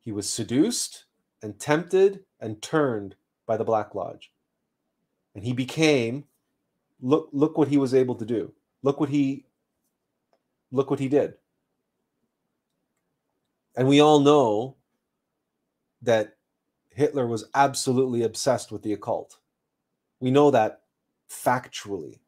[0.00, 1.04] He was seduced
[1.40, 3.14] and tempted and turned
[3.46, 4.32] by the Black Lodge.
[5.34, 6.24] And he became
[7.02, 8.52] look look what he was able to do
[8.82, 9.44] look what he
[10.70, 11.34] look what he did
[13.76, 14.76] and we all know
[16.00, 16.36] that
[16.90, 19.38] hitler was absolutely obsessed with the occult
[20.20, 20.82] we know that
[21.28, 22.20] factually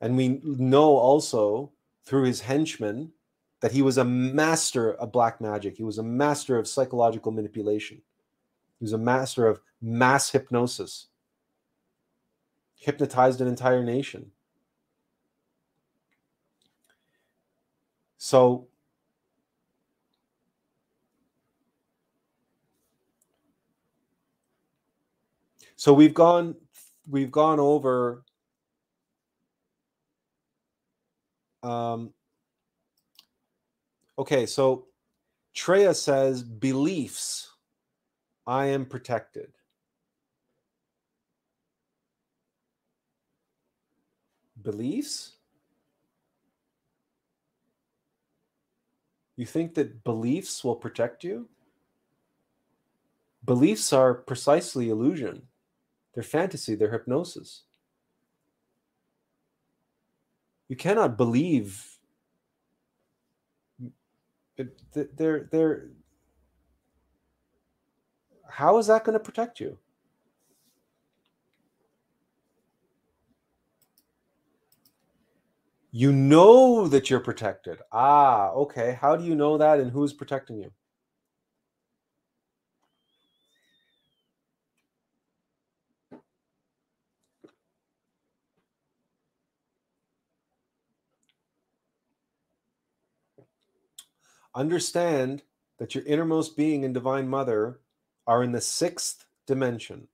[0.00, 1.72] and we know also
[2.04, 3.12] through his henchmen
[3.60, 8.00] that he was a master of black magic he was a master of psychological manipulation
[8.78, 11.08] he was a master of mass hypnosis
[12.80, 14.32] hypnotized an entire nation.
[18.16, 18.68] So
[25.76, 26.54] so we've gone
[27.08, 28.24] we've gone over
[31.62, 32.12] um
[34.18, 34.86] okay so
[35.54, 37.50] Treya says beliefs
[38.46, 39.52] I am protected
[44.62, 45.32] beliefs?
[49.36, 51.48] You think that beliefs will protect you?
[53.44, 55.42] Beliefs are precisely illusion.
[56.14, 57.62] They're fantasy, they're hypnosis.
[60.70, 61.98] You cannot believe
[64.56, 65.88] they're they're
[68.48, 69.78] how is that going to protect you?
[75.90, 77.78] You know that you're protected.
[77.92, 78.96] Ah, okay.
[79.00, 80.70] How do you know that and who's protecting you?
[94.60, 95.42] Understand
[95.78, 97.80] that your innermost being and divine mother
[98.26, 100.06] are in the sixth dimension.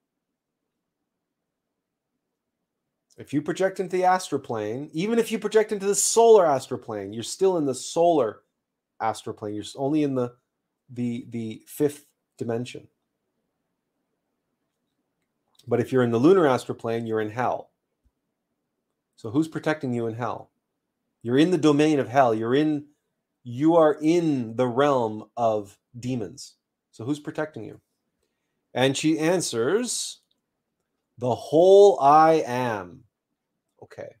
[3.17, 6.79] If you project into the astral plane, even if you project into the solar astral
[6.79, 8.39] plane, you're still in the solar
[9.01, 9.53] astral plane.
[9.53, 10.33] You're only in the
[10.89, 12.05] the the fifth
[12.37, 12.87] dimension.
[15.67, 17.71] But if you're in the lunar astral plane, you're in hell.
[19.17, 20.51] So who's protecting you in hell?
[21.21, 22.33] You're in the domain of hell.
[22.33, 22.85] You're in
[23.49, 26.55] you are in the realm of demons.
[26.91, 27.79] So who's protecting you?
[28.73, 30.19] And she answers,
[31.17, 33.05] the whole I am.
[33.81, 34.15] Okay.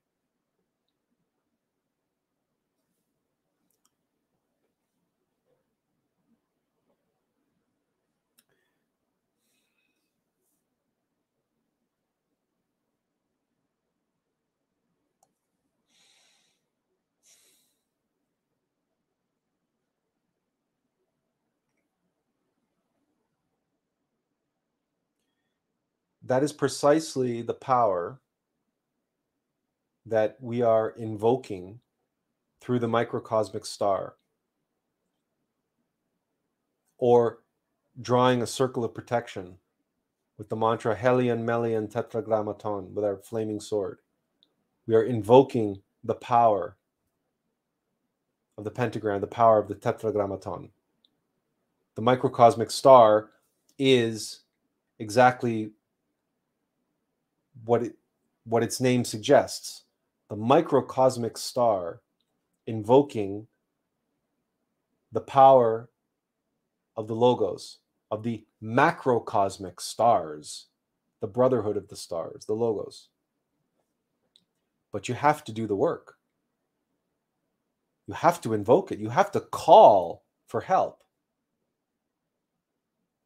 [26.27, 28.19] That is precisely the power
[30.05, 31.79] that we are invoking
[32.59, 34.15] through the microcosmic star
[36.97, 37.39] or
[38.01, 39.57] drawing a circle of protection
[40.37, 43.99] with the mantra Helion Melion Tetragrammaton with our flaming sword.
[44.85, 46.75] We are invoking the power
[48.57, 50.71] of the pentagram, the power of the Tetragrammaton.
[51.95, 53.29] The microcosmic star
[53.79, 54.41] is
[54.99, 55.71] exactly
[57.65, 57.95] what it
[58.45, 59.83] what its name suggests
[60.29, 62.01] the microcosmic star
[62.65, 63.47] invoking
[65.11, 65.89] the power
[66.95, 67.77] of the logos,
[68.11, 70.67] of the macrocosmic stars,
[71.21, 73.07] the brotherhood of the stars, the logos.
[74.91, 76.15] But you have to do the work.
[78.07, 78.99] You have to invoke it.
[78.99, 81.03] You have to call for help.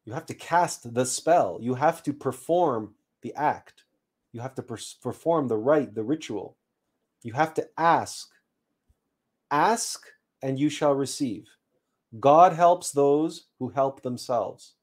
[0.04, 1.58] You have to cast the spell.
[1.60, 3.84] You have to perform the act.
[4.32, 6.56] You have to per- perform the rite, the ritual.
[7.22, 8.28] You have to ask.
[9.50, 10.06] Ask
[10.42, 11.48] and you shall receive.
[12.18, 14.74] God helps those who help themselves.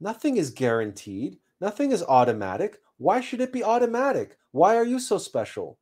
[0.00, 2.78] Nothing is guaranteed, nothing is automatic.
[2.98, 4.36] Why should it be automatic?
[4.52, 5.78] Why are you so special?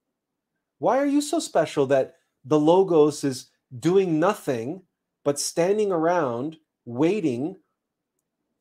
[0.79, 2.15] Why are you so special that
[2.45, 4.83] the Logos is doing nothing
[5.25, 7.57] but standing around waiting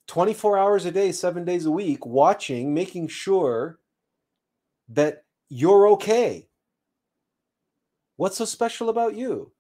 [0.08, 3.80] 24 hours a day, seven days a week, watching, making sure
[4.90, 6.48] that you're okay.
[8.18, 9.52] What's so special about you?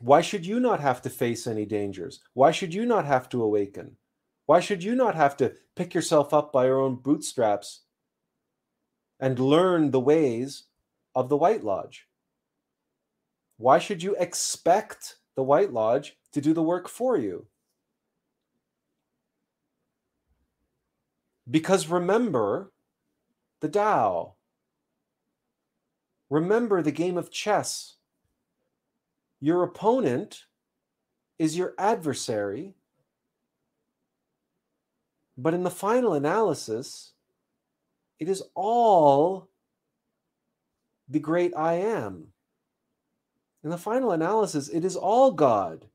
[0.00, 2.20] Why should you not have to face any dangers?
[2.32, 3.96] Why should you not have to awaken?
[4.46, 7.82] Why should you not have to pick yourself up by your own bootstraps
[9.20, 10.64] and learn the ways
[11.14, 12.08] of the White Lodge?
[13.58, 17.46] Why should you expect the White Lodge to do the work for you?
[21.48, 22.72] Because remember
[23.60, 24.34] the Tao.
[26.28, 27.96] Remember the game of chess.
[29.40, 30.44] Your opponent
[31.38, 32.74] is your adversary.
[35.36, 37.12] But in the final analysis,
[38.18, 39.48] it is all
[41.08, 42.28] the great I am.
[43.64, 45.86] In the final analysis, it is all God.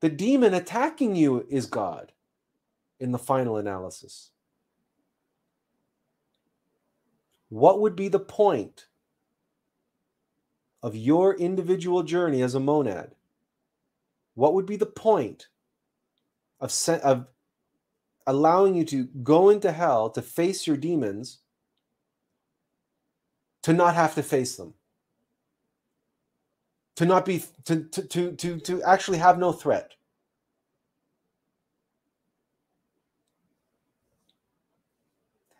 [0.00, 2.12] The demon attacking you is God
[3.00, 4.30] in the final analysis.
[7.48, 8.86] What would be the point
[10.82, 13.12] of your individual journey as a monad?
[14.34, 15.48] What would be the point
[16.60, 16.72] of,
[17.02, 17.26] of
[18.26, 21.38] allowing you to go into hell to face your demons
[23.62, 24.74] to not have to face them?
[26.96, 29.92] To not be to to to to, to actually have no threat.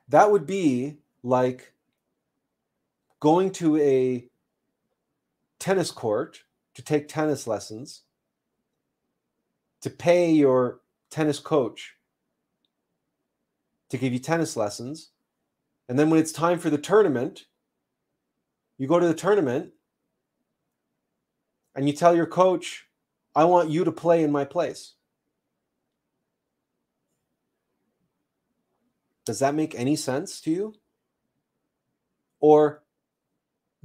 [0.08, 1.72] That would be like
[3.20, 4.28] going to a
[5.58, 6.42] tennis court
[6.74, 8.02] to take tennis lessons,
[9.80, 10.80] to pay your
[11.10, 11.98] tennis coach
[13.88, 15.10] to give you tennis lessons.
[15.88, 17.46] And then when it's time for the tournament,
[18.76, 19.72] you go to the tournament
[21.74, 22.86] and you tell your coach,
[23.34, 24.94] I want you to play in my place.
[29.28, 30.74] Does that make any sense to you?
[32.40, 32.82] Or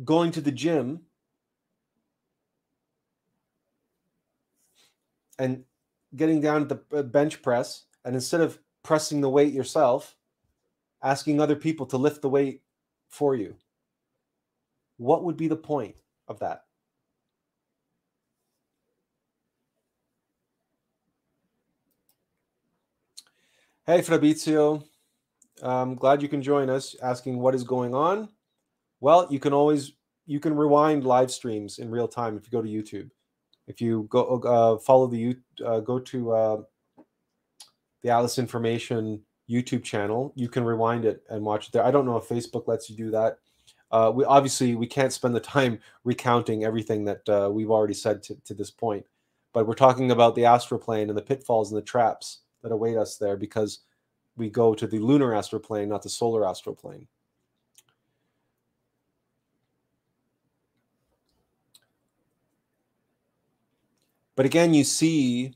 [0.01, 1.01] going to the gym
[5.37, 5.65] and
[6.15, 10.15] getting down to the bench press, and instead of pressing the weight yourself,
[11.03, 12.61] asking other people to lift the weight
[13.09, 13.57] for you.
[14.95, 15.97] What would be the point
[16.29, 16.63] of that?
[23.85, 24.85] Hey, Fabrizio.
[25.63, 28.29] I'm glad you can join us asking what is going on.
[28.99, 29.93] Well, you can always
[30.25, 33.09] you can rewind live streams in real time if you go to YouTube.
[33.67, 36.61] If you go uh, follow the uh, go to uh,
[38.01, 41.85] the Attlas Information YouTube channel, you can rewind it and watch it there.
[41.85, 43.37] I don't know if Facebook lets you do that.
[43.91, 48.23] Uh, we obviously we can't spend the time recounting everything that uh, we've already said
[48.23, 49.05] to, to this point,
[49.53, 53.17] but we're talking about the astroplane and the pitfalls and the traps that await us
[53.17, 53.79] there because
[54.35, 57.07] we go to the lunar astral plane, not the solar astral plane.
[64.35, 65.53] But again, you see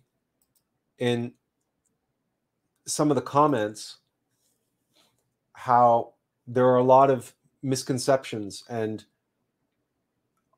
[0.99, 1.33] in
[2.85, 3.97] some of the comments
[5.53, 6.13] how
[6.45, 7.33] there are a lot of
[7.63, 9.03] misconceptions and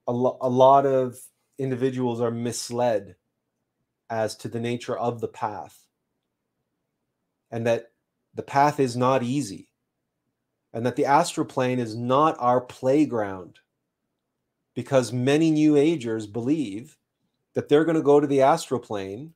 [0.07, 1.17] a, lo- a lot of
[1.57, 3.15] individuals are misled
[4.09, 5.87] as to the nature of the path
[7.51, 7.91] and that
[8.35, 9.69] the path is not easy
[10.73, 13.59] and that the astral plane is not our playground
[14.75, 16.97] because many new agers believe
[17.53, 19.33] that they're going to go to the astral plane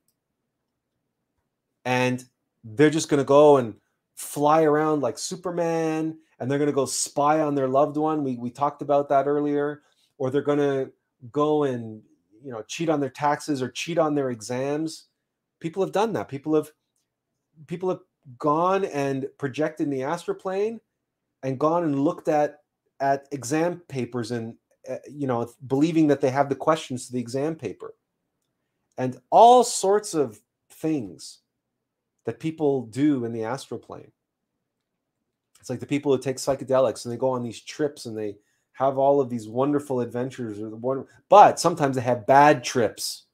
[1.84, 2.24] and
[2.62, 3.74] they're just going to go and
[4.14, 8.24] fly around like superman and they're going to go spy on their loved one.
[8.24, 9.82] We, we talked about that earlier.
[10.16, 10.92] Or they're going to
[11.32, 12.00] go and
[12.42, 15.06] you know cheat on their taxes or cheat on their exams.
[15.60, 16.28] People have done that.
[16.28, 16.70] People have
[17.66, 18.00] people have
[18.38, 20.80] gone and projected in the astral plane
[21.42, 22.60] and gone and looked at
[23.00, 24.54] at exam papers and
[24.88, 27.94] uh, you know believing that they have the questions to the exam paper.
[28.96, 30.40] And all sorts of
[30.70, 31.40] things
[32.24, 34.12] that people do in the astral plane.
[35.60, 38.36] It's like the people who take psychedelics and they go on these trips and they
[38.72, 43.24] have all of these wonderful adventures or the one but sometimes they have bad trips.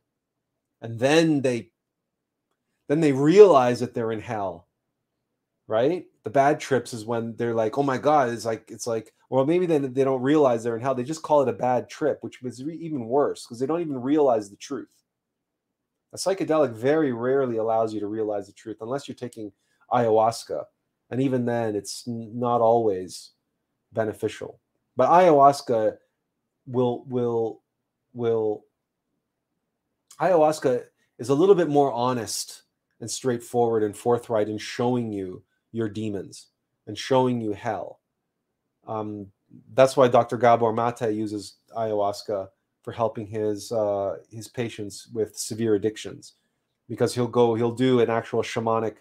[0.80, 1.70] And then they
[2.88, 4.66] then they realize that they're in hell
[5.70, 6.06] right?
[6.24, 9.47] The bad trips is when they're like oh my god it's like it's like well
[9.47, 12.18] maybe then they don't realize they're in hell they just call it a bad trip
[12.22, 14.92] which was even worse because they don't even realize the truth.
[16.12, 19.52] A psychedelic very rarely allows you to realize the truth unless you're taking
[19.92, 20.64] ayahuasca
[21.10, 23.30] and even then it's not always
[23.92, 24.60] beneficial.
[24.97, 25.98] But ayahuasca
[26.66, 27.62] will will
[28.12, 28.64] will
[30.20, 30.82] ayahuasca
[31.20, 32.64] is a little bit more honest
[33.01, 36.48] and straightforward and forthright in showing you your demons
[36.86, 38.01] and showing you hell.
[38.86, 39.26] Um,
[39.74, 40.36] that's why Dr.
[40.36, 42.48] Gabor Mate uses ayahuasca
[42.82, 46.34] for helping his uh, his patients with severe addictions,
[46.88, 48.97] because he'll go he'll do an actual shamanic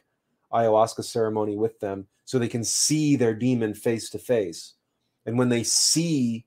[0.52, 4.76] ayahuasca ceremony with them so they can see their demon face to face,
[5.26, 6.46] and when they see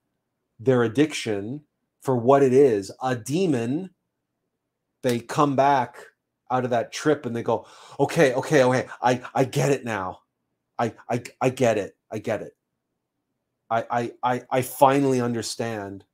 [0.60, 1.62] their addiction
[2.02, 3.90] for what it is, a demon,
[5.02, 6.04] they come back
[6.52, 7.66] out of that trip and they go,
[7.98, 10.20] okay, okay, okay, I, I get it now.
[10.78, 11.96] I, I, I get it.
[12.10, 12.52] I get it.
[13.70, 16.04] I, I, I, I finally understand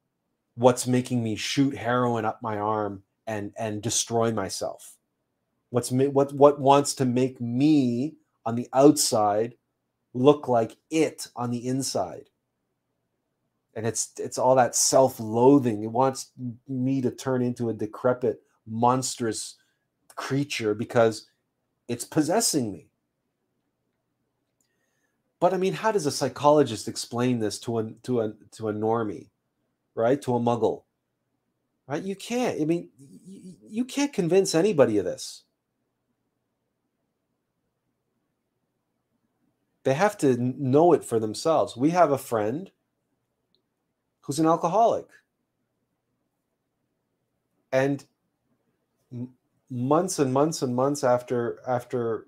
[0.54, 4.96] what's making me shoot heroin up my arm and, and destroy myself.
[5.70, 8.14] What's what, what wants to make me
[8.46, 9.54] on the outside
[10.14, 12.30] look like it on the inside
[13.78, 16.32] and it's it's all that self-loathing it wants
[16.66, 19.56] me to turn into a decrepit monstrous
[20.18, 21.28] creature because
[21.86, 22.88] it's possessing me.
[25.40, 28.74] But I mean, how does a psychologist explain this to a to a to a
[28.74, 29.28] normie,
[29.94, 30.20] right?
[30.22, 30.82] To a muggle,
[31.86, 32.02] right?
[32.02, 32.60] You can't.
[32.60, 35.44] I mean, you, you can't convince anybody of this.
[39.84, 41.76] They have to know it for themselves.
[41.76, 42.70] We have a friend
[44.22, 45.06] who's an alcoholic,
[47.70, 48.04] and
[49.70, 52.26] months and months and months after after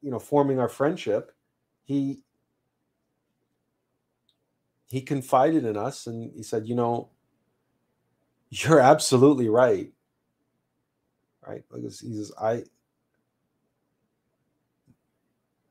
[0.00, 1.32] you know forming our friendship
[1.84, 2.20] he
[4.86, 7.10] he confided in us and he said you know
[8.62, 9.90] you're absolutely right.
[11.46, 11.64] Right?
[11.72, 12.62] Because he says i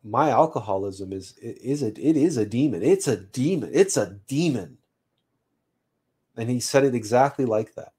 [0.05, 2.83] my alcoholism is is it it is a demon.
[2.83, 3.71] It's a demon.
[3.73, 4.77] It's a demon.
[6.35, 7.93] And he said it exactly like that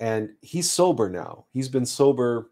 [0.00, 1.46] and he's sober now.
[1.52, 2.50] He's been sober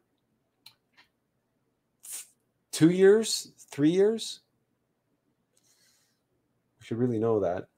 [2.72, 4.40] two years, three years.
[6.78, 7.68] We should really know that.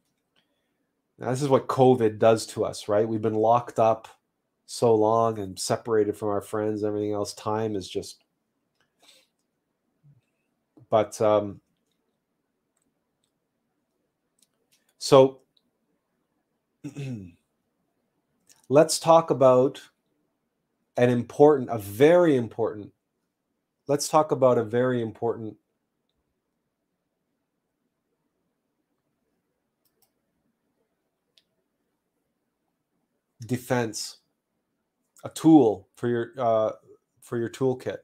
[1.19, 3.09] Now, this is what COVID does to us, right?
[3.09, 4.09] We've been locked up
[4.67, 7.35] so long and separated from our friends, everything else.
[7.35, 8.23] Time is just.
[10.91, 11.61] But um,
[14.99, 15.41] so
[18.69, 19.81] let's talk about
[20.97, 22.93] an important, a very important,
[23.87, 25.57] let's talk about a very important
[33.47, 34.19] defense,
[35.25, 36.73] a tool for your uh,
[37.23, 37.99] for your toolkit.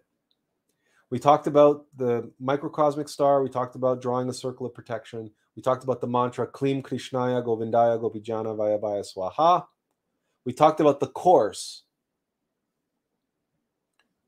[1.10, 3.42] We talked about the microcosmic star.
[3.42, 5.30] We talked about drawing a circle of protection.
[5.54, 9.66] We talked about the mantra Klim Krishnaya Govindaya Gopijana Vallabhaya Swaha
[10.44, 11.82] we talked about the course,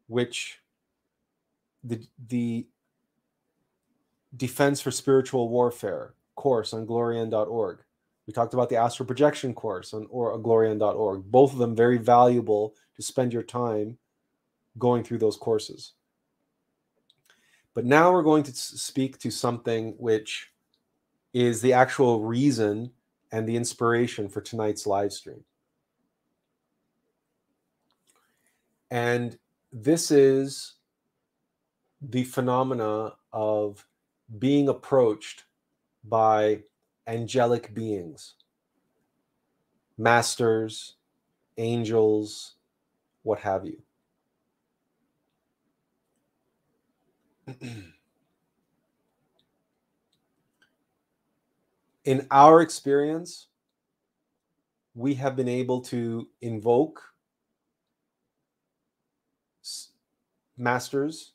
[0.06, 0.58] which
[1.84, 2.66] the the
[4.36, 7.78] Defense for Spiritual Warfare course on glorian.org.
[8.26, 11.24] We talked about the astral projection course on or uh, glorian.org.
[11.24, 13.98] Both of them very valuable to spend your time
[14.78, 15.92] going through those courses.
[17.72, 20.50] But now we're going to speak to something which
[21.32, 22.90] is the actual reason
[23.32, 25.44] and the inspiration for tonight's live stream.
[28.90, 29.38] And
[29.72, 30.74] this is
[32.00, 33.86] the phenomena of
[34.38, 35.44] being approached
[36.04, 36.62] by
[37.06, 38.34] angelic beings,
[39.98, 40.96] masters,
[41.56, 42.54] angels,
[43.22, 43.82] what have you.
[52.04, 53.48] In our experience,
[54.94, 57.02] we have been able to invoke
[60.58, 61.32] masters.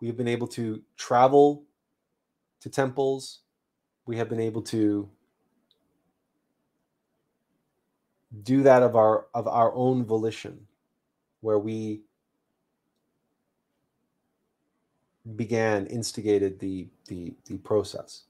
[0.00, 1.64] We have been able to travel
[2.60, 3.40] to temples.
[4.06, 5.08] We have been able to
[8.42, 10.66] do that of our of our own volition
[11.40, 12.02] where we
[15.36, 18.22] began instigated the the the process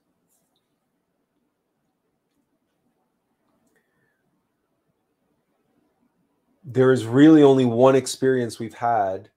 [6.64, 9.30] there is really only one experience we've had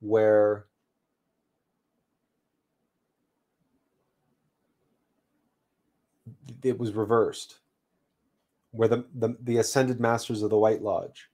[0.00, 0.66] where
[6.62, 7.58] it was reversed
[8.70, 11.30] where the, the, the ascended masters of the white lodge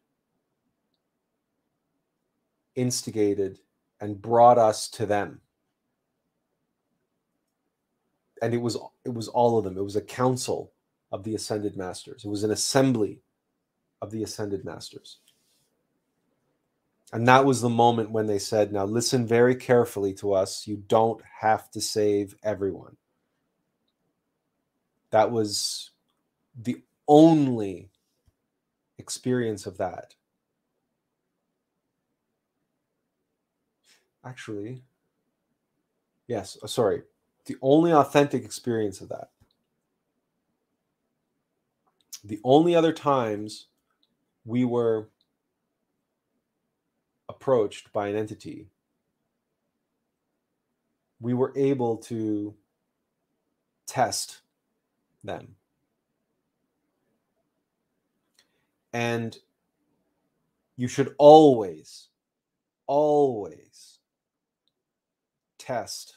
[2.76, 3.58] instigated
[4.00, 5.40] and brought us to them.
[8.42, 9.78] And it was it was all of them.
[9.78, 10.72] It was a council
[11.12, 12.24] of the ascended masters.
[12.24, 13.20] It was an assembly
[14.02, 15.18] of the ascended masters
[17.12, 20.66] and that was the moment when they said now listen very carefully to us.
[20.66, 22.96] You don't have to save everyone.
[25.10, 25.90] That was
[26.58, 27.90] the only
[28.98, 30.14] experience of that.
[34.24, 34.82] Actually
[36.28, 37.02] yes uh, sorry.
[37.46, 39.28] The only authentic experience of that.
[42.24, 43.66] The only other times
[44.44, 45.08] we were
[47.44, 48.68] approached by an entity,
[51.20, 52.54] we were able to
[53.86, 54.38] test
[55.22, 55.56] them.
[58.94, 59.36] And
[60.76, 62.08] you should always,
[62.86, 63.98] always
[65.58, 66.16] test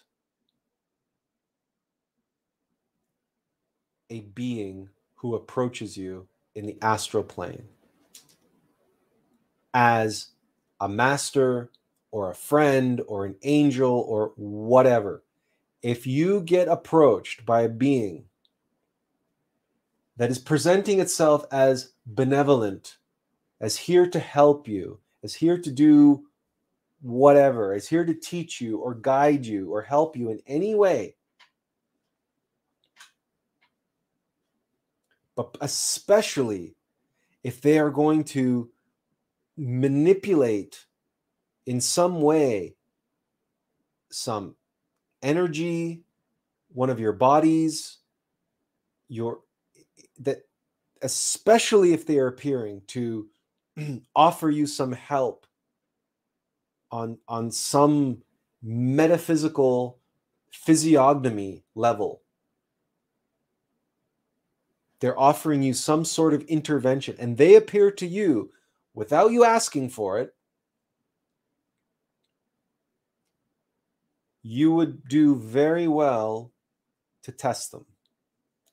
[4.09, 7.67] a being who approaches you in the astral plane
[9.73, 10.29] as
[10.79, 11.71] a master
[12.11, 15.23] or a friend or an angel or whatever.
[15.81, 18.25] If you get approached by a being
[20.17, 22.97] that is presenting itself as benevolent,
[23.59, 26.25] as here to help you, as here to do
[27.01, 31.15] whatever, as here to teach you or guide you or help you in any way,
[35.35, 36.75] but especially
[37.43, 38.69] if they are going to
[39.57, 40.85] manipulate
[41.65, 42.75] in some way
[44.09, 44.55] some
[45.21, 46.03] energy
[46.69, 47.97] one of your bodies
[49.09, 49.39] your
[50.19, 50.43] that
[51.01, 53.27] especially if they are appearing to
[54.15, 55.45] offer you some help
[56.91, 58.21] on on some
[58.61, 59.99] metaphysical
[60.51, 62.21] physiognomy level.
[64.99, 68.51] They're offering you some sort of intervention and they appear to you
[68.97, 70.33] without you asking for it.
[74.41, 76.51] You would do very well
[77.21, 77.85] to test them.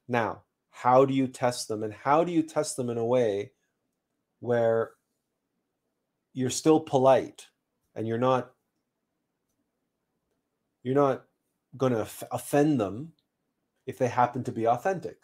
[0.09, 1.83] Now, how do you test them?
[1.83, 3.53] And how do you test them in a way
[4.41, 4.93] where
[6.33, 7.47] you're still polite
[7.95, 8.51] and you're not
[10.83, 11.25] you're not
[11.77, 13.13] going to offend them
[13.87, 15.19] if they happen to be authentic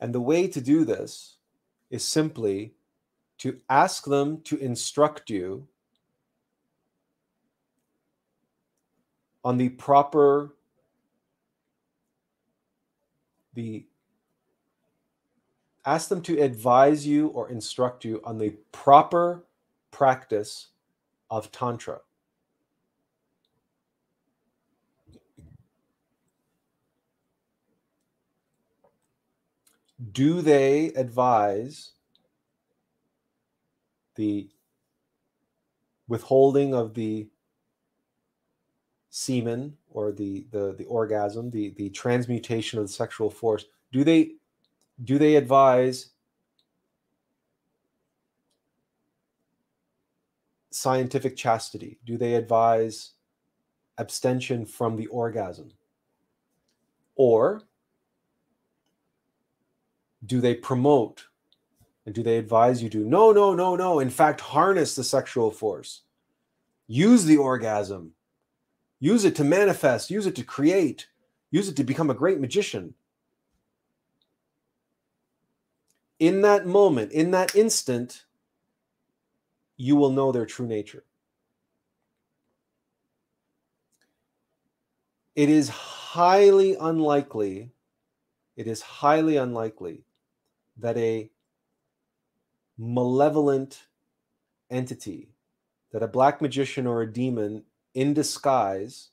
[0.00, 1.36] And the way to do this
[1.90, 2.74] is simply
[3.38, 5.66] to ask them to instruct you
[9.44, 10.54] on the proper
[13.54, 13.86] the
[15.86, 19.44] ask them to advise you or instruct you on the proper
[19.90, 20.68] practice
[21.30, 22.00] of tantra
[30.12, 31.92] do they advise
[34.14, 34.48] the
[36.06, 37.28] withholding of the
[39.10, 43.64] semen or the the the orgasm the the transmutation of the sexual force?
[43.92, 44.32] Do they
[45.04, 46.10] do they advise
[50.70, 51.98] scientific chastity?
[52.04, 53.12] Do they advise
[53.98, 55.72] abstention from the orgasm?
[57.16, 57.62] Or
[60.24, 61.24] do they promote
[62.06, 63.04] and do they advise you to?
[63.04, 63.98] No no no no.
[64.00, 66.02] In fact harness the sexual force.
[66.86, 68.12] Use the orgasm.
[68.98, 70.10] Use it to manifest.
[70.10, 71.08] Use it to create.
[71.50, 72.94] Use it to become a great magician.
[76.18, 78.24] In that moment in that instant
[79.76, 81.04] you will know their true nature.
[85.36, 87.70] It is highly unlikely
[88.56, 90.02] it is highly unlikely
[90.78, 91.30] that a
[92.78, 93.82] malevolent
[94.70, 95.34] entity,
[95.92, 97.64] that a black magician or a demon
[97.94, 99.10] in disguise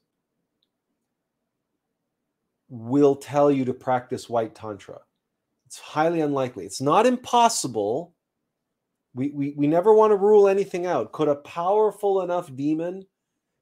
[2.70, 5.00] will tell you to practice white tantra.
[5.66, 6.66] It's highly unlikely.
[6.66, 8.14] It's not impossible.
[9.14, 11.12] We, we, we never want to rule anything out.
[11.12, 13.06] Could a powerful enough demon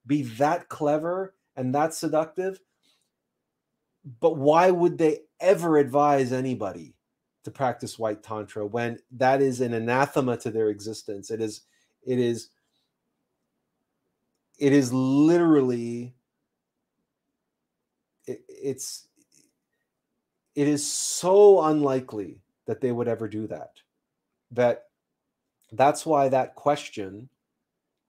[0.06, 2.60] be that clever and that seductive?
[4.20, 6.93] But why would they ever advise anybody
[7.44, 11.32] to practice white tantra when that is an anathema to their existence?
[11.32, 11.62] It is,
[12.06, 12.50] it is,
[14.60, 16.14] it is literally
[18.26, 19.08] it, it's
[20.56, 23.72] it is so unlikely that they would ever do that
[24.52, 24.86] that
[25.74, 27.28] that's why that question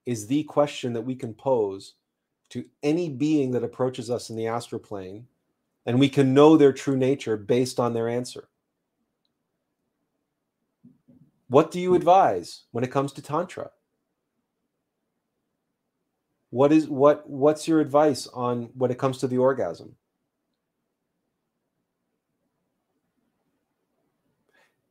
[0.07, 1.95] is the question that we can pose
[2.51, 5.27] to any being that approaches us in the astral plane
[5.87, 8.49] and we can know their true nature based on their answer
[11.55, 13.71] what do you advise when it comes to tantra?
[16.51, 19.95] What is what what's your advice on when it comes to the orgasm?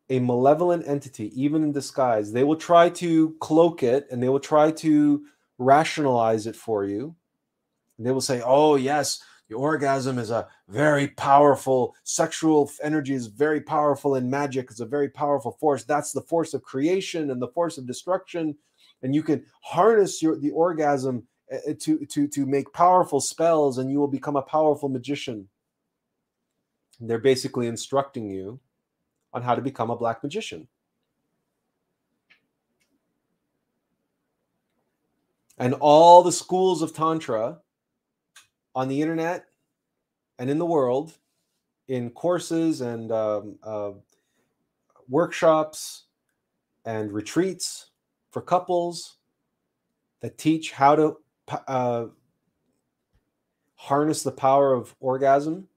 [0.09, 4.39] A malevolent entity, even in disguise, they will try to cloak it and they will
[4.39, 5.25] try to
[5.57, 7.13] rationalize it for you.
[7.97, 9.21] And they will say, oh, yes,
[9.53, 14.85] the orgasm is a very powerful, sexual energy is very powerful, and magic is a
[14.85, 15.83] very powerful force.
[15.83, 18.55] That's the force of creation and the force of destruction.
[19.03, 23.77] And you can harness your the orgasm eh, eh, to, to, to make powerful spells,
[23.77, 25.47] and you will become a powerful magician.
[26.99, 28.59] And they're basically instructing you
[29.33, 30.67] on how to become a black magician.
[35.59, 37.59] And all the schools of Tantra
[38.75, 39.45] on the internet
[40.39, 41.17] and in the world,
[41.87, 43.91] in courses and um, uh,
[45.07, 46.05] workshops
[46.85, 47.91] and retreats
[48.31, 49.17] for couples
[50.21, 51.17] that teach how to
[51.67, 52.05] uh,
[53.75, 55.67] harness the power of orgasm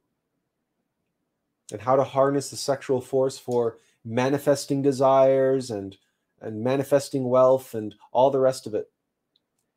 [1.73, 5.97] and how to harness the sexual force for manifesting desires and
[6.40, 8.90] and manifesting wealth and all the rest of it.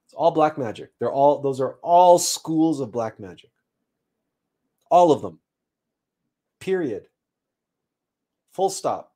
[0.10, 0.90] It's all black magic.
[0.98, 3.52] They're all those are all schools of black magic.
[4.90, 5.38] All of them.
[6.60, 7.06] Period.
[8.54, 9.14] Full stop.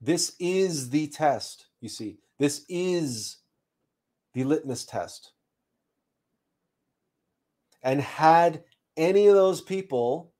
[0.00, 2.18] This is the test, you see.
[2.40, 3.36] This is
[4.34, 5.30] the litmus test.
[7.84, 8.64] And had
[8.96, 10.32] any of those people,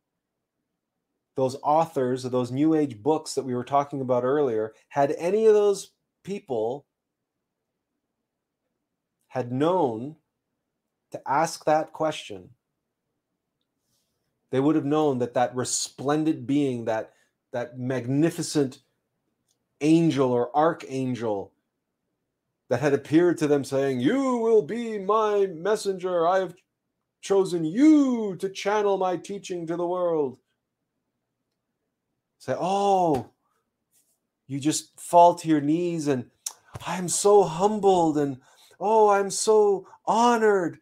[1.37, 5.47] those authors of those new age books that we were talking about earlier, had any
[5.47, 5.93] of those
[6.23, 6.87] people
[9.29, 10.17] had known
[11.13, 12.51] to ask that question,
[14.51, 17.13] they would have known that that resplendent being, that
[17.53, 18.81] that magnificent
[19.81, 21.53] angel or archangel
[22.69, 26.27] that had appeared to them saying, You will be my messenger.
[26.27, 26.55] I have
[27.21, 30.39] chosen you to channel my teaching to the world.
[32.39, 33.29] Say, oh,
[34.51, 36.29] you just fall to your knees and
[36.85, 38.37] I'm so humbled and
[38.81, 40.81] oh, I'm so honored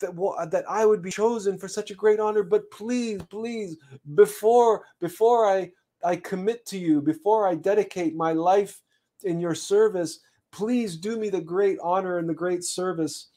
[0.00, 0.16] that
[0.50, 2.42] that I would be chosen for such a great honor.
[2.42, 3.76] But please, please,
[4.16, 5.70] before before I
[6.04, 8.82] I commit to you, before I dedicate my life
[9.22, 10.18] in your service,
[10.50, 13.28] please do me the great honor and the great service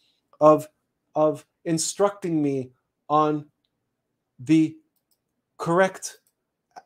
[0.42, 0.68] of
[1.14, 2.72] of instructing me
[3.10, 3.46] on
[4.40, 4.76] the
[5.58, 6.18] correct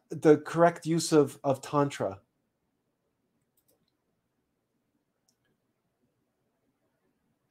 [0.10, 2.20] the correct use of, of tantra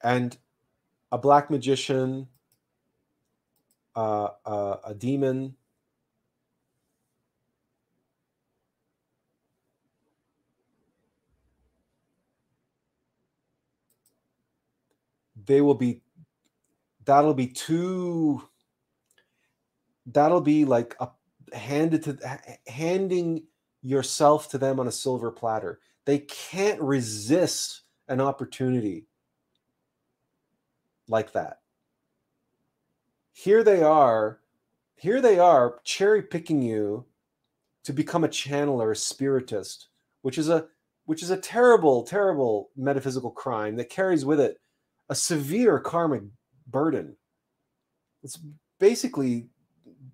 [0.03, 0.37] and
[1.13, 2.29] a black magician
[3.97, 5.57] uh, uh, a demon.
[15.47, 16.03] They will be
[17.05, 18.43] that'll be too
[20.07, 21.09] that'll be like a
[21.53, 23.43] handed to handing
[23.83, 25.81] yourself to them on a silver platter.
[26.05, 29.07] They can't resist an opportunity
[31.11, 31.59] like that
[33.33, 34.41] here they are
[34.97, 37.05] here they are cherry picking you
[37.85, 39.89] to become a channeler a spiritist
[40.23, 40.67] which is a
[41.05, 44.59] which is a terrible terrible metaphysical crime that carries with it
[45.11, 46.23] a severe karmic
[46.69, 47.17] burden.
[48.23, 48.39] It's
[48.79, 49.49] basically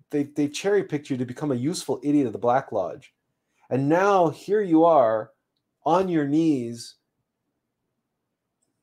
[0.09, 3.13] they they cherry picked you to become a useful idiot of the Black Lodge,
[3.69, 5.31] and now here you are
[5.85, 6.95] on your knees,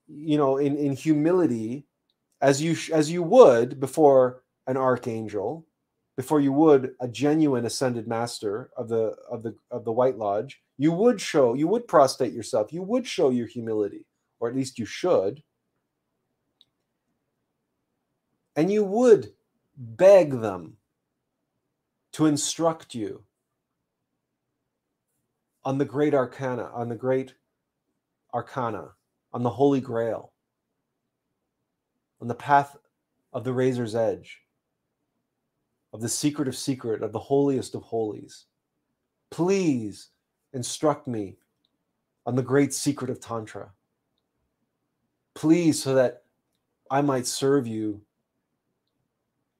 [0.06, 1.86] you know, in in humility,
[2.44, 5.66] as you as you would before an archangel,
[6.14, 10.60] before you would a genuine ascended master of the of the of the White Lodge.
[10.76, 14.06] You would show, you would prostrate yourself, you would show your humility
[14.40, 15.42] or at least you should.
[18.56, 19.32] And you would
[19.78, 20.76] beg them
[22.12, 23.24] to instruct you
[25.64, 27.34] on the great arcana, on the great
[28.34, 28.90] arcana,
[29.32, 30.33] on the holy grail,
[32.24, 32.74] on the path
[33.34, 34.40] of the razor's edge,
[35.92, 38.46] of the secret of secret, of the holiest of holies.
[39.30, 40.08] Please
[40.54, 41.36] instruct me
[42.24, 43.72] on the great secret of Tantra.
[45.34, 46.22] Please, so that
[46.90, 48.00] I might serve you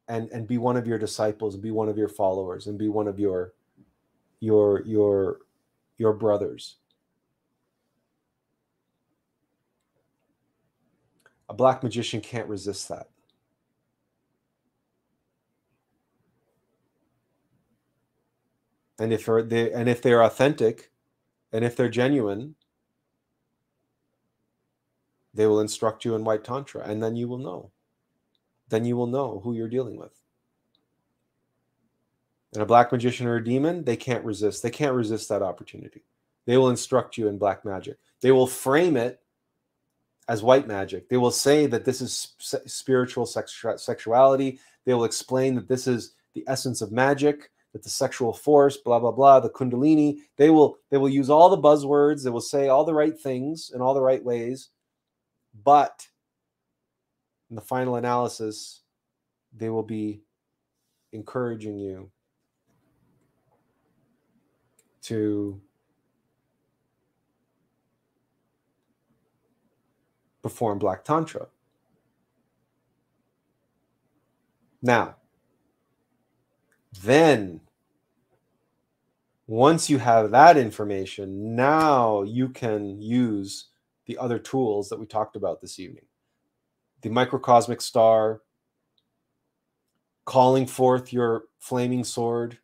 [0.09, 2.89] and, and be one of your disciples, and be one of your followers, and be
[2.89, 3.53] one of your
[4.41, 5.41] your your
[5.99, 6.77] your brothers.
[11.55, 13.11] A black magician can't resist that.
[18.99, 20.91] And if they and if they're authentic,
[21.53, 22.57] and if they're genuine,
[25.33, 27.71] they will instruct you in white tantra, and then you will know.
[28.69, 30.25] Then you will know who you're dealing with.
[32.53, 34.61] And a black magician or a demon, they can't resist.
[34.65, 36.03] They can't resist that opportunity.
[36.47, 37.99] They will instruct you in black magic.
[38.23, 39.21] They will frame it
[40.29, 41.09] as white magic.
[41.09, 44.59] They will say that this is spiritual sexuality.
[44.85, 49.01] They will explain that this is the essence of magic that the sexual force, blah
[49.01, 52.69] blah blah, the kundalini, they will they will use all the buzzwords, they will say
[52.69, 54.71] all the right things in all the right ways,
[55.65, 56.07] but
[57.51, 58.83] in the final analysis,
[59.53, 60.23] they will be
[61.13, 62.11] encouraging you
[65.03, 65.61] to
[70.45, 71.47] perform Black Tantra.
[74.83, 75.16] Now,
[77.03, 77.62] then,
[79.47, 83.69] once you have that information, now you can use
[84.05, 86.05] the other tools that we talked about this evening
[87.01, 88.43] the microcosmic star,
[90.27, 92.59] calling forth your flaming sword,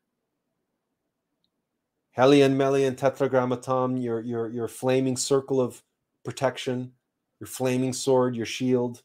[2.16, 5.82] Helion, Melion, Tetragrammaton, your, your, your flaming circle of
[6.24, 6.93] protection,
[7.41, 9.03] your flaming sword, your shield.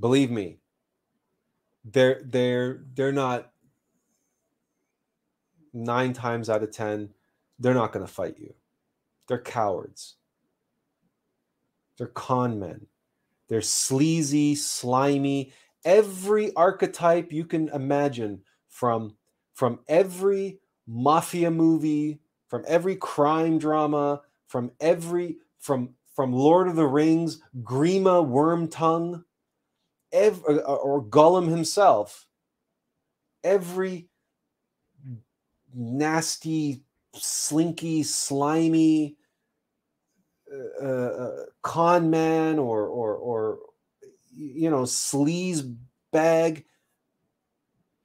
[0.00, 0.58] believe me
[1.84, 3.52] they're they're they're not
[5.72, 7.08] nine times out of ten
[7.58, 8.52] they're not going to fight you.
[9.28, 10.16] They're cowards.
[11.96, 12.86] They're con men.
[13.48, 15.52] They're sleazy slimy
[15.84, 19.16] every archetype you can imagine from
[19.52, 22.20] from every mafia movie
[22.54, 29.24] from every crime drama from every from from lord of the rings grima wormtongue
[30.14, 32.26] every, or Gollum himself,
[33.42, 34.08] every
[35.74, 39.16] nasty, slinky, slimy
[40.52, 43.58] uh, uh, con man or or or
[44.32, 45.76] you know sleaze
[46.12, 46.64] bag.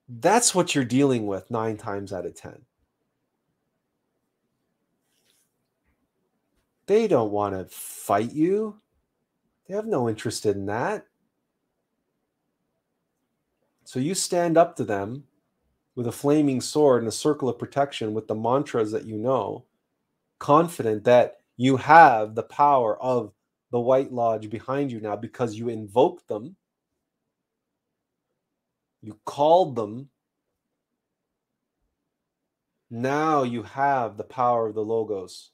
[0.08, 2.66] That's what you're dealing with nine times out of ten.
[6.90, 8.82] They don't want to fight you.
[9.68, 11.06] They have no interest in that.
[13.84, 15.26] So you stand up to them
[15.96, 19.66] with a flaming sword and a circle of protection with the mantras that you know,
[20.40, 23.34] confident that you have the power of
[23.70, 26.56] the White Lodge behind you now because you invoked them,
[29.04, 30.10] you called them.
[32.90, 35.52] Now you have the power of the Logos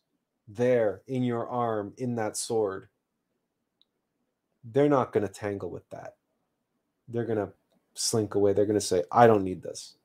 [0.47, 2.89] there in your arm, in that sword.
[4.63, 6.15] They're not going to tangle with that.
[7.07, 7.51] They're going to
[7.93, 8.53] slink away.
[8.53, 9.95] They're going to say, I don't need this.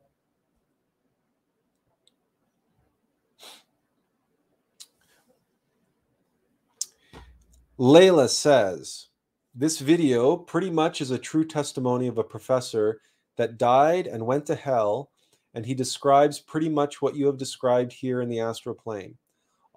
[7.78, 9.06] Layla says,
[9.54, 13.00] This video pretty much is a true testimony of a professor
[13.36, 15.10] that died and went to hell,
[15.54, 19.16] and he describes pretty much what you have described here in the astral plane.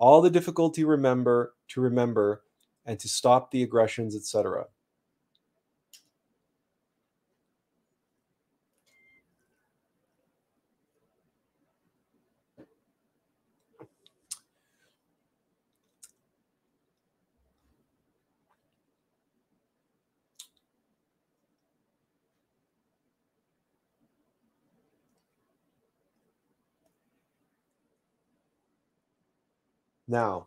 [0.03, 2.43] All the difficulty remember to remember
[2.85, 4.65] and to stop the aggressions, etc.
[30.13, 30.45] Now,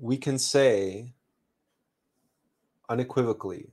[0.00, 1.12] we can say
[2.88, 3.72] unequivocally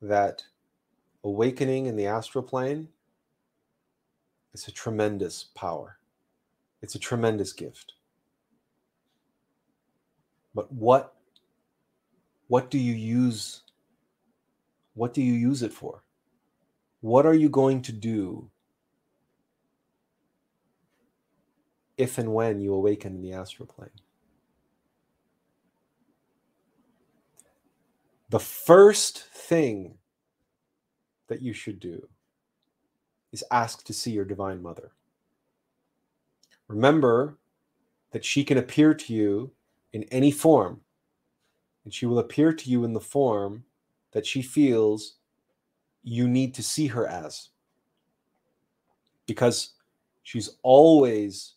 [0.00, 0.44] that
[1.22, 2.88] awakening in the astral plane
[4.54, 5.98] is a tremendous power.
[6.80, 7.92] It's a tremendous gift.
[10.54, 11.14] But what
[12.46, 13.60] what do you use
[14.94, 16.02] what do you use it for?
[17.00, 18.50] What are you going to do
[21.96, 23.90] if and when you awaken in the astral plane?
[28.30, 29.98] The first thing
[31.28, 32.08] that you should do
[33.32, 34.92] is ask to see your divine mother.
[36.66, 37.38] Remember
[38.10, 39.52] that she can appear to you
[39.92, 40.80] in any form,
[41.84, 43.64] and she will appear to you in the form
[44.12, 45.17] that she feels
[46.08, 47.50] you need to see her as.
[49.26, 49.74] Because
[50.22, 51.54] she's always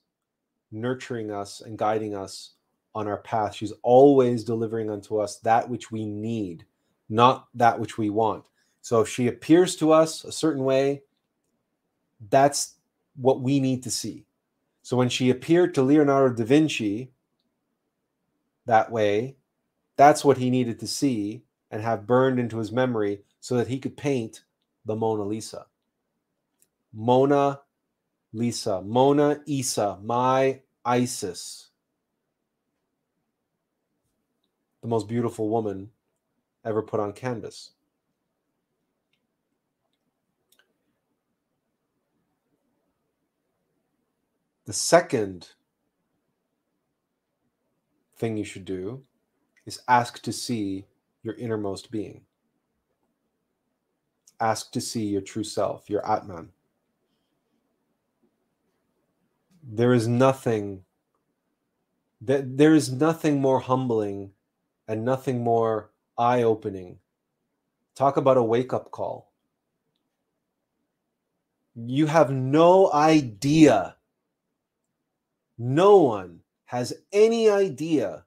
[0.72, 2.52] nurturing us and guiding us
[2.94, 3.56] on our path.
[3.56, 6.66] She's always delivering unto us that which we need,
[7.08, 8.44] not that which we want.
[8.82, 11.04] So if she appears to us a certain way,
[12.30, 12.76] that's
[13.16, 14.26] what we need to see.
[14.82, 17.12] So when she appeared to Leonardo da Vinci
[18.66, 19.38] that way,
[19.96, 23.80] that's what he needed to see and have burned into his memory so that he
[23.80, 24.44] could paint
[24.86, 25.66] the Mona Lisa.
[26.94, 27.62] Mona
[28.34, 31.70] Lisa, Mona Isa, my Isis.
[34.82, 35.92] The most beautiful woman
[36.66, 37.72] ever put on canvas.
[44.66, 45.50] The second
[48.18, 49.04] thing you should do
[49.66, 50.86] is ask to see
[51.24, 52.22] your innermost being.
[54.40, 56.50] Ask to see your true self, your Atman.
[59.64, 60.84] There is nothing
[62.22, 64.32] that there is nothing more humbling
[64.88, 67.00] and nothing more eye-opening.
[67.96, 69.32] Talk about a wake-up call.
[71.76, 73.96] You have no idea.
[75.58, 78.26] No one has any idea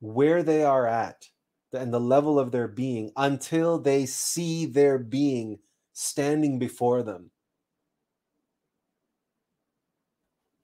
[0.00, 1.28] where they are at
[1.74, 5.58] and the level of their being until they see their being
[5.92, 7.30] standing before them.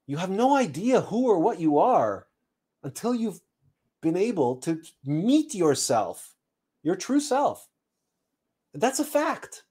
[0.06, 2.26] You have no idea who or what you are
[2.82, 3.40] until you've
[4.00, 6.34] been able to meet yourself,
[6.82, 7.68] your true self.
[8.74, 9.64] That's a fact.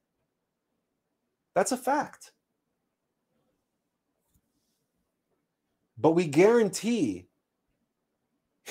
[1.56, 2.32] That's a fact.
[5.98, 7.28] But we guarantee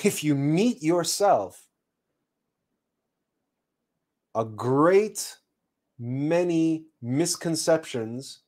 [0.03, 1.68] if you meet yourself,
[4.35, 5.37] a great
[5.97, 8.39] many misconceptions.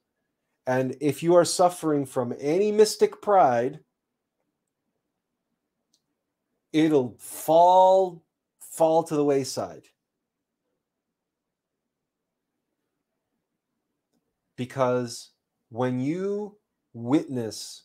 [0.67, 3.79] And if you are suffering from any mystic pride,
[6.71, 8.23] it'll fall
[8.59, 9.83] fall to the wayside.
[14.55, 15.31] Because
[15.69, 16.57] when you
[16.93, 17.83] witness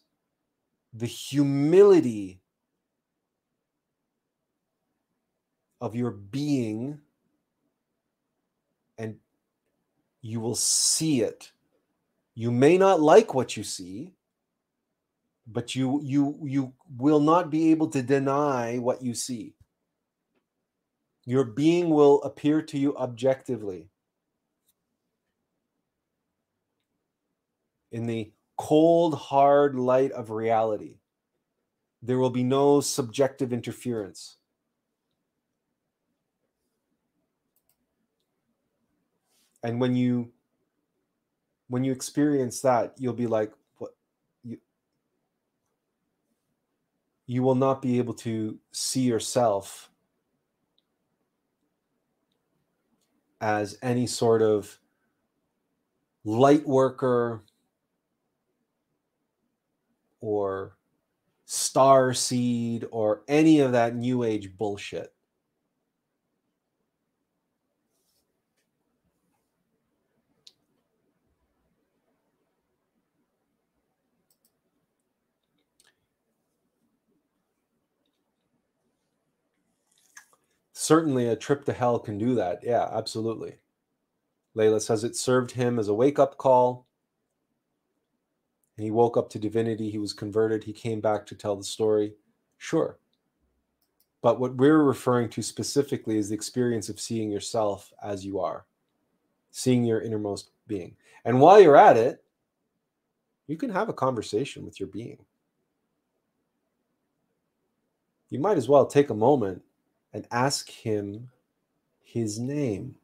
[0.93, 2.41] the humility
[5.81, 7.01] of your being
[8.99, 9.17] and
[10.27, 11.53] you will see it.
[12.35, 14.17] You may not like what you see
[15.47, 19.55] but you you you will not be able to deny what you see.
[21.25, 23.89] Your being will appear to you objectively.
[27.93, 30.97] In the cold hard light of reality
[32.03, 34.37] there will be no subjective interference
[39.63, 40.31] and when you
[41.69, 43.91] when you experience that you'll be like what
[44.45, 44.59] you
[47.27, 49.91] you will not be able to see yourself
[53.41, 54.79] as any sort of
[56.25, 57.43] light worker
[60.21, 60.77] or
[61.45, 65.16] star seed or any of that new age bullshit
[80.87, 82.61] certainly a trip to hell can do that.
[82.63, 83.59] Yeah, absolutely.
[84.57, 86.87] Layla says it served him as a wake up call.
[88.77, 89.91] He woke up to divinity.
[89.91, 90.63] He was converted.
[90.63, 92.15] He came back to tell the story.
[92.59, 92.99] Sure.
[94.23, 98.67] But what we're referring to specifically is the experience of seeing yourself as you are,
[99.51, 100.97] seeing your innermost being.
[101.25, 102.23] And while you're at it,
[103.47, 105.19] you can have a conversation with your being.
[108.31, 109.63] You might as well take a moment
[110.17, 111.31] and ask him
[112.03, 112.97] his name.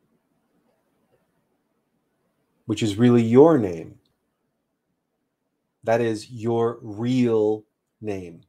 [2.66, 3.96] which is really your name.
[5.84, 7.64] That is your real
[8.00, 8.42] name.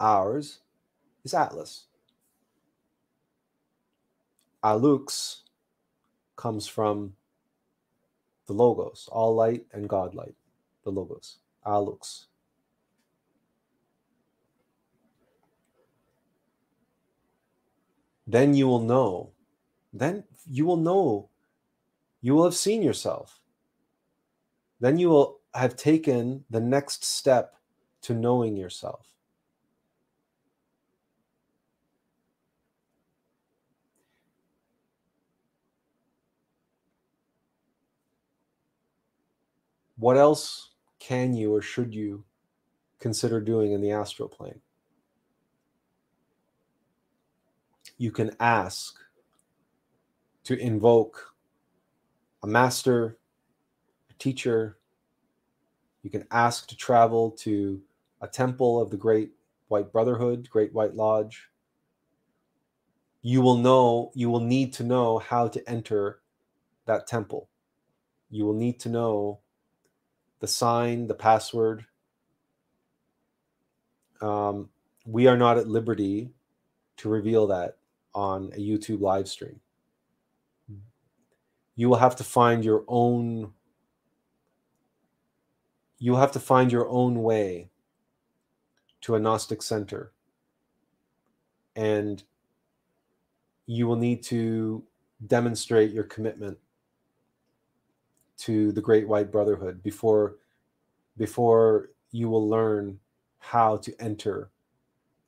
[0.00, 0.60] Ours
[1.24, 1.84] is Attlas.
[4.64, 5.42] Alux
[6.36, 7.14] comes from
[8.46, 10.34] the logos, all light and God light,
[10.84, 12.26] the logos, Alux.
[18.26, 19.30] Then you will know,
[19.92, 21.28] then you will know,
[22.20, 23.40] you will have seen yourself.
[24.80, 27.54] Then you will have taken the next step
[28.02, 29.16] to knowing yourself.
[39.96, 42.24] what else can you or should you
[43.00, 44.60] consider doing in the astral plane?
[47.98, 48.98] You can ask
[50.44, 51.34] to invoke
[52.42, 53.18] a master,
[54.10, 54.78] a teacher.
[56.02, 57.80] You can ask to travel to
[58.20, 59.30] a temple of the Great
[59.68, 61.48] White Brotherhood, Great White Lodge.
[63.22, 66.20] You will know, you will need to know how to enter
[66.84, 67.48] that temple.
[68.30, 69.40] You will need to know
[70.40, 71.86] the sign, the password.
[74.20, 74.68] Um,
[75.06, 76.30] we are not at liberty
[76.98, 77.78] to reveal that
[78.16, 79.60] on a YouTube live stream.
[81.76, 83.52] You will have to find your own
[85.98, 87.70] you'll have to find your own way
[89.00, 90.12] to a Gnostic center.
[91.74, 92.22] And
[93.66, 94.82] you will need to
[95.26, 96.58] demonstrate your commitment
[98.38, 100.36] to the Great White Brotherhood before
[101.16, 102.98] before you will learn
[103.38, 104.50] how to enter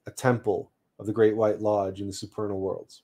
[0.07, 3.03] a temple of the Great White Lodge in the supernal worlds.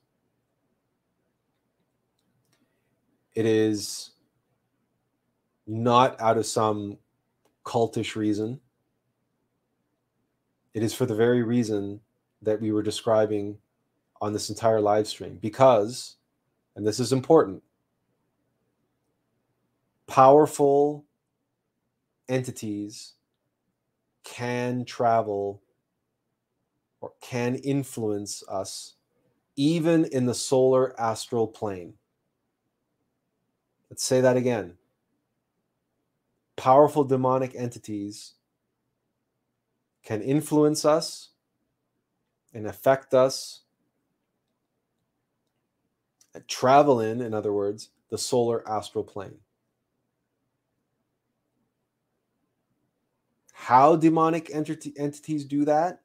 [3.35, 4.11] It is
[5.67, 6.99] not out of some
[7.65, 8.61] cultish reason.
[10.73, 12.01] It is for the very reason
[12.43, 13.59] that we were describing
[14.21, 15.39] on this entire live stream.
[15.41, 16.17] Because,
[16.77, 17.63] and this is important,
[20.07, 21.05] powerful
[22.29, 23.15] entities
[24.25, 25.63] can travel
[27.05, 28.95] or can influence us
[29.57, 31.93] even in the solar astral plane.
[33.91, 34.79] Let's say that again.
[36.57, 38.33] Powerful demonic entities
[40.03, 41.29] can influence us
[42.55, 43.65] and affect us,
[46.35, 49.37] uh, travel in, in other words, the solar astral plane.
[53.53, 56.04] how demonic entities do that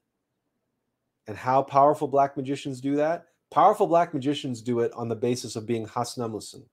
[1.30, 3.28] and how powerful black magicians do that.
[3.52, 6.64] Powerful black magicians do it on the basis of being Hasnamussen,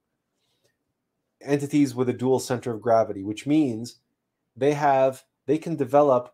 [1.41, 3.99] entities with a dual center of gravity, which means
[4.55, 6.33] they have they can develop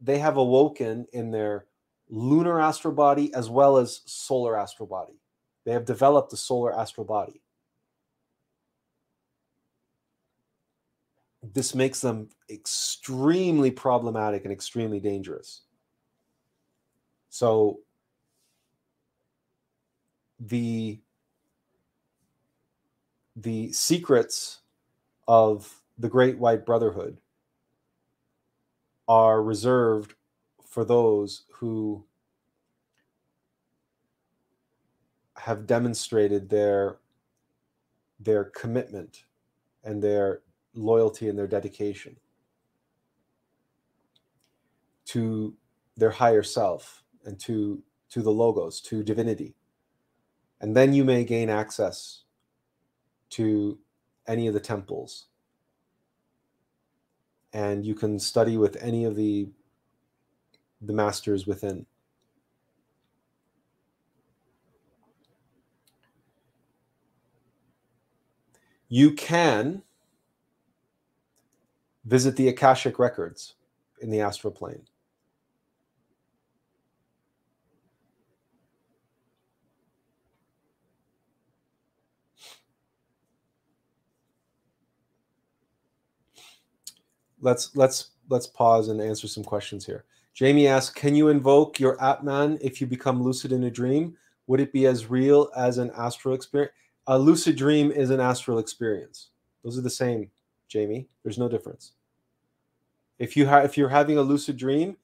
[0.00, 1.66] they have awoken in their
[2.08, 5.20] lunar astral body as well as solar astral body.
[5.66, 7.42] They have developed the solar astral body.
[11.54, 15.62] this makes them extremely problematic and extremely dangerous.
[17.30, 17.80] So
[20.40, 21.00] the
[23.36, 24.60] the secrets
[25.28, 27.18] of the great white brotherhood
[29.06, 30.14] are reserved
[30.64, 32.04] for those who
[35.36, 36.98] have demonstrated their
[38.20, 39.24] their commitment
[39.84, 40.42] and their
[40.74, 42.16] loyalty and their dedication
[45.06, 45.54] to
[45.96, 49.54] their higher self and to to the logos to divinity.
[50.60, 52.24] And then you may gain access
[53.30, 53.78] to
[54.26, 55.26] any of the temples.
[57.52, 59.50] And you can study with any of the
[60.80, 61.86] the masters within.
[68.88, 69.82] You can
[72.08, 73.56] Visit the Akashic records
[74.00, 74.80] in the astral plane.
[87.40, 90.04] Let's let's let's pause and answer some questions here.
[90.34, 94.16] Jamie asks, "Can you invoke your Atman if you become lucid in a dream?
[94.46, 96.72] Would it be as real as an astral experience?
[97.06, 99.30] A lucid dream is an astral experience.
[99.64, 100.30] Those are the same,
[100.68, 101.08] Jamie.
[101.22, 101.92] There's no difference.
[103.18, 104.96] If you have if you're having a lucid dream,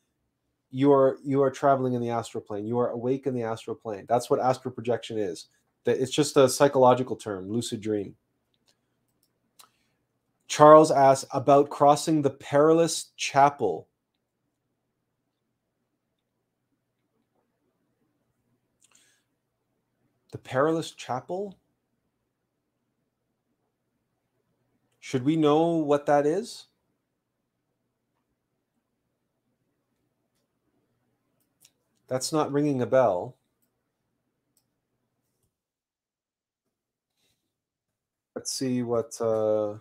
[0.71, 2.67] you are you are traveling in the astral plane.
[2.67, 4.07] You are awake in the astral plane.
[4.09, 5.47] That's what astral projection is.
[5.85, 8.17] That it's just a psychological term, lucid dream.
[10.55, 13.89] Charles asks about crossing the perilous chapel.
[20.31, 21.59] The perilous chapel?
[25.01, 26.67] Should we know what that is?
[32.07, 33.35] That's not ringing a bell.
[38.37, 39.21] Let's see what.
[39.21, 39.79] Uh...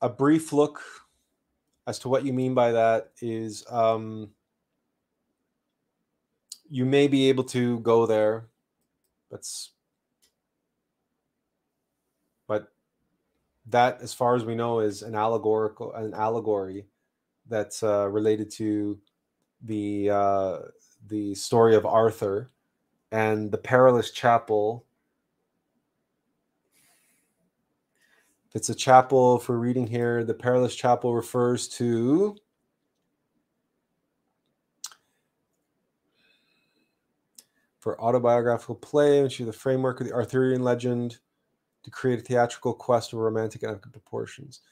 [0.00, 0.80] a brief look
[1.86, 4.30] as to what you mean by that is um,
[6.68, 8.48] you may be able to go there.
[9.30, 9.70] That's
[12.46, 12.72] but
[13.66, 16.86] that, as far as we know, is an allegorical an allegory
[17.48, 18.98] that's uh, related to
[19.62, 20.58] the uh,
[21.08, 22.50] the story of Arthur
[23.12, 24.84] and the perilous chapel
[28.58, 30.24] It's a chapel for reading here.
[30.24, 32.36] The Perilous Chapel refers to
[37.78, 41.18] for autobiographical play, which is the framework of the Arthurian legend
[41.84, 44.62] to create a theatrical quest of romantic and epic proportions.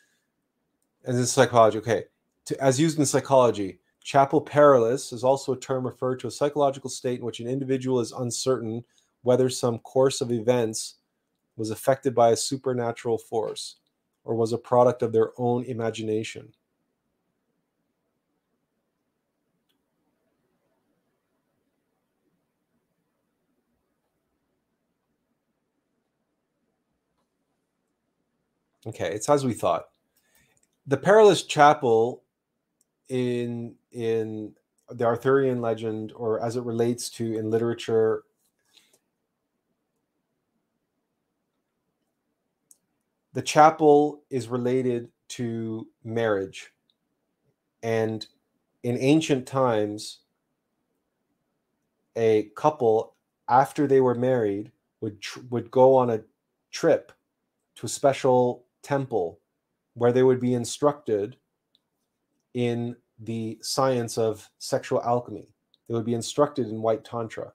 [1.05, 2.06] And this psychology, okay.
[2.47, 6.90] To, as used in psychology, chapel perilous is also a term referred to a psychological
[6.90, 8.82] state in which an individual is uncertain
[9.23, 10.97] whether some course of events
[11.56, 13.76] was affected by a supernatural force
[14.24, 16.52] or was a product of their own imagination.
[28.86, 29.88] Okay, it's as we thought.
[30.86, 32.22] The perilous chapel
[33.08, 34.54] in in
[34.90, 38.24] the Arthurian legend, or as it relates to in literature
[43.36, 46.73] the chapel is related to marriage.
[47.82, 48.26] And
[48.82, 50.20] in ancient times,
[52.16, 53.15] a couple,
[53.50, 56.23] after they were married, would, tr- would go on a
[56.70, 57.12] trip
[57.74, 59.39] to a special temple
[59.92, 61.36] where they would be instructed
[62.55, 65.52] in the science of sexual alchemy.
[65.89, 67.52] They would be instructed in white tantra.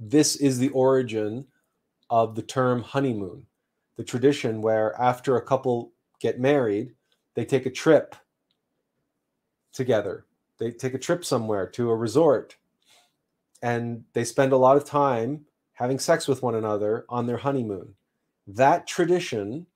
[0.00, 1.46] This is the origin
[2.10, 3.46] of the term honeymoon,
[3.96, 6.94] the tradition where after a couple get married,
[7.34, 8.16] they take a trip
[9.72, 10.24] together.
[10.58, 12.56] They take a trip somewhere to a resort
[13.62, 17.94] and they spend a lot of time having sex with one another on their honeymoon.
[18.46, 19.66] That tradition,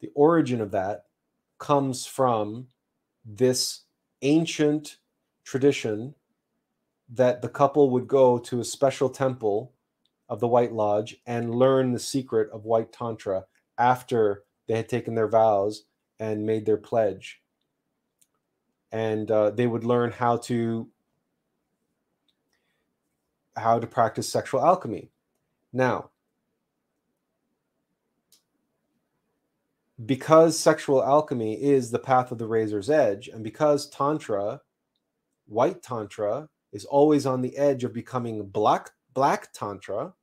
[0.00, 1.04] the origin of that,
[1.58, 2.68] comes from
[3.24, 3.82] this
[4.22, 4.98] ancient
[5.44, 6.14] tradition
[7.08, 9.72] that the couple would go to a special temple
[10.28, 13.44] of the White Lodge and learn the secret of White Tantra
[13.78, 15.84] after they had taken their vows
[16.20, 17.40] and made their pledge.
[18.92, 20.88] And uh, they would learn how to
[23.56, 25.10] how to practice sexual alchemy.
[25.72, 26.10] Now,
[30.04, 34.60] because sexual alchemy is the path of the razor's edge, and because Tantra,
[35.46, 40.14] white Tantra, is always on the edge of becoming black black Tantra,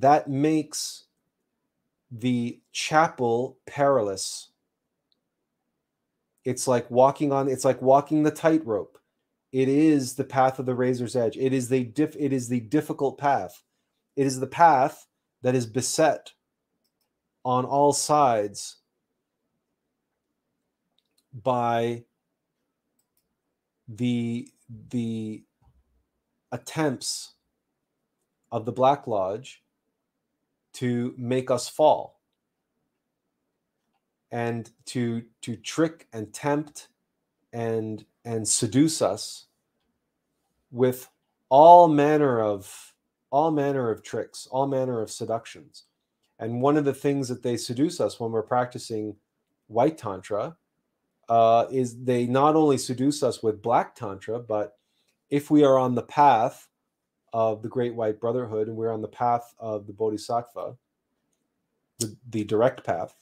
[0.00, 1.04] that makes
[2.10, 4.50] the chapel perilous.
[6.44, 8.98] It's like walking on, it's like walking the tightrope.
[9.52, 11.36] It is the path of the razor's edge.
[11.36, 13.62] It is the diff, it is the difficult path.
[14.16, 15.06] It is the path
[15.42, 16.32] that is beset
[17.44, 18.76] on all sides
[21.42, 22.04] by
[23.88, 24.48] the
[24.90, 25.42] the
[26.52, 27.34] attempts
[28.50, 29.62] of the Black Lodge
[30.78, 32.20] to make us fall.
[34.30, 36.88] And to to trick and tempt
[37.52, 39.46] and and seduce us
[40.70, 41.08] with
[41.48, 42.94] all manner of
[43.30, 45.84] all manner of tricks all manner of seductions.
[46.38, 49.16] And one of the things that they seduce us when we're practicing
[49.66, 50.56] white tantra
[51.28, 54.76] uh, is they not only seduce us with black tantra but
[55.30, 56.68] if we are on the path
[57.32, 60.76] of the Great White Brotherhood and we're on the path of the Bodhisattva,
[61.98, 63.14] the, the direct path,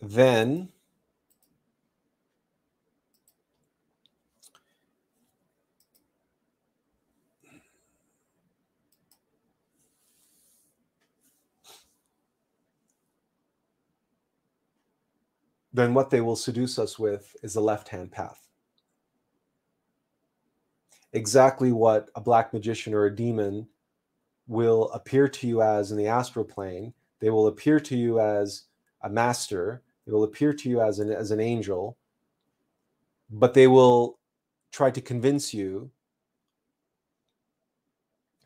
[0.00, 0.70] then
[15.72, 18.48] then what they will seduce us with is the left hand path.
[21.12, 23.66] Exactly what a black magician or a demon
[24.46, 26.92] will appear to you as in the astral plane.
[27.20, 28.64] They will appear to you as
[29.02, 31.96] a master, they will appear to you as an, as an angel,
[33.30, 34.18] but they will
[34.72, 35.90] try to convince you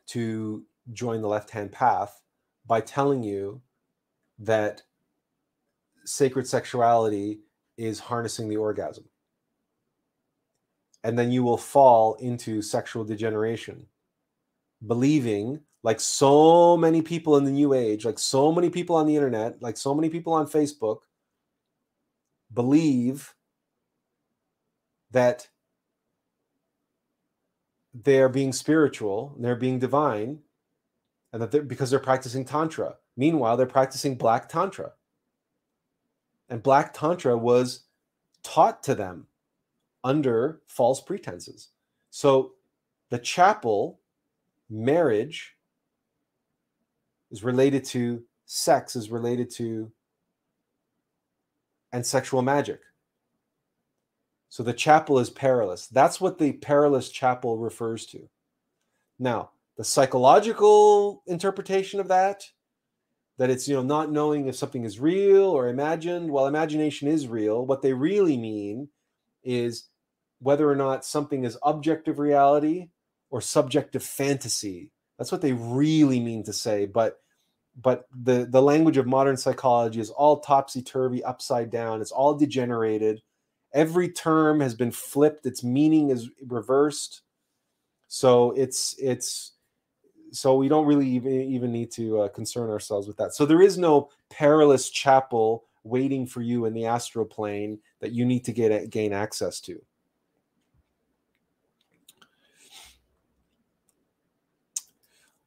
[0.07, 2.23] to join the left hand path
[2.67, 3.61] by telling you
[4.39, 4.83] that
[6.05, 7.41] sacred sexuality
[7.77, 9.05] is harnessing the orgasm.
[11.03, 13.87] And then you will fall into sexual degeneration,
[14.87, 19.17] believing, like so many people in the new age, like so many people on the
[19.17, 21.01] internet, like so many people on Facebook,
[22.53, 23.35] believe
[25.11, 25.49] that
[27.93, 30.41] they're being spiritual, they're being divine,
[31.33, 32.97] and that they're because they're practicing Tantra.
[33.17, 34.93] Meanwhile, they're practicing Black Tantra
[36.49, 37.85] and Black Tantra was
[38.43, 39.27] taught to them
[40.03, 41.69] under false pretenses.
[42.11, 42.53] So
[43.11, 44.01] the chapel
[44.69, 45.57] marriage
[47.31, 49.91] is related to sex, is related to
[51.93, 52.81] and sexual magic.
[54.49, 55.87] So the chapel is perilous.
[55.87, 58.29] That's what the perilous chapel refers to.
[59.19, 62.45] Now, the psychological interpretation of that
[63.39, 66.31] that it's you know not knowing if something is real or imagined.
[66.31, 68.89] Well imagination is real what they really mean
[69.43, 69.89] is
[70.41, 72.89] whether or not something is objective reality
[73.31, 74.91] or subjective fantasy.
[75.19, 77.19] That's what they really mean to say but
[77.77, 82.01] but the the language of modern psychology is all topsy turvy upside down.
[82.01, 83.21] It's all degenerated.
[83.73, 85.47] Every term has been flipped.
[85.47, 87.23] Its meaning is reversed.
[88.07, 89.54] So it's it's
[90.35, 93.35] so we don't really even, even need to uh, concern ourselves with that.
[93.35, 98.25] So there is no perilous chapel waiting for you in the astral plane that you
[98.25, 99.81] need to get gain access to.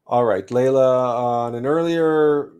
[0.06, 2.54] All right, Layla, on an earlier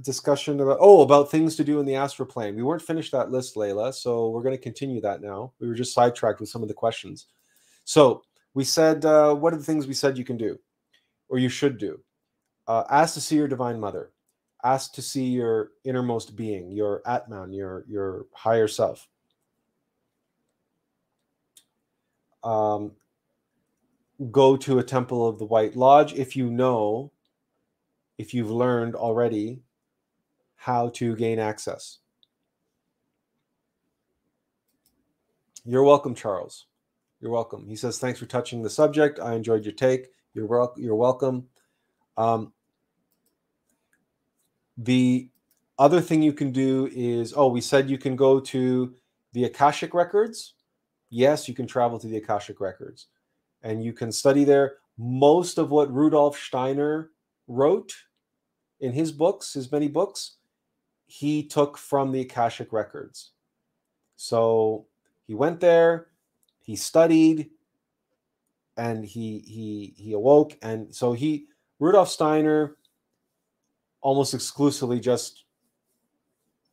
[0.00, 2.56] discussion about oh about things to do in the astral plane.
[2.56, 5.52] We weren't finished that list, Layla, so we're going to continue that now.
[5.60, 7.26] We were just sidetracked with some of the questions.
[7.84, 8.22] So
[8.54, 10.58] we said, uh, what are the things we said you can do?
[11.32, 11.98] Or you should do.
[12.68, 14.12] Uh, ask to see your divine mother.
[14.62, 19.08] Ask to see your innermost being, your Atman, your your higher self.
[22.44, 22.92] Um,
[24.30, 27.10] go to a temple of the White Lodge if you know,
[28.18, 29.62] if you've learned already
[30.54, 31.98] how to gain access.
[35.64, 36.66] You're welcome, Charles.
[37.20, 37.66] You're welcome.
[37.66, 39.18] He says, Thanks for touching the subject.
[39.18, 40.08] I enjoyed your take.
[40.34, 41.48] You're, wel- you're welcome.
[42.16, 42.52] Um,
[44.76, 45.28] the
[45.78, 48.94] other thing you can do is oh, we said you can go to
[49.32, 50.54] the Akashic records.
[51.10, 53.08] Yes, you can travel to the Akashic records
[53.62, 54.76] and you can study there.
[54.98, 57.10] Most of what Rudolf Steiner
[57.48, 57.92] wrote
[58.80, 60.36] in his books, his many books,
[61.06, 63.32] he took from the Akashic records.
[64.16, 64.86] So
[65.26, 66.08] he went there,
[66.60, 67.50] he studied,
[68.76, 71.46] and he he he awoke and so he
[71.78, 72.76] Rudolf Steiner
[74.00, 75.44] almost exclusively just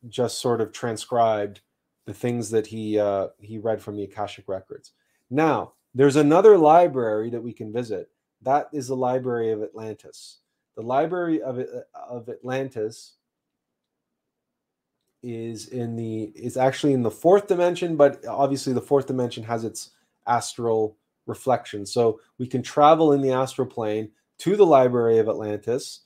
[0.08, 1.60] just sort of transcribed
[2.06, 4.92] the things that he uh, he read from the Akashic records.
[5.30, 8.10] Now, there's another library that we can visit.
[8.42, 10.38] That is the Library of Atlantis.
[10.76, 11.62] The Library of
[11.94, 13.14] of Atlantis
[15.22, 19.64] is in the is actually in the fourth dimension, but obviously the fourth dimension has
[19.64, 19.90] its
[20.26, 20.96] astral
[21.30, 21.86] reflection.
[21.86, 24.10] So we can travel in the astral plane
[24.40, 26.00] to the Library of Atlantis,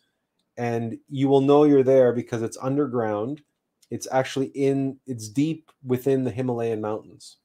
[0.57, 3.43] and you will know you're there because it's underground.
[3.91, 7.39] It's actually in it's deep within the Himalayan mountains.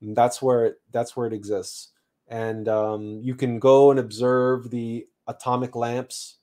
[0.00, 1.88] And that's where it that's where it exists.
[2.28, 6.38] And um, you can go and observe the atomic lamps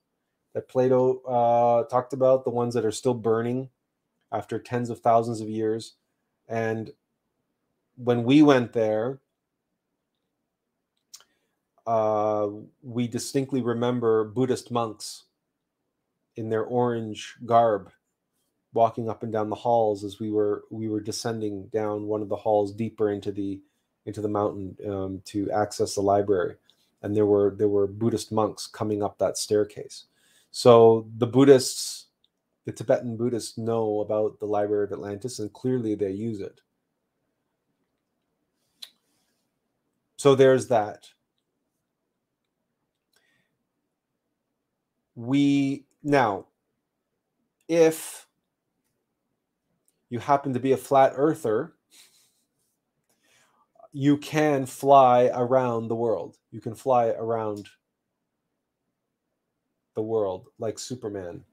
[0.53, 3.69] that Plato uh, talked about, the ones that are still burning
[4.31, 5.95] after tens of thousands of years.
[6.47, 6.91] And
[7.95, 9.21] when we went there,
[11.87, 12.49] uh,
[12.83, 15.23] we distinctly remember Buddhist monks
[16.35, 17.89] in their orange garb
[18.73, 22.29] walking up and down the halls as we were we were descending down one of
[22.29, 23.59] the halls deeper into the
[24.05, 26.55] into the mountain um, to access the library.
[27.01, 30.07] And there were there were buddhist monks coming up that staircase.
[30.51, 32.07] So the buddhists
[32.65, 36.59] the tibetan buddhists know about the library of atlantis and clearly they use it.
[40.17, 41.07] So there's that
[45.17, 46.45] we now
[47.67, 48.27] if
[50.09, 51.73] you happen to be a flat earther
[53.97, 56.37] you can fly around the world.
[56.51, 57.67] You can fly around
[59.95, 61.43] the world like superman.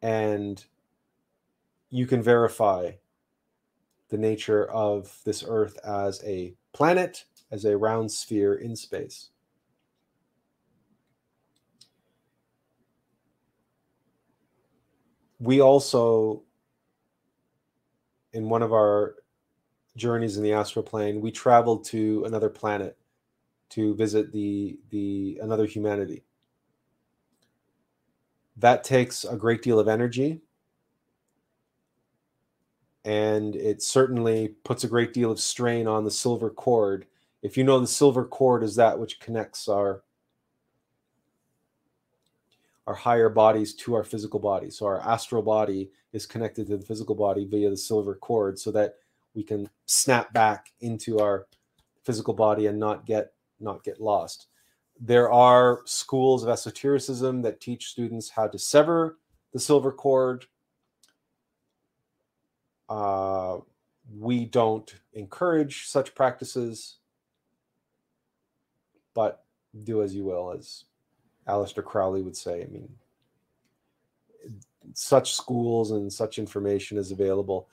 [0.00, 0.64] And
[1.90, 2.92] you can verify
[4.08, 9.31] the nature of this earth as a planet as a round sphere in space
[15.42, 16.42] we also
[18.32, 19.16] in one of our
[19.96, 22.96] journeys in the astral plane we traveled to another planet
[23.72, 26.22] to visit the the another humanity.
[28.58, 30.42] That takes a great deal of energy.
[33.06, 37.06] And it certainly puts a great deal of strain on the silver cord.
[37.42, 40.02] If you know the silver cord is that which connects our
[42.86, 44.70] our higher bodies to our physical body.
[44.70, 48.70] So our astral body is connected to the physical body via the silver cord so
[48.72, 48.96] that
[49.34, 51.46] we can snap back into our
[52.04, 54.48] physical body and not get not get lost.
[55.00, 59.18] There are schools of esotericism that teach students how to sever
[59.52, 60.46] the silver cord.
[62.88, 63.58] Uh,
[64.18, 66.98] we don't encourage such practices,
[69.14, 69.44] but
[69.84, 70.84] do as you will, as
[71.48, 72.62] Aleister Crowley would say.
[72.62, 72.88] I mean,
[74.94, 77.68] such schools and such information is available.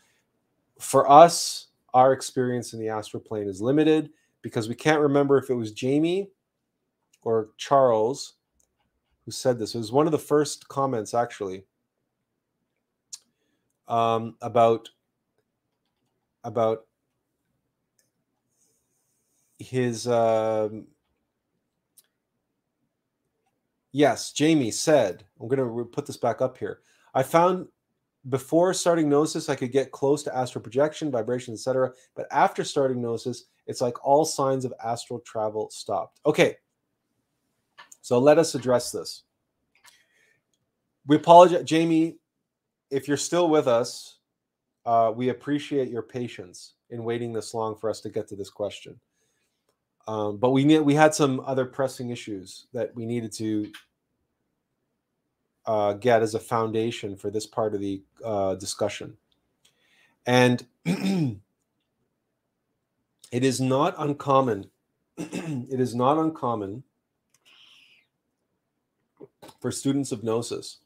[0.79, 5.49] For us, our experience in the astral plane is limited because we can't remember if
[5.49, 6.29] it was Jamie
[7.23, 8.35] or Charles
[9.25, 9.75] who said this.
[9.75, 11.65] It was one of the first comments, actually,
[13.87, 14.89] um, about
[16.43, 16.85] about
[19.59, 20.87] his um,
[23.91, 26.81] Yes, Jamie said, I'm going to put this back up here.
[27.13, 27.67] I found
[28.27, 31.91] before starting Gnosis, I could get close to astral projection, vibration, etc.
[32.15, 36.19] But after starting Gnosis, it's like all signs of astral travel stopped.
[36.25, 36.57] Okay,
[38.01, 39.23] so let us address this.
[41.07, 42.17] We apologize, Jamie,
[42.91, 44.19] if you're still with us,
[44.85, 48.49] uh, we appreciate your patience in waiting this long for us to get to this
[48.49, 48.99] question.
[50.09, 53.71] Um, but we we had some other pressing issues that we needed to
[55.67, 59.17] uh, get as a foundation for this part of the uh, discussion.
[60.25, 61.37] And it
[63.31, 64.71] is not uncommon.
[65.17, 66.81] it is not uncommon
[69.61, 70.79] for students of Gnosis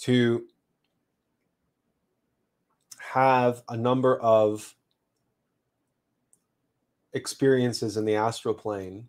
[0.00, 0.44] to
[2.98, 4.74] have a number of
[7.12, 9.08] experiences in the astral plane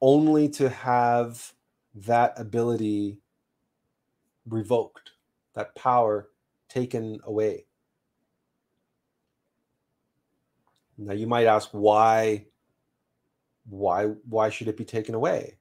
[0.00, 1.52] only to have
[1.94, 3.20] that ability
[4.46, 5.10] revoked,
[5.54, 6.28] that power
[6.68, 7.64] taken away.
[10.96, 12.46] Now you might ask why
[13.68, 15.58] why why should it be taken away?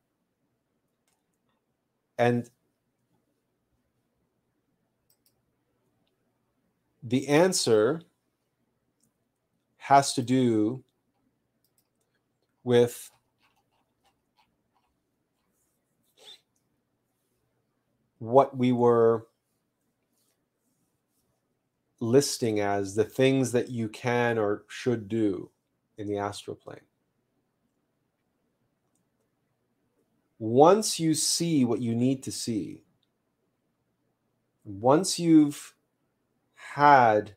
[2.18, 2.50] And
[7.04, 8.02] the answer
[9.88, 10.84] has to do
[12.66, 13.10] with
[18.20, 19.28] what we were
[22.02, 25.50] listing as the things that you can or should do
[25.98, 26.82] in the astral plane.
[30.38, 32.84] Once you see what you need to see,
[34.66, 35.74] once you've
[36.56, 37.34] had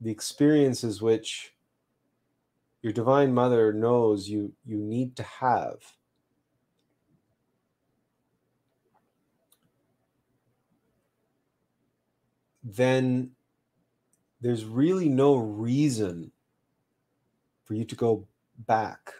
[0.00, 1.54] the experiences which
[2.82, 5.76] your divine mother knows you you need to have.
[12.62, 13.32] Then
[14.40, 16.30] there's really no reason
[17.64, 18.26] for you to go
[18.66, 19.12] back.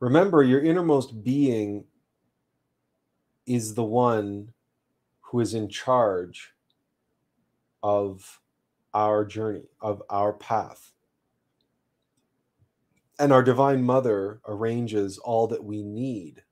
[0.00, 1.84] Remember your innermost being
[3.46, 4.52] is the one
[5.20, 6.52] who is in charge
[7.82, 8.40] of
[8.94, 10.92] our journey, of our path.
[13.18, 16.42] And our Divine Mother arranges all that we need.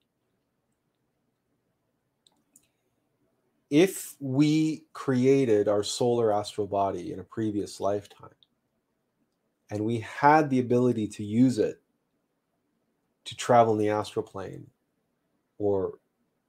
[3.70, 8.34] if we created our solar astral body in a previous lifetime
[9.70, 11.80] and we had the ability to use it
[13.24, 14.66] to travel in the astral plane
[15.58, 15.94] or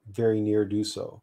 [0.09, 1.21] very near do so,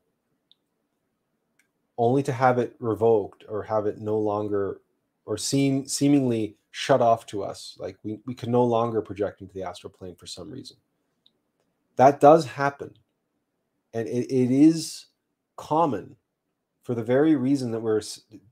[1.98, 4.80] only to have it revoked or have it no longer
[5.26, 7.76] or seem seemingly shut off to us.
[7.78, 10.76] Like we, we can no longer project into the astral plane for some reason.
[11.96, 12.94] That does happen.
[13.92, 15.06] And it, it is
[15.56, 16.16] common
[16.84, 18.00] for the very reason that we're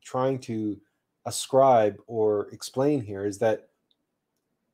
[0.02, 0.78] trying to
[1.24, 3.68] ascribe or explain here is that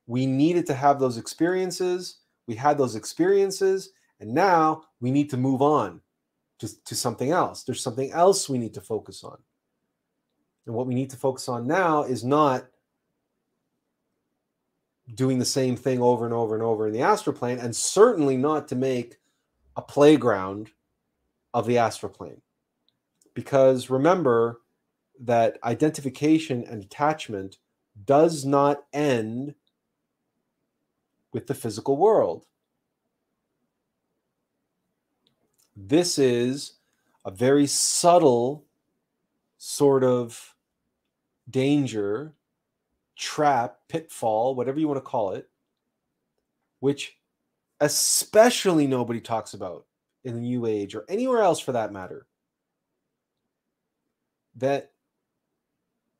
[0.07, 5.37] we needed to have those experiences we had those experiences and now we need to
[5.37, 6.01] move on
[6.59, 9.37] to, to something else there's something else we need to focus on
[10.65, 12.65] and what we need to focus on now is not
[15.15, 18.37] doing the same thing over and over and over in the astral plane, and certainly
[18.37, 19.17] not to make
[19.75, 20.71] a playground
[21.53, 22.41] of the astral plane.
[23.33, 24.61] Because remember
[25.19, 27.57] that identification and attachment
[28.05, 29.55] does not end
[31.31, 32.45] with the physical world.
[35.75, 36.73] This is
[37.25, 38.65] a very subtle
[39.57, 40.55] sort of
[41.49, 42.33] danger
[43.15, 45.49] trap, pitfall, whatever you want to call it,
[46.79, 47.17] which
[47.79, 49.85] especially nobody talks about
[50.23, 52.25] in the new age or anywhere else for that matter.
[54.55, 54.91] That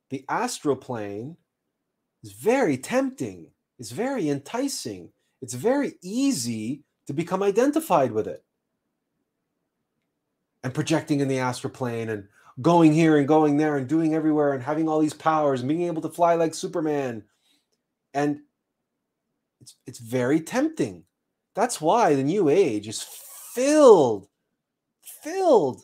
[0.10, 1.38] the astral plane
[2.24, 3.48] is very tempting,
[3.80, 5.10] it's very enticing,
[5.42, 8.43] it's very easy to become identified with it.
[10.64, 12.27] And projecting in the astral plane and
[12.61, 15.83] going here and going there and doing everywhere and having all these powers and being
[15.83, 17.24] able to fly like Superman.
[18.14, 18.40] And
[19.59, 21.03] it's it's very tempting.
[21.56, 23.06] That's why the new age is
[23.53, 24.27] filled,
[25.24, 25.83] filled,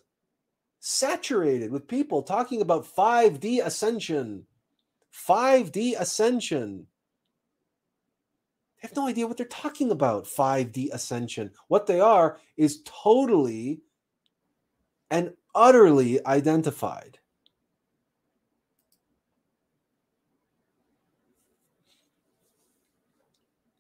[0.80, 4.46] saturated with people talking about 5D ascension.
[5.28, 6.88] 5D ascension.
[8.82, 11.52] They have no idea what they're talking about, 5D ascension.
[11.68, 13.82] What they are is totally
[15.12, 17.18] and utterly identified.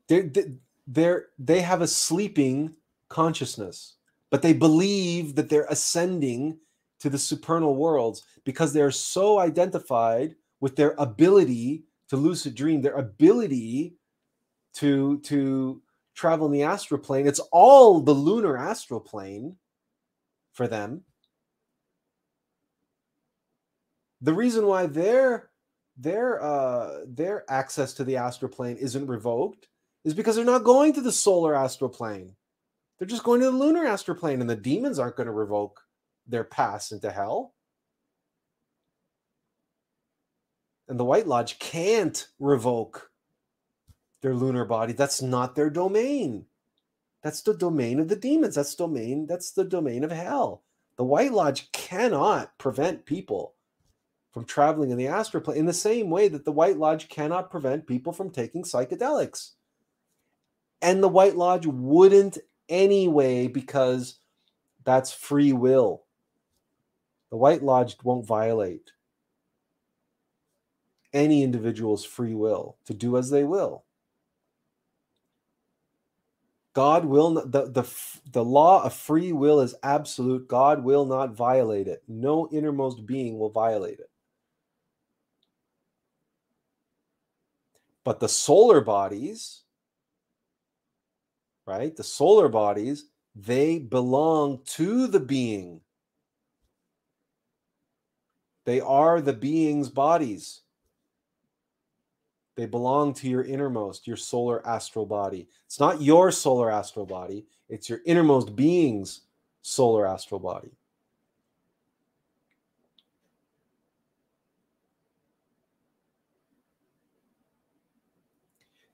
[0.08, 0.30] They're,
[0.88, 2.76] they're, they have a sleeping
[3.10, 3.96] consciousness,
[4.32, 6.58] but they believe that they're ascending
[7.00, 12.96] to the supernal worlds because they're so identified with their ability to lucid dream, their
[12.96, 13.96] ability
[14.74, 15.82] to, to
[16.16, 17.28] travel in the astral plane.
[17.28, 19.56] It's all the lunar astral plane
[20.54, 21.04] for them
[24.22, 25.50] the reason why their
[25.98, 29.68] their uh their access to the astral plane isn't revoked
[30.06, 32.36] is because they're not going to the solar astral plane.
[32.98, 35.82] They're just going to the lunar astral plane, and the demons aren't going to revoke
[36.28, 37.54] their pass into hell.
[40.88, 43.12] And the White Lodge can't revoke
[44.22, 44.94] their lunar body.
[44.94, 46.46] That's not their domain.
[47.24, 48.56] That's the domain of the demons.
[48.56, 49.28] That's domain.
[49.28, 50.64] That's the domain of hell.
[50.98, 53.54] The White Lodge cannot prevent people
[54.32, 57.50] from traveling in the astral plane in the same way that the White Lodge cannot
[57.50, 59.52] prevent people from taking psychedelics.
[60.82, 62.38] And the White Lodge wouldn't
[62.70, 64.20] anyway because
[64.84, 66.04] that's free will.
[67.32, 68.92] The White Lodge won't violate
[71.14, 73.84] any individual's free will to do as they will.
[76.74, 77.92] God will not, the, the,
[78.32, 80.48] the law of free will is absolute.
[80.48, 82.04] God will not violate it.
[82.08, 84.10] No innermost being will violate it.
[88.10, 89.62] But the solar bodies,
[91.68, 91.96] right?
[91.96, 93.06] The solar bodies,
[93.36, 95.82] they belong to the being.
[98.66, 100.62] They are the being's bodies.
[102.58, 105.48] They belong to your innermost, your solar astral body.
[105.68, 109.22] It's not your solar astral body, it's your innermost being's
[109.62, 110.72] solar astral body.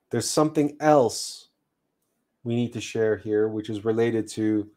[0.09, 1.49] There's something else
[2.43, 4.69] we need to share here, which is related to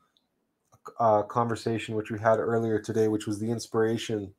[0.99, 4.33] a conversation which we had earlier today, which was the inspiration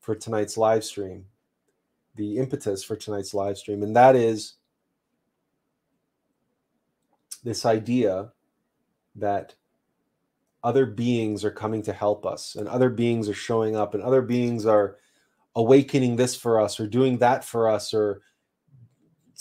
[0.00, 1.24] for tonight's live stream,
[2.16, 4.54] the impetus for tonight's live stream, and that is
[7.42, 8.32] this idea
[9.16, 9.54] that
[10.64, 14.22] other beings are coming to help us and other beings are showing up and other
[14.22, 14.98] beings are
[15.56, 18.22] awakening this for us or doing that for us or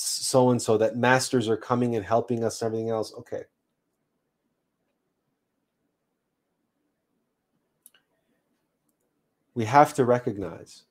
[0.03, 3.43] so and so that masters are coming and helping us and everything else okay
[9.53, 10.83] we have to recognize.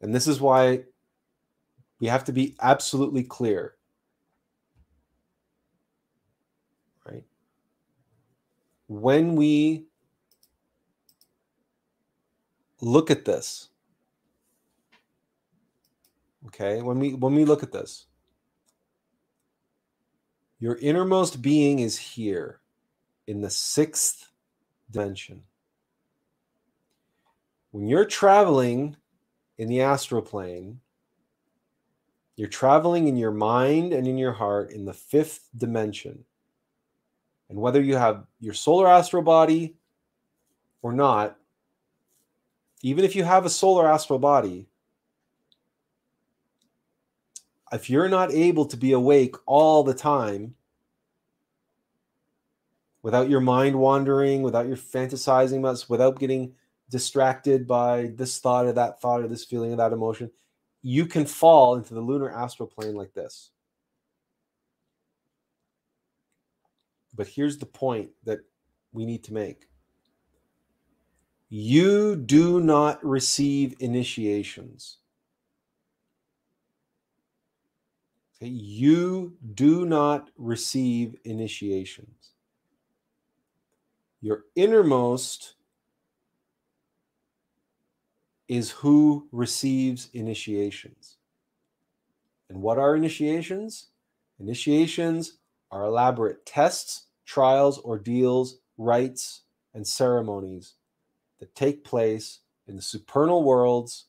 [0.00, 0.84] And this is why
[1.98, 3.74] we have to be absolutely clear.
[7.04, 7.24] Right?
[8.88, 9.86] When we
[12.80, 13.69] look at this,
[16.46, 18.06] okay, when we when we look at this,
[20.58, 22.60] your innermost being is here
[23.26, 24.30] in the sixth
[24.90, 25.42] dimension.
[27.70, 28.96] When you're traveling
[29.58, 30.80] in the astral plane,
[32.36, 36.24] you're traveling in your mind and in your heart in the fifth dimension.
[37.50, 39.76] And whether you have your solar astral body
[40.82, 41.36] or not,
[42.82, 44.69] even if you have a solar astral body,
[47.72, 50.54] if you're not able to be awake all the time
[53.02, 56.52] without your mind wandering, without your fantasizing about, without getting
[56.90, 60.30] distracted by this thought or that thought or this feeling or that emotion,
[60.82, 63.50] you can fall into the lunar astral plane like this.
[67.14, 68.40] But here's the point that
[68.92, 69.66] we need to make
[71.52, 74.99] you do not receive initiations.
[78.40, 78.50] Okay?
[78.50, 82.30] You do not receive initiations.
[84.20, 85.54] Your innermost
[88.48, 91.16] is who receives initiations.
[92.48, 93.88] And what are initiations?
[94.40, 95.38] Initiations
[95.70, 100.74] are elaborate tests, trials, ordeals, rites, and ceremonies
[101.38, 104.06] that take place in the supernal worlds,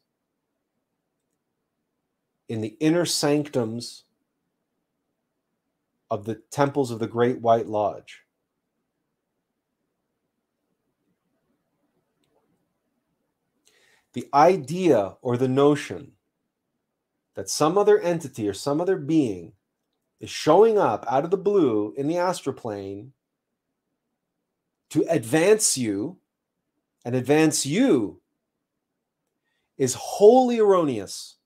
[2.50, 4.06] in the inner sanctums
[6.12, 8.26] of the temples of the Great White Lodge.
[14.14, 16.14] the idea or the notion
[17.36, 19.54] that some other entity or some other being
[20.20, 23.14] is showing up out of the blue in the astral plane
[24.90, 26.18] to advance you
[27.06, 28.20] and advance you
[29.78, 31.38] is wholly erroneous.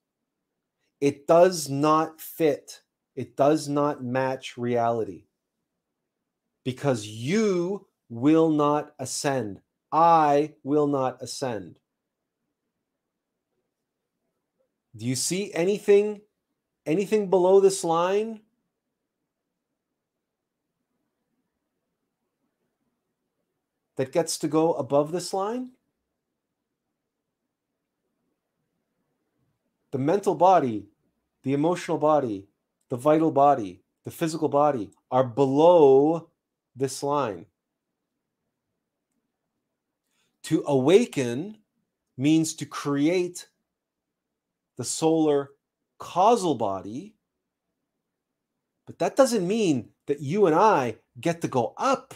[1.00, 2.82] It does not fit,
[3.16, 5.24] it does not match reality
[6.64, 9.60] because you will not ascend.
[9.90, 11.78] I will not ascend.
[14.94, 16.20] Do you see anything
[16.84, 18.40] anything below this line?
[23.96, 25.70] That gets to go above this line?
[29.92, 30.88] The mental body,
[31.44, 32.48] the emotional body,
[32.90, 36.30] the vital body, the physical body are below
[36.74, 37.46] this line.
[40.44, 41.58] To awaken
[42.16, 43.48] means to create
[44.76, 45.50] the solar
[45.98, 47.14] causal body.
[48.86, 52.14] But that doesn't mean that you and I get to go up.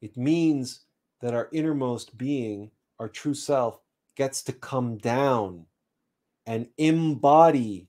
[0.00, 0.84] It means
[1.20, 3.80] that our innermost being, our true self,
[4.14, 5.66] gets to come down
[6.46, 7.88] and embody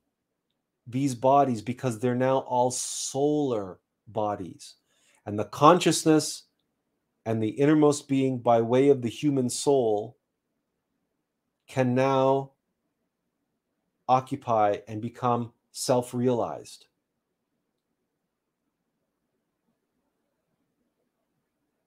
[0.88, 4.76] these bodies because they're now all solar bodies.
[5.26, 6.44] And the consciousness
[7.26, 10.18] and the innermost being, by way of the human soul,
[11.68, 12.52] can now
[14.08, 16.86] occupy and become self realized.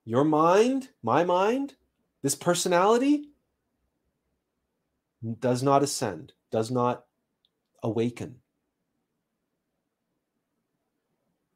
[0.04, 1.74] Your mind, my mind,
[2.22, 3.30] this personality
[5.38, 7.04] does not ascend, does not
[7.82, 8.36] awaken,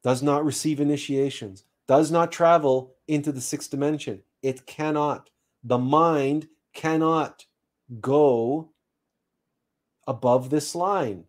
[0.05, 4.21] does not receive initiations, does not travel into the sixth dimension.
[4.43, 5.31] It cannot.
[5.63, 7.47] The mind cannot
[7.99, 8.69] go
[10.05, 11.23] above this line.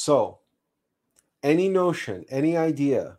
[0.00, 0.38] So,
[1.42, 3.18] any notion, any idea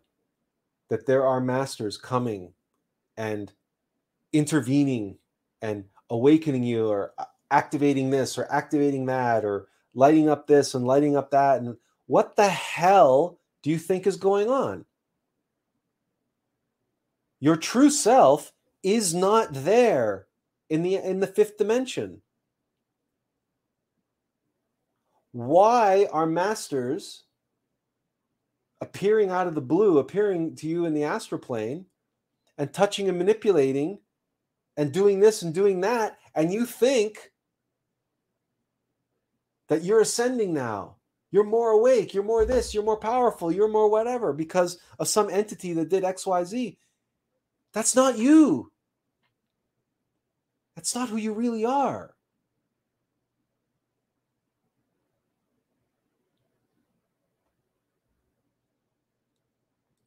[0.88, 2.54] that there are masters coming
[3.18, 3.52] and
[4.32, 5.18] intervening
[5.62, 7.14] and awakening you or
[7.52, 11.76] activating this or activating that or lighting up this and lighting up that and
[12.06, 14.86] what the hell do you think is going on?
[17.42, 20.28] Your true self is not there
[20.70, 22.22] in the in the fifth dimension
[25.32, 27.24] why are masters
[28.82, 31.86] appearing out of the blue, appearing to you in the astral plane
[32.58, 34.00] and touching and manipulating
[34.78, 36.18] and doing this and doing that.
[36.36, 37.32] And you think
[39.68, 40.96] that you're ascending now.
[41.32, 42.14] You're more awake.
[42.14, 42.74] You're more this.
[42.74, 43.52] You're more powerful.
[43.52, 46.78] You're more whatever because of some entity that did XYZ.
[47.74, 48.72] That's not you.
[50.76, 52.16] That's not who you really are.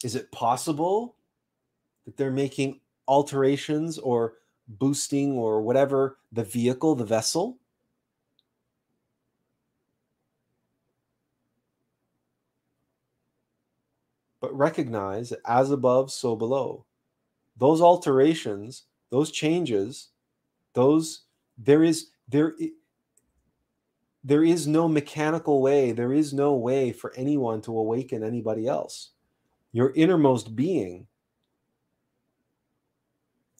[0.05, 1.17] Is it possible
[2.05, 4.35] that they're making alterations or
[4.69, 7.59] boosting or whatever the vehicle, the vessel?
[14.41, 16.85] But recognize as above, so below.
[17.57, 20.09] Those alterations, those changes,
[20.75, 21.23] those
[21.59, 22.55] there is there
[24.25, 29.11] there is no mechanical way there is no way for anyone to awaken anybody else
[29.73, 31.07] your innermost being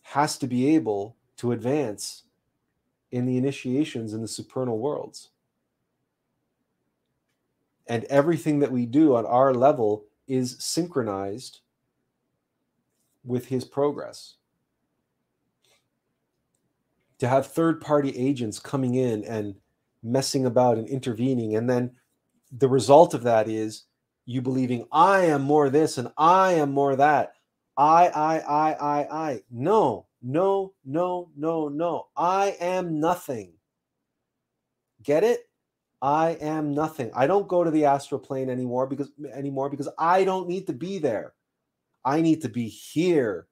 [0.03, 2.25] has to be able to advance
[3.11, 5.31] in the initiations in the supernal worlds.
[7.87, 11.61] And everything that we do on our level is synchronized
[13.25, 14.35] with his progress.
[17.19, 19.55] To have third party agents coming in and
[20.03, 21.93] messing about and intervening, and then
[22.51, 23.85] the result of that is
[24.25, 27.35] you believing I am more this and I am more that.
[27.77, 29.41] I, I, I, I, I.
[29.51, 32.07] No, no, no, no, no.
[32.17, 33.55] I am nothing.
[35.03, 35.49] Get it?
[36.01, 37.11] I am nothing.
[37.15, 40.73] I don't go to the astral plane anymore because anymore because I don't need to
[40.73, 41.35] be there.
[42.05, 43.47] I need to be here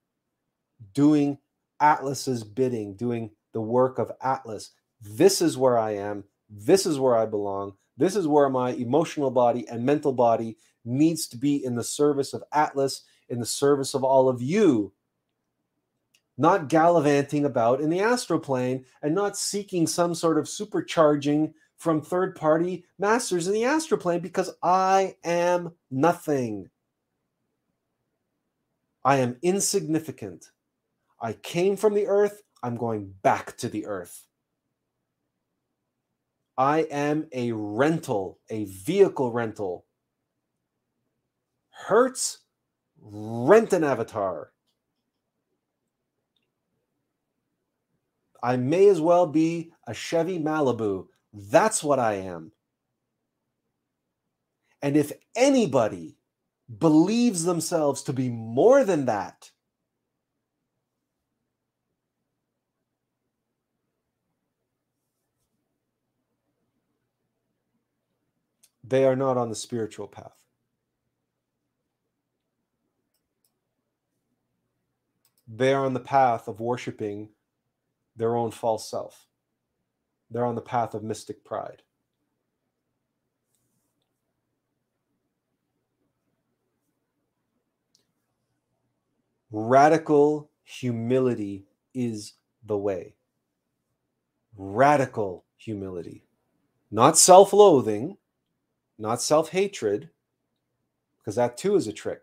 [0.93, 1.39] doing
[1.81, 4.71] Attlas's bidding, doing the work of Attlas.
[5.01, 6.25] This is where I am.
[6.49, 7.75] This is where I belong.
[8.01, 10.57] This is where my emotional body and mental body
[10.87, 14.95] needs to be in the service of Attlas, in the service of all of you.
[16.39, 22.01] Not gallivanting about in the astral plane and not seeking some sort of supercharging from
[22.01, 26.71] third party masters in the astral plane because I am nothing.
[29.05, 30.53] I am insignificant.
[31.21, 32.43] I came from the earth.
[32.63, 34.27] I'm going back to the earth.
[36.61, 39.87] I am a rental, a vehicle rental.
[41.71, 42.41] Hertz,
[43.01, 44.53] rent an avatar.
[48.43, 51.07] I may as well be a Chevy Malibu.
[51.33, 52.53] That's what I am.
[54.83, 56.19] And if anybody
[56.79, 59.51] believes themselves to be more than that,
[68.91, 70.45] they are not on the spiritual path.
[75.47, 77.29] They are on the path of worshiping
[78.17, 79.29] their own false self.
[80.29, 81.83] They're on the path of mystic pride.
[89.53, 93.15] Radical humility is the way.
[94.57, 96.25] Radical humility.
[96.91, 98.17] Not self loathing,
[99.01, 100.11] not self hatred,
[101.19, 102.23] because that too is a trick.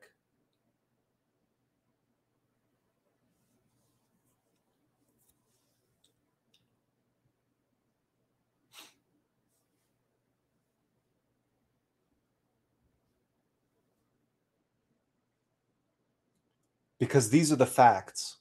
[17.00, 18.38] Because these are the facts.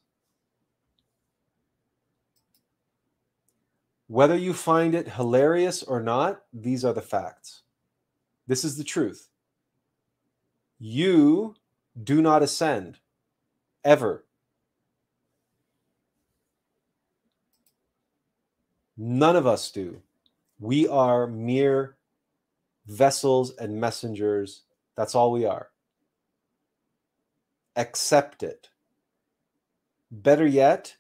[4.08, 7.62] Whether you find it hilarious or not, these are the facts.
[8.46, 9.28] This is the truth.
[10.78, 11.56] You
[12.00, 12.98] do not ascend
[13.84, 14.24] ever.
[18.96, 20.02] None of us do.
[20.58, 21.96] We are mere
[22.86, 24.62] vessels and messengers.
[24.96, 25.70] That's all we are.
[27.74, 28.70] Accept it.
[30.10, 30.96] Better yet,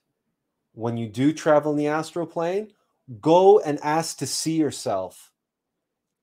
[0.74, 2.72] when you do travel in the astral plane,
[3.20, 5.32] go and ask to see yourself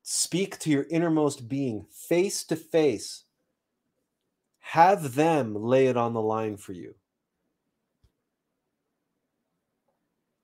[0.05, 3.23] Speak to your innermost being face to face.
[4.59, 6.95] Have them lay it on the line for you.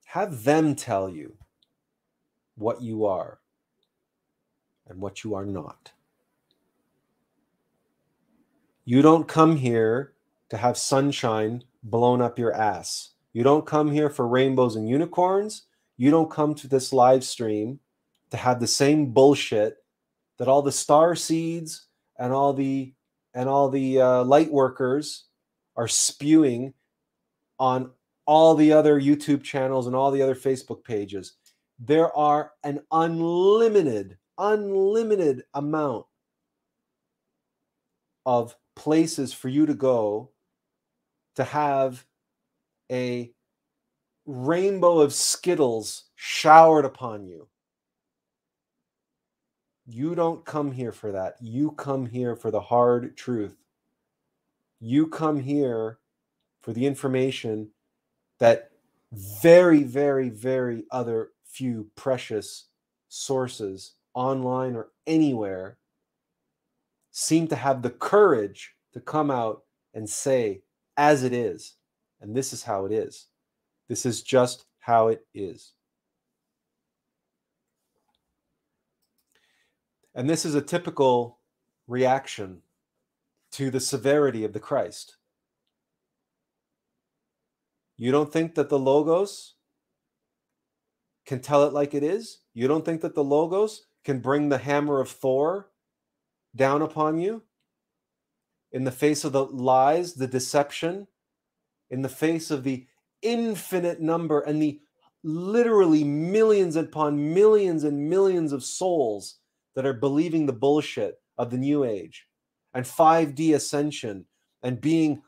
[0.05, 1.35] Have them tell you
[2.55, 3.39] what you are
[4.87, 5.91] and what you are not.
[8.85, 10.13] You don't come here
[10.49, 13.09] to have sunshine blown up your ass.
[13.33, 15.63] You don't come here for rainbows and unicorns.
[15.97, 17.81] You don't come to this live stream
[18.31, 19.77] to have the same bullshit
[20.37, 22.93] that all the star seeds and all the
[23.33, 25.25] and all the uh, light workers
[25.75, 26.73] are spewing
[27.59, 27.91] on
[28.25, 31.33] all the other YouTube channels and all the other Facebook pages.
[31.79, 36.05] There are an unlimited, unlimited amount
[38.25, 40.31] of places for you to go
[41.35, 42.05] to have
[42.91, 43.31] a
[44.25, 47.47] rainbow of Skittles showered upon you.
[49.91, 51.37] You don't come here for that.
[51.41, 53.57] You come here for the hard truth.
[54.79, 55.97] You come here
[56.61, 57.69] for the information
[58.37, 58.69] that
[59.11, 62.65] very, very, very other few precious
[63.07, 65.79] sources online or anywhere
[67.09, 69.63] seem to have the courage to come out
[69.95, 70.61] and say,
[70.97, 71.77] as it is,
[72.21, 73.25] and this is how it is.
[73.87, 75.73] This is just how it is.
[80.15, 81.39] And this is a typical
[81.87, 82.61] reaction
[83.51, 85.17] to the severity of the Christ.
[87.97, 89.55] You don't think that the Logos
[91.25, 92.39] can tell it like it is?
[92.53, 95.69] You don't think that the Logos can bring the hammer of Thor
[96.55, 97.43] down upon you
[98.71, 101.07] in the face of the lies, the deception,
[101.89, 102.87] in the face of the
[103.21, 104.79] infinite number and the
[105.23, 109.39] literally millions upon millions and millions of souls
[109.75, 112.27] that are believing the bullshit of the new age
[112.73, 114.25] and 5D ascension
[114.61, 115.21] and being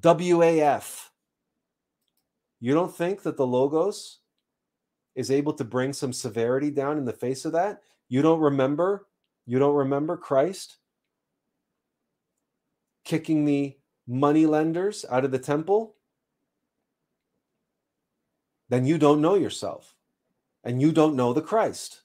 [0.00, 1.08] WAF.
[2.60, 4.20] You don't think that the Logos
[5.14, 7.80] is able to bring some severity down in the face of that?
[8.08, 9.06] You don't remember?
[9.46, 10.78] You don't remember Christ
[13.04, 15.94] kicking the money lenders out of the temple?
[18.68, 19.94] Then you don't know yourself
[20.64, 22.02] and you don't know the Christ.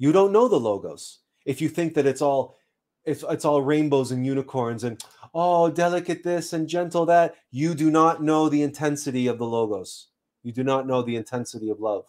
[0.00, 1.18] You don't know the logos.
[1.44, 2.56] If you think that it's all
[3.04, 5.02] it's, it's all rainbows and unicorns and
[5.34, 10.08] oh delicate this and gentle that, you do not know the intensity of the logos.
[10.42, 12.06] You do not know the intensity of love.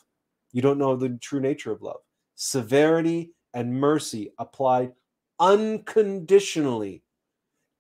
[0.54, 2.00] You don't know the true nature of love.
[2.36, 4.94] Severity and mercy applied
[5.38, 7.04] unconditionally.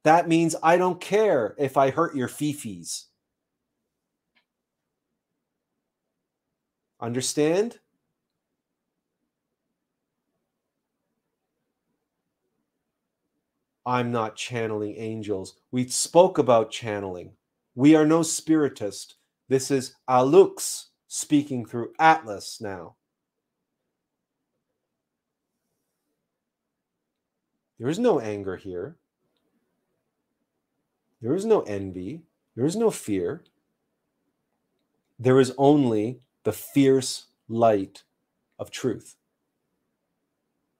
[0.03, 3.05] That means I don't care if I hurt your fifis.
[6.99, 7.79] Understand?
[13.91, 15.55] I'm not channeling angels.
[15.69, 17.33] We spoke about channeling.
[17.75, 19.15] We are no spiritist.
[19.49, 22.95] This is Alux speaking through Attlas now.
[27.79, 28.95] There is no anger here.
[31.21, 32.21] There is no envy.
[32.55, 33.43] There is no fear.
[35.19, 38.03] There is only the fierce light
[38.57, 39.17] of truth,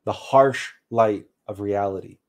[0.05, 2.19] the harsh light of reality.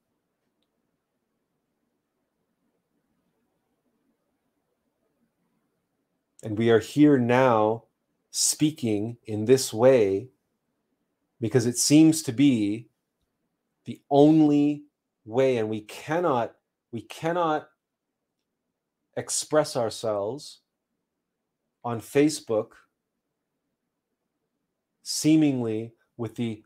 [6.43, 7.85] And we are here now
[8.31, 10.29] speaking in this way
[11.41, 12.89] because it seems to be
[13.85, 14.85] the only
[15.25, 15.59] way.
[15.59, 16.55] And we cannot
[16.91, 17.69] we cannot
[19.17, 20.61] express ourselves
[21.85, 22.69] on Facebook
[25.03, 26.62] seemingly with the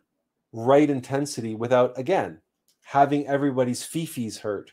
[0.52, 2.40] right intensity without again
[2.82, 4.72] having everybody's fifis hurt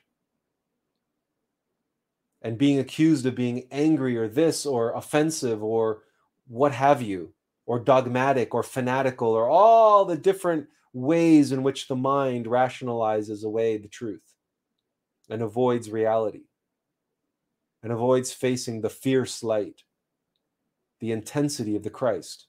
[2.43, 6.03] and being accused of being angry or this or offensive or
[6.47, 7.33] what have you,
[7.65, 13.77] or dogmatic or fanatical or all the different ways in which the mind rationalizes away
[13.77, 14.33] the truth
[15.29, 16.43] and avoids reality
[17.81, 19.83] and avoids facing the fierce light,
[20.99, 22.47] the intensity of the Christ.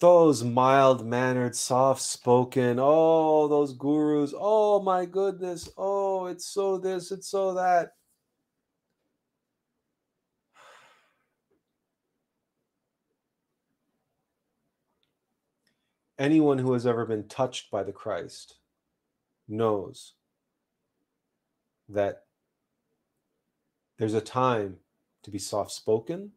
[0.00, 7.10] Those mild mannered, soft spoken, oh, those gurus, oh my goodness, oh, it's so this,
[7.10, 7.94] it's so that.
[16.18, 18.56] Anyone who has ever been touched by the Christ
[19.48, 20.14] knows
[21.88, 22.24] that
[23.98, 24.76] there's a time
[25.22, 26.32] to be soft spoken,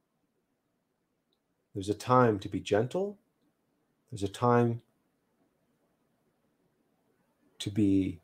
[1.73, 3.17] there's a time to be gentle,
[4.11, 4.81] there's a time
[7.59, 8.19] to be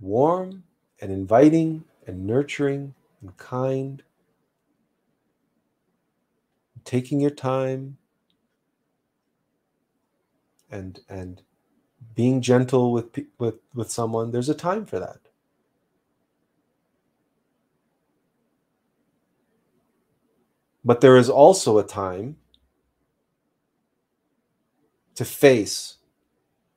[0.00, 0.64] warm
[1.00, 4.02] and inviting and nurturing and kind,
[6.84, 7.96] taking your time
[10.70, 11.42] and and
[12.14, 14.30] being gentle with with with someone.
[14.30, 15.18] There's a time for that.
[20.84, 22.36] But there is also a time
[25.20, 25.98] to face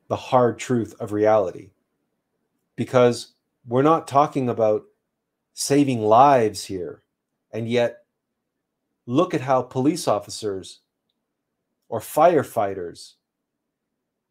[0.08, 1.70] the hard truth of reality
[2.76, 3.32] because
[3.66, 4.82] we're not talking about
[5.54, 7.02] saving lives here.
[7.54, 8.04] And yet,
[9.06, 10.80] look at how police officers
[11.88, 13.14] or firefighters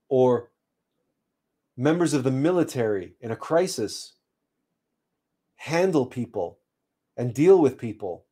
[0.10, 0.52] or
[1.76, 4.14] members of the military in a crisis
[5.56, 6.60] handle people
[7.18, 8.26] and deal with people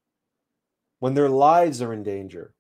[1.00, 2.54] when their lives are in danger.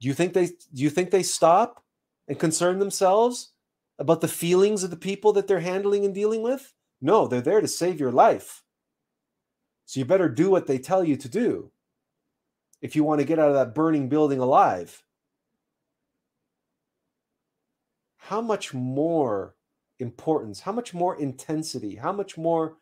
[0.00, 1.81] Do you think they do you think they stop
[2.28, 3.52] and concern themselves
[3.98, 6.72] about the feelings of the people that they're handling and dealing with?
[7.00, 8.62] No, they're there to save your life.
[9.86, 11.70] So you better do what they tell you to do
[12.80, 15.02] if you want to get out of that burning building alive.
[18.16, 19.56] How much more
[19.98, 22.76] importance, how much more intensity, how much more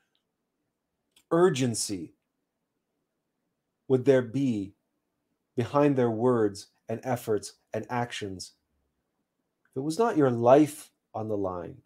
[1.30, 2.14] urgency
[3.88, 4.74] would there be
[5.56, 8.52] behind their words and efforts and actions
[9.70, 11.76] if it was not your life on the line,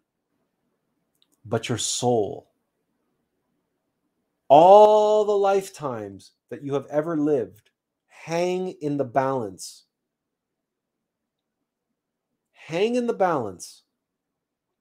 [1.45, 2.51] but your soul?
[4.47, 7.69] All the lifetimes that you have ever lived
[8.07, 9.83] hang in the balance.
[12.53, 13.83] Hang in the balance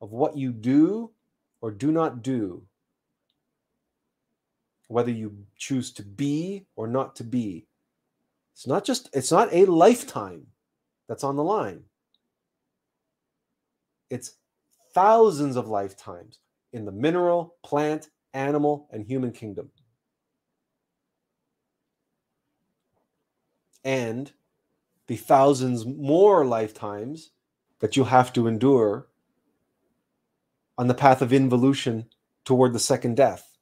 [0.00, 1.10] of what you do
[1.60, 2.62] or do not do
[4.88, 7.66] whether you choose to be or not to be.
[8.52, 10.46] It's not just, it's not a lifetime
[11.08, 11.82] that's on the line.
[14.14, 14.36] It's
[14.94, 16.38] thousands of lifetimes
[16.72, 19.72] in the mineral, plant, animal, and human kingdom.
[23.82, 24.30] And
[25.08, 27.32] the thousands more lifetimes
[27.80, 29.08] that you have to endure
[30.78, 32.06] on the path of involution
[32.44, 33.58] toward the second death.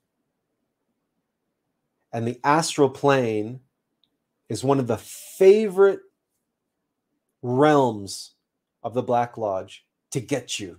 [2.12, 3.60] And the astral plane
[4.50, 6.00] is one of the favorite
[7.40, 8.32] realms
[8.82, 10.78] of the Black Lodge to get you.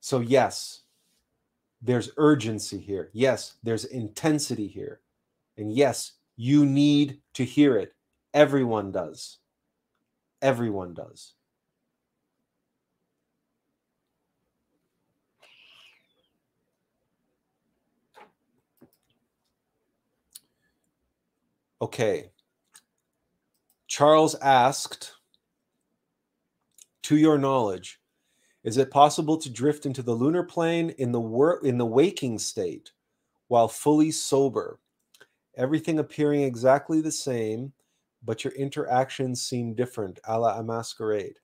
[0.00, 0.82] So, yes,
[1.80, 3.10] there's urgency here.
[3.12, 5.00] Yes, there's intensity here.
[5.56, 7.94] And yes, you need to hear it.
[8.34, 9.38] Everyone does.
[10.40, 11.34] Everyone does.
[21.82, 22.30] Okay.
[23.88, 25.16] Charles asked,
[27.02, 28.00] to your knowledge,
[28.62, 32.38] is it possible to drift into the lunar plane in the wor- in the waking
[32.38, 32.92] state
[33.48, 34.78] while fully sober?
[35.56, 37.72] Everything appearing exactly the same,
[38.22, 41.40] but your interactions seem different, a la a masquerade.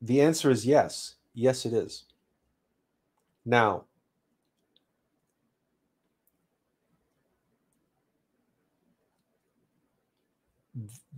[0.00, 1.16] The answer is yes.
[1.34, 2.06] Yes, it is.
[3.44, 3.84] Now,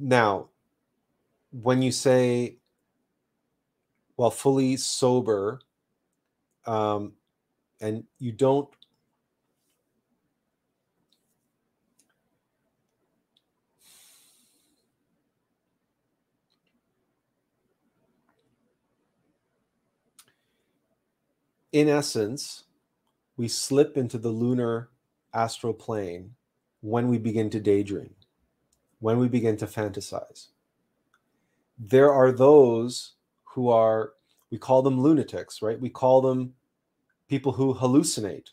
[0.01, 0.49] now
[1.53, 2.57] when you say
[4.17, 5.61] well fully sober
[6.67, 7.12] um,
[7.81, 8.69] and you don't
[21.73, 22.65] in essence
[23.37, 24.89] we slip into the lunar
[25.35, 26.35] astral plane
[26.81, 28.15] when we begin to daydream
[29.01, 30.49] when we begin to fantasize.
[31.79, 33.15] There are those
[33.45, 34.12] who are,
[34.51, 35.81] we call them lunatics, right?
[35.81, 36.55] We call them
[37.29, 38.49] people who hallucinate.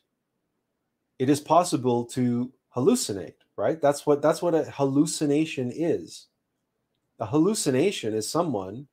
[1.19, 3.81] It is possible to hallucinate, right?
[3.81, 6.27] That's what that's what a hallucination is.
[7.19, 8.87] A hallucination is someone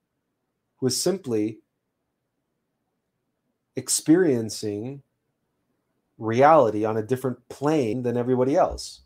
[0.78, 1.58] who is simply
[3.76, 5.02] experiencing
[6.16, 9.03] reality on a different plane than everybody else.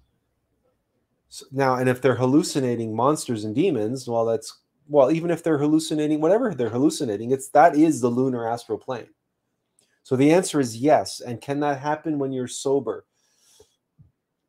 [1.53, 6.21] Now, and if they're hallucinating monsters and demons, well, that's well, even if they're hallucinating
[6.21, 9.09] whatever they're hallucinating, it's that is the lunar astral plane.
[10.03, 11.21] So the answer is yes.
[11.21, 13.05] And can that happen when you're sober?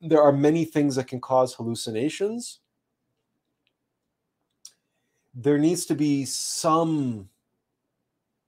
[0.01, 2.59] There are many things that can cause hallucinations.
[5.33, 7.29] There needs to be some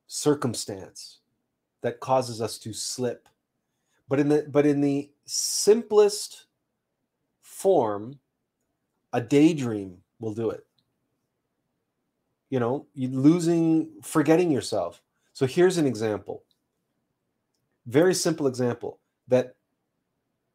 [0.08, 1.20] circumstance
[1.82, 3.28] that causes us to slip.
[4.08, 6.46] But in the but in the simplest
[7.42, 8.21] form,
[9.14, 10.66] a daydream will do it.
[12.50, 15.02] You know, losing, forgetting yourself.
[15.34, 16.44] So here's an example.
[17.86, 19.56] Very simple example that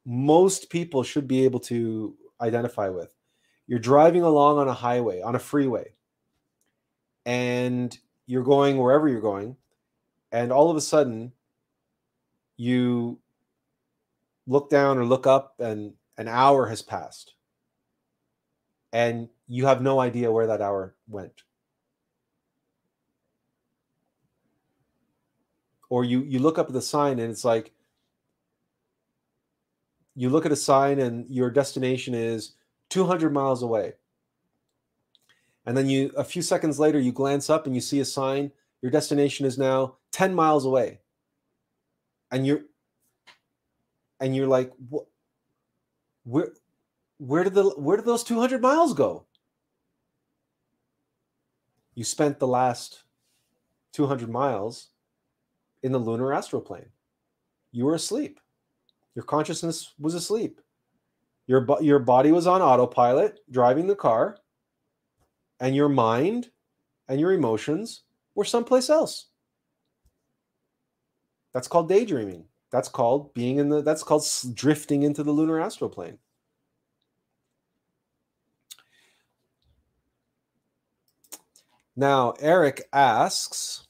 [0.04, 3.10] most people should be able to identify with.
[3.66, 5.94] You're driving along on a highway, on a freeway,
[7.24, 9.56] and you're going wherever you're going,
[10.30, 11.32] and all of a sudden,
[12.56, 13.18] you
[14.46, 17.35] look down or look up and an hour has passed
[18.92, 21.42] and you have no idea where that hour went.
[25.88, 27.72] Or you you look up at the sign and it's like
[30.14, 32.52] you look at a sign and your destination is
[32.90, 33.94] 200 miles away.
[35.64, 38.50] And then you a few seconds later you glance up and you see a sign
[38.82, 41.00] your destination is now 10 miles away.
[42.30, 42.62] And you're
[44.20, 45.06] and you're like what
[46.24, 46.52] where
[47.18, 49.26] where did the where did those 200 miles go?
[51.94, 53.04] You spent the last
[53.94, 54.90] 200 miles
[55.82, 56.90] in the lunar astral plane.
[57.72, 58.40] You were asleep.
[59.14, 60.60] Your consciousness was asleep.
[61.46, 64.38] Your your body was on autopilot driving the car
[65.60, 66.50] and your mind
[67.08, 68.02] and your emotions
[68.34, 69.28] were someplace else.
[71.54, 72.44] That's called daydreaming.
[72.70, 76.18] That's called being in the that's called drifting into the lunar astral plane
[81.96, 83.86] Now, Eric asks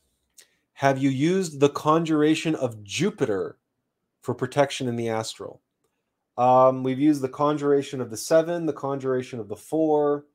[0.74, 3.58] Have you used the conjuration of Jupiter
[4.20, 5.60] for protection in the astral?
[6.38, 10.26] Um, we've used the conjuration of the seven, the conjuration of the four,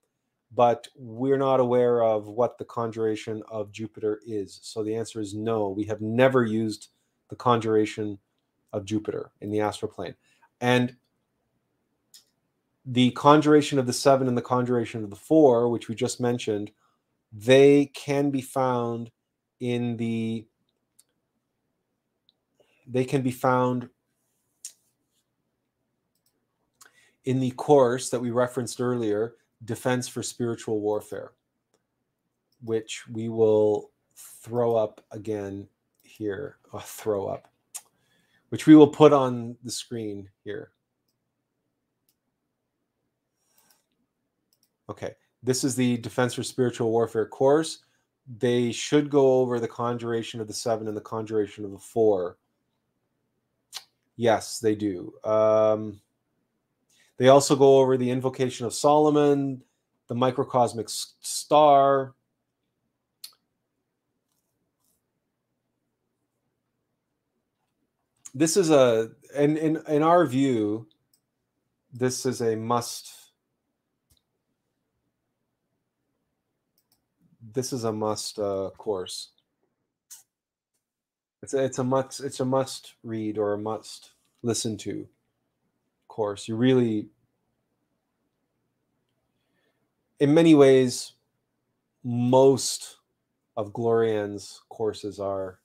[0.54, 4.60] but we're not aware of what the conjuration of Jupiter is.
[4.64, 5.70] So the answer is no.
[5.70, 6.90] We have never used
[7.30, 8.20] the conjuration
[8.74, 10.16] of Jupiter in the astral plane.
[10.60, 10.96] And
[12.86, 16.72] the conjuration of the seven and the conjuration of the four, which we just mentioned,
[17.32, 19.12] they can be found
[19.60, 20.46] in the
[22.88, 23.90] they can be found
[27.24, 31.32] in the course that we referenced earlier defense for spiritual warfare
[32.64, 35.68] which we will throw up again
[36.02, 37.48] here oh, throw up
[38.50, 40.72] which we will put on the screen here.
[44.90, 47.80] Okay this is the Defense for Spiritual Warfare course.
[48.40, 52.38] They should go over the conjuration of the seven and the conjuration of the four.
[54.16, 55.14] Yes, they do.
[55.24, 56.00] Um,
[57.18, 59.64] they also go over the invocation of Solomon,
[60.08, 62.14] the microcosmic star.
[68.34, 70.88] This is a, and in, in our view,
[71.92, 73.21] this is a must
[77.54, 79.30] this is a must uh, course.
[81.44, 84.12] It's a, it's a must it's a must read or a must
[84.44, 85.08] listen to
[86.08, 86.48] course.
[86.48, 87.08] You really,
[90.20, 91.14] in many ways,
[92.04, 92.98] most
[93.58, 95.60] of Glorian's courses are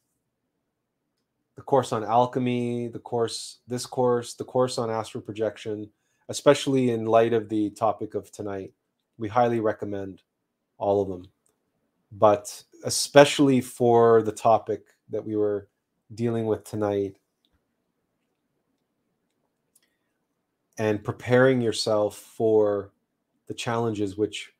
[1.57, 5.89] the course on alchemy, the course, this course, the course on astral projection,
[6.29, 8.73] especially in light of the topic of tonight.
[9.19, 10.23] We highly recommend
[10.79, 11.27] all of them
[12.13, 15.69] but especially for the topic that we were
[16.15, 17.17] dealing with tonight
[20.79, 22.93] and preparing yourself for
[23.47, 24.53] the challenges which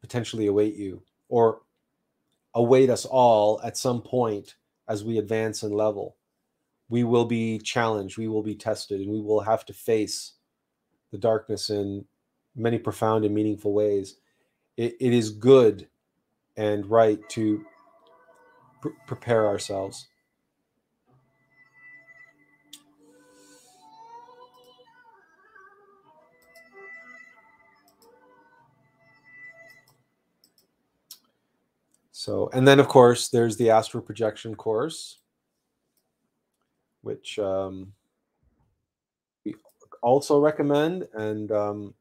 [0.00, 1.62] potentially await you or
[2.54, 4.56] await us all at some point
[4.88, 6.16] as we advance in level.
[6.88, 10.34] We will be challenged, we will be tested, and we will have to face
[11.10, 12.04] the darkness in
[12.54, 14.16] many profound and meaningful ways.
[14.76, 15.88] it, it is good
[16.56, 17.64] and right to
[18.80, 20.08] pr- prepare ourselves.
[32.22, 35.18] So, and then of course, there's the astral projection course,
[37.00, 37.94] which um,
[39.44, 39.56] we
[40.02, 41.08] also recommend.
[41.14, 41.94] And um,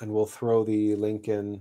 [0.00, 1.60] and we'll throw the link in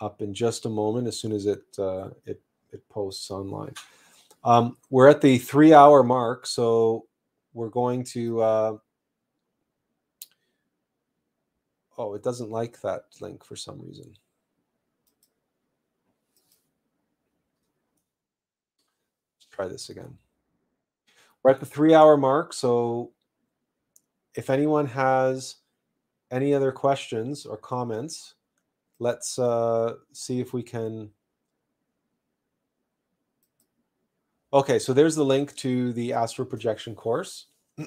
[0.00, 2.40] up in just a moment as soon as it uh, it
[2.72, 3.74] it posts online.
[4.42, 7.06] Um, we're at the three hour mark, so
[7.52, 8.42] we're going to.
[8.42, 8.76] Uh,
[11.96, 14.12] oh, it doesn't like that link for some reason.
[19.36, 20.18] Let's try this again.
[21.42, 23.12] We're at the three hour mark, so
[24.34, 25.56] if anyone has
[26.34, 28.34] any other questions or comments?
[28.98, 31.10] Let's uh, see if we can.
[34.52, 37.46] Okay, so there's the link to the astral projection course.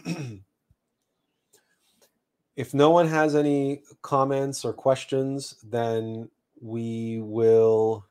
[2.55, 6.29] if no one has any comments or questions, then
[6.61, 8.05] we will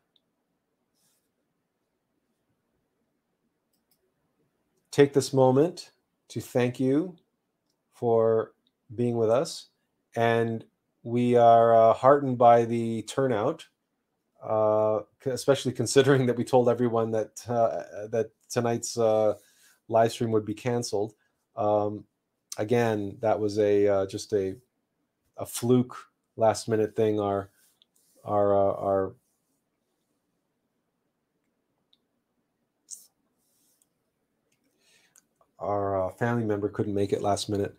[4.91, 5.91] take this moment
[6.29, 7.17] to thank you
[7.93, 8.53] for
[8.95, 9.67] being with us.
[10.17, 10.65] And
[11.03, 13.67] we are uh, heartened by the turnout,
[14.43, 19.35] uh, especially considering that we told everyone that uh, that tonight's uh,
[19.89, 21.15] live stream would be canceled.
[21.55, 22.05] Um,
[22.59, 24.57] again, that was a uh, just a
[25.37, 25.97] a fluke
[26.37, 27.21] last minute thing.
[27.21, 27.51] Our
[28.25, 29.15] our uh, our
[35.59, 37.77] our uh, family member couldn't make it last minute.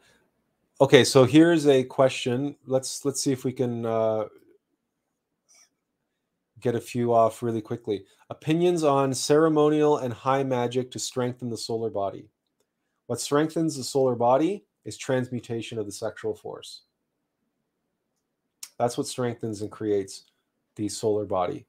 [0.80, 2.56] Okay, so here's a question.
[2.68, 4.26] Let's let's see if we can uh,
[6.60, 8.06] get a few off really quickly.
[8.30, 12.30] Opinions on ceremonial and high magic to strengthen the solar body.
[13.08, 16.84] What strengthens the solar body is transmutation of the sexual force.
[18.78, 20.26] That's what strengthens and creates
[20.76, 21.66] the solar body.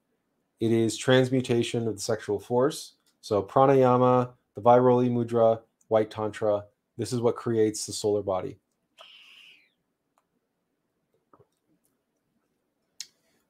[0.59, 2.93] It is transmutation of the sexual force.
[3.21, 6.65] So pranayama, the Vajroli mudra, white tantra,
[6.97, 8.59] this is what creates the solar body.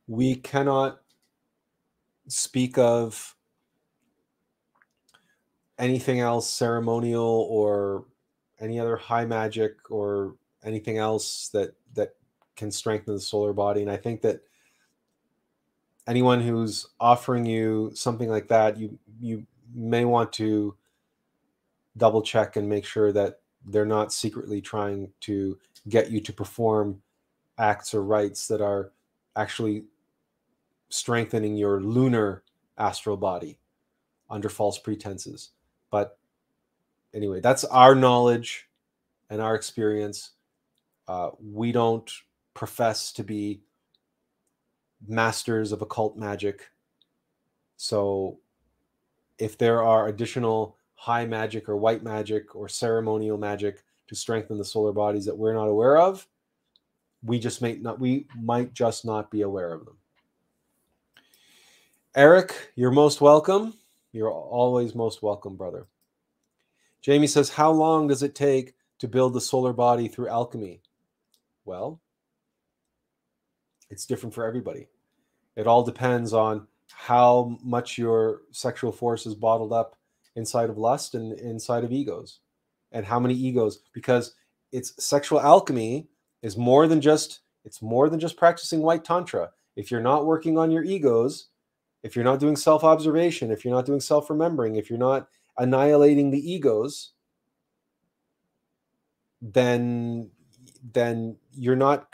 [0.10, 1.02] We cannot
[2.28, 3.36] speak of
[5.78, 8.06] anything else ceremonial or
[8.60, 12.16] any other high magic or anything else that that
[12.56, 13.82] can strengthen the solar body.
[13.82, 14.42] And i think that
[16.08, 20.76] anyone who's offering you something like that you you may want to
[21.98, 25.56] double check and make sure that they're not secretly trying to
[25.88, 27.00] get you to perform
[27.60, 28.92] acts or rites that are
[29.36, 29.84] actually
[30.90, 32.44] strengthening your lunar
[32.78, 33.60] astral body
[34.30, 35.52] under false pretenses.
[35.92, 36.18] But
[37.14, 38.70] anyway, that's our knowledge
[39.30, 40.32] and our experience.
[41.08, 42.12] Uh, we don't
[42.54, 43.62] profess to be
[45.08, 46.70] masters of occult magic.
[47.78, 48.40] So
[49.38, 54.66] if there are additional high magic or white magic or ceremonial magic to strengthen the
[54.66, 56.28] solar bodies that we're not aware of,
[57.24, 59.99] we just may not we might just not be aware of them.
[62.20, 63.76] Eric, you're most welcome.
[64.12, 65.88] You're always most welcome, brother.
[67.02, 70.82] Jamie says, How long does it take to build the solar body through alchemy?
[71.64, 72.02] Well,
[73.90, 74.90] it's different for everybody.
[75.56, 79.96] It all depends on how much your sexual force is bottled up
[80.36, 82.42] inside of lust and inside of egos,
[82.92, 84.36] and how many egos, because
[84.74, 86.10] it's sexual alchemy
[86.42, 89.52] is more than just it's more than just practicing white tantra.
[89.78, 91.48] If you're not working on your egos,
[92.04, 95.28] if you're not doing self observation, if you're not doing self remembering, if you're not
[95.58, 97.12] annihilating the egos,
[99.42, 100.30] then
[100.94, 102.08] then you're not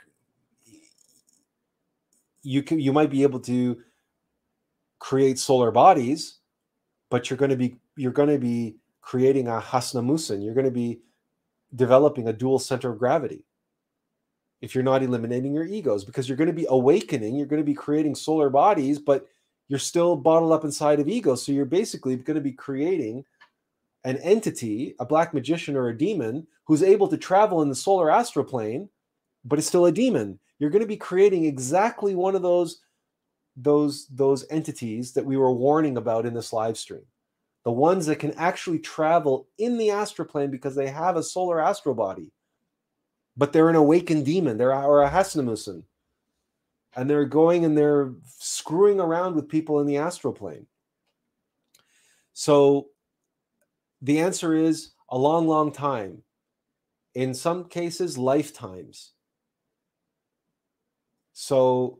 [2.43, 3.81] you can you might be able to
[4.99, 6.39] create solar bodies
[7.09, 10.72] but you're going to be you're going to be creating a Hasnamussen you're going to
[10.72, 10.99] be
[11.75, 13.45] developing a dual center of gravity
[14.61, 17.65] if you're not eliminating your egos because you're going to be awakening you're going to
[17.65, 19.27] be creating solar bodies but
[19.68, 21.35] you're still bottled up inside of ego.
[21.35, 23.26] So you're basically going to be creating
[24.03, 28.11] an entity, a black magician or a demon, who's able to travel in the solar
[28.11, 28.90] astral plane,
[29.44, 30.40] but is still a demon.
[30.60, 32.82] You're going to be creating exactly one of those
[33.58, 37.06] those those entities that we were warning about in this live stream.
[37.64, 41.61] The ones that can actually travel in the astral plane because they have a solar
[41.61, 42.32] astral body,
[43.38, 44.58] but they're an awakened demon.
[44.58, 45.84] They're or a Hasnamussen
[46.95, 50.65] and they're going and they're screwing around with people in the astral plane.
[52.33, 52.88] So
[54.01, 56.24] the answer is a long, long time.
[57.14, 59.14] In some cases, lifetimes.
[61.33, 61.99] So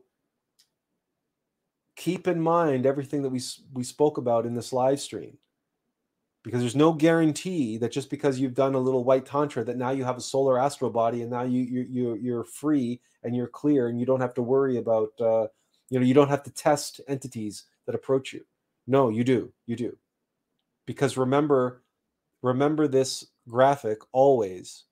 [1.94, 3.40] keep in mind everything that we
[3.72, 5.38] we spoke about in this live stream
[6.46, 9.90] because there's no guarantee that just because you've done a little white tantra that now
[9.90, 13.48] you have a solar astral body and now you you you you're free and you're
[13.48, 15.48] clear and you don't have to worry about uh,
[15.90, 18.46] you know you don't have to test entities that approach you.
[18.86, 19.52] No, you do.
[19.66, 19.98] You do.
[20.86, 21.82] Because remember
[22.42, 24.84] remember this graphic always.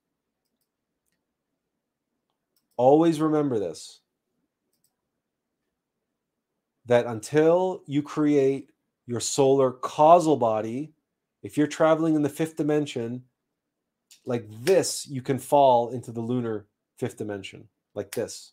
[2.76, 4.00] Always remember this.
[6.86, 8.70] That until you create
[9.06, 10.93] your solar causal body
[11.44, 13.22] if you're traveling in the fifth dimension,
[14.24, 16.66] like this, you can fall into the lunar
[16.96, 18.52] fifth dimension, like this.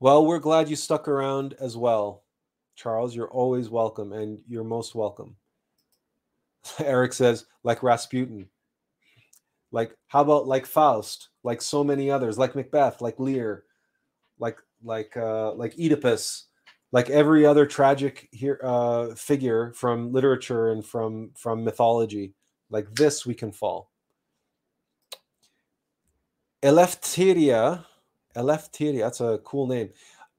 [0.00, 2.24] Well, we're glad you stuck around as well.
[2.74, 5.36] Charles, you're always welcome and you're most welcome.
[6.80, 8.48] Eric says, like Rasputin.
[9.70, 13.64] Like, how about like Faust, like so many others, like Macbeth, like Lear,
[14.40, 16.46] like like uh like Oedipus,
[16.94, 22.32] like every other tragic here uh, figure from literature and from from mythology,
[22.70, 23.90] like this we can fall.
[26.62, 27.84] Eleftheria,
[28.36, 29.90] Eleftheria, that's a cool name.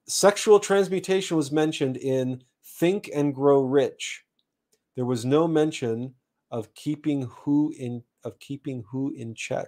[0.08, 4.24] Sexual transmutation was mentioned in Think and Grow Rich.
[4.96, 6.14] There was no mention
[6.52, 9.68] of keeping who in of keeping who in check.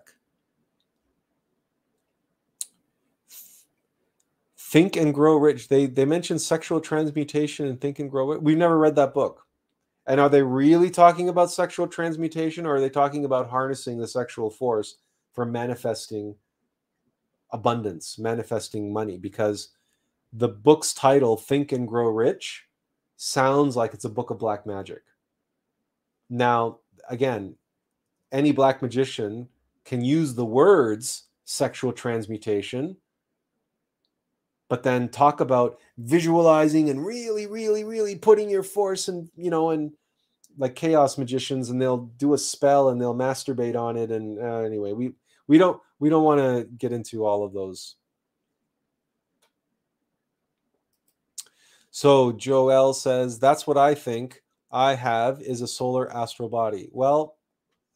[4.67, 5.69] Think and Grow Rich.
[5.69, 8.41] They they mentioned sexual transmutation and Think and Grow Rich.
[8.41, 9.45] We've never read that book.
[10.05, 14.09] And are they really talking about sexual transmutation or are they talking about harnessing the
[14.09, 14.97] sexual force
[15.31, 16.35] for manifesting
[17.51, 19.17] abundance, manifesting money?
[19.17, 19.69] Because
[20.33, 22.65] the book's title, Think and Grow Rich,
[23.15, 25.03] sounds like it's a book of black magic.
[26.29, 27.55] Now, again,
[28.33, 29.47] any black magician
[29.85, 32.97] can use the words sexual transmutation
[34.69, 39.69] but then talk about visualizing and really really really putting your force and you know
[39.71, 39.91] and
[40.57, 44.59] like chaos magicians and they'll do a spell and they'll masturbate on it and uh,
[44.59, 45.11] anyway we
[45.47, 47.95] we don't we don't want to get into all of those.
[51.91, 56.89] So joel says that's what i think i have is a solar astral body.
[56.91, 57.37] Well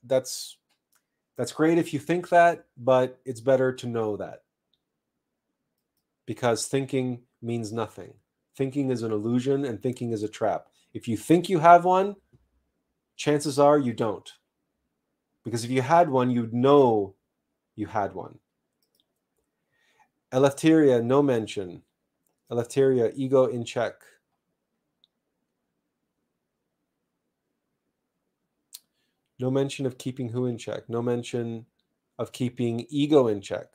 [0.04, 0.58] that's
[1.36, 4.44] that's great if you think that but it's better to know that
[6.26, 8.14] because thinking means nothing.
[8.58, 10.68] Thinking is an illusion and thinking is a trap.
[10.94, 12.16] If you think you have one,
[13.16, 14.30] chances are you don't.
[15.44, 17.16] Because if you had one, you'd know
[17.76, 18.40] you had one.
[20.32, 21.82] Eleftheria, no mention.
[22.52, 23.94] Eleftheria, ego in check.
[29.40, 30.88] No mention of keeping who in check.
[30.88, 31.66] No mention
[32.20, 33.68] of keeping ego in check.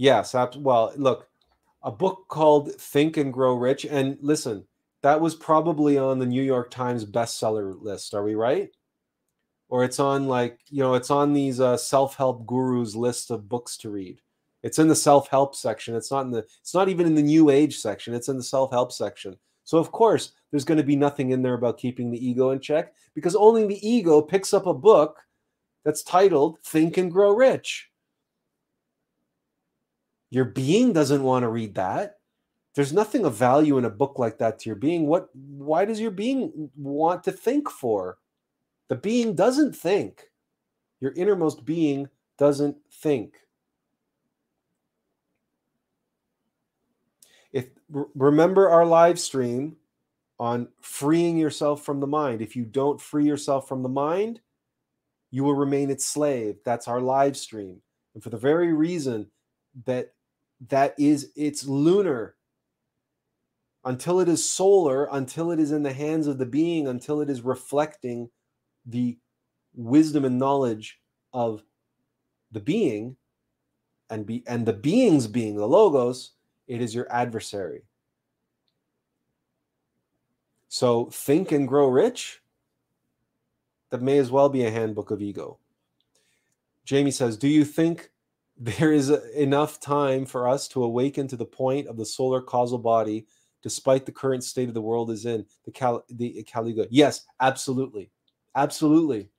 [0.00, 1.28] Yes, well, look,
[1.82, 3.84] a book called Think and Grow Rich.
[3.84, 4.64] And listen,
[5.02, 8.14] that was probably on the New York Times bestseller list.
[8.14, 8.70] Are we right?
[9.68, 13.76] Or it's on like, you know, it's on these uh, self-help gurus list of books
[13.76, 14.22] to read.
[14.62, 15.94] It's in the self-help section.
[15.94, 18.14] It's not in the it's not even in the new age section.
[18.14, 19.36] It's in the self-help section.
[19.64, 22.60] So of course, there's going to be nothing in there about keeping the ego in
[22.60, 25.20] check because only the ego picks up a book
[25.84, 27.89] that's titled Think and Grow Rich.
[30.30, 32.18] Your being doesn't want to read that.
[32.74, 35.06] There's nothing of value in a book like that to your being.
[35.06, 38.18] What why does your being want to think for?
[38.88, 40.30] The being doesn't think.
[41.00, 43.38] Your innermost being doesn't think.
[47.52, 47.70] If
[48.14, 49.76] remember our live stream
[50.40, 52.40] on freeing yourself from the mind.
[52.40, 54.40] If you don't free yourself from the mind,
[55.30, 56.56] you will remain its slave.
[56.64, 57.82] That's our live stream.
[58.14, 59.30] And for the very reason
[59.84, 60.14] that
[60.68, 62.36] that is it's lunar
[63.84, 67.30] until it is solar until it is in the hands of the being until it
[67.30, 68.28] is reflecting
[68.84, 69.18] the
[69.74, 71.00] wisdom and knowledge
[71.32, 71.62] of
[72.52, 73.16] the being
[74.10, 76.32] and be and the beings being the logos
[76.66, 77.82] it is your adversary.
[80.68, 82.40] So think and grow rich.
[83.90, 85.58] That may as well be a handbook of ego.
[86.84, 88.10] Jamie says do you think
[88.60, 92.78] there is enough time for us to awaken to the point of the solar causal
[92.78, 93.26] body
[93.62, 96.44] despite the current state of the world is in the Cal- the
[96.90, 98.10] Yes, absolutely.
[98.54, 99.30] Absolutely.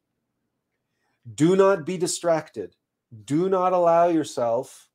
[1.36, 2.76] Do not be distracted.
[3.26, 4.90] Do not allow yourself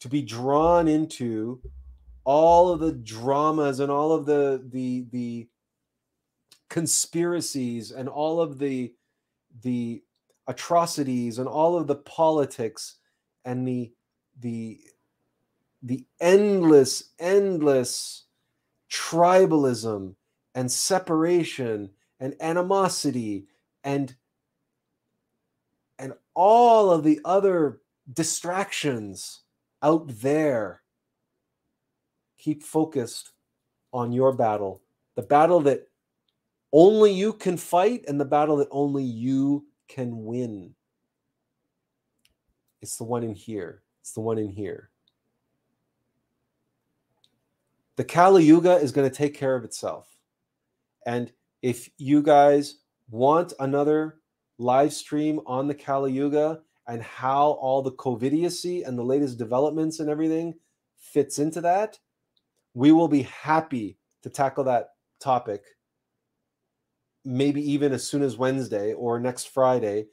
[0.00, 1.60] to be drawn into
[2.24, 5.48] all of the dramas and all of the the the
[6.68, 8.92] conspiracies and all of the
[9.62, 10.02] the
[10.46, 12.96] atrocities and all of the politics
[13.48, 13.90] and the
[14.40, 14.78] the
[15.82, 18.24] the endless endless
[18.90, 20.14] tribalism
[20.54, 21.88] and separation
[22.20, 23.46] and animosity
[23.84, 24.14] and
[25.98, 27.80] and all of the other
[28.12, 29.40] distractions
[29.82, 30.82] out there
[32.36, 33.30] keep focused
[33.94, 34.82] on your battle
[35.16, 35.88] the battle that
[36.74, 40.74] only you can fight and the battle that only you can win
[42.80, 43.82] it's the one in here.
[44.00, 44.90] It's the one in here.
[47.96, 50.08] The Kali Yuga is going to take care of itself.
[51.06, 51.32] And
[51.62, 52.76] if you guys
[53.10, 54.20] want another
[54.58, 60.00] live stream on the Kali Yuga and how all the COVIDiocy and the latest developments
[60.00, 60.54] and everything
[60.96, 61.98] fits into that,
[62.74, 64.90] we will be happy to tackle that
[65.20, 65.64] topic
[67.28, 70.06] maybe even as soon as Wednesday or next Friday.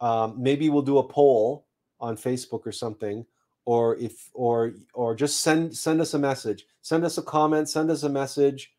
[0.00, 1.63] Um, maybe we'll do a poll
[2.04, 3.24] on Facebook or something
[3.64, 6.66] or if or or just send send us a message.
[6.82, 8.72] Send us a comment send us a message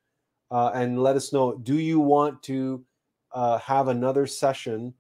[0.52, 2.86] uh, and let us know do you want to
[3.32, 4.94] uh, have another session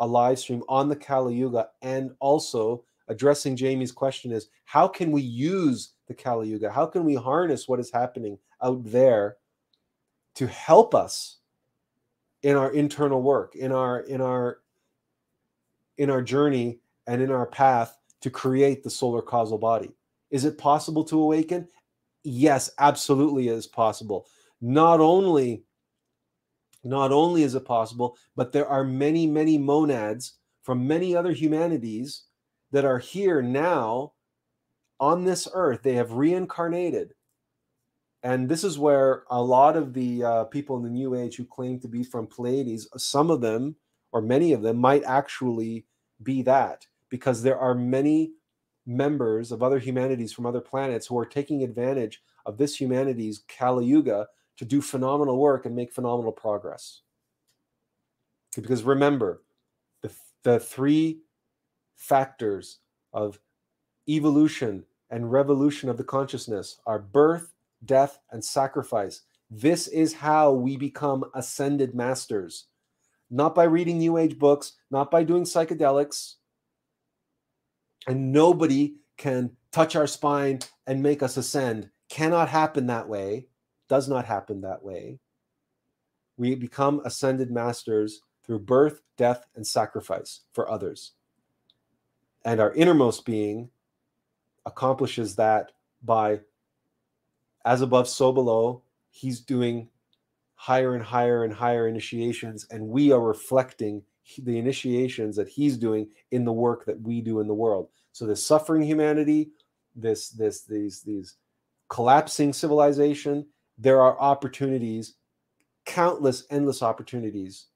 [0.00, 1.68] a live stream on the kali yuga?
[1.82, 6.70] And also addressing jamie's question is how can we use the kali yuga?
[6.70, 9.36] How can we harness what is happening out there
[10.34, 11.38] to help us
[12.42, 14.58] in our internal work in our in our
[15.96, 19.90] in our journey and in our path to create the solar causal body.
[20.30, 21.68] Is it possible to awaken?
[22.24, 24.26] Yes, absolutely it is possible.
[24.60, 25.62] Not only
[26.82, 32.24] not only is it possible, but there are many many monads from many other humanities
[32.72, 34.12] that are here now
[34.98, 35.82] on this earth.
[35.82, 37.14] They have reincarnated.
[38.22, 41.44] And this is where a lot of the uh, people in the New Age who
[41.44, 43.76] claim to be from Pleiades, some of them
[44.12, 45.86] or many of them might actually
[46.22, 48.32] be that because there are many
[48.86, 53.86] members of other humanities from other planets who are taking advantage of this humanity's Kali
[53.86, 57.02] Yuga to do phenomenal work and make phenomenal progress.
[58.54, 59.42] Because remember,
[60.02, 60.12] the,
[60.44, 61.20] the three
[61.96, 62.78] factors
[63.12, 63.38] of
[64.08, 67.52] evolution and revolution of the consciousness are birth,
[67.84, 69.22] death, and sacrifice.
[69.50, 72.66] This is how we become ascended masters.
[73.30, 76.34] Not by reading New Age books, not by doing psychedelics,
[78.06, 81.90] and nobody can touch our spine and make us ascend.
[82.08, 83.46] Cannot happen that way.
[83.88, 85.18] Does not happen that way.
[86.36, 91.12] We become ascended masters through birth, death, and sacrifice for others.
[92.44, 93.70] And our innermost being
[94.66, 96.40] accomplishes that by,
[97.64, 98.82] as above, so below.
[99.10, 99.88] He's doing
[100.54, 104.02] higher and higher and higher initiations, and we are reflecting
[104.38, 107.88] the initiations that he's doing in the work that we do in the world.
[108.12, 109.50] So this suffering humanity,
[109.94, 111.36] this this these these
[111.88, 113.46] collapsing civilization,
[113.78, 115.14] there are opportunities,
[115.84, 117.66] countless endless opportunities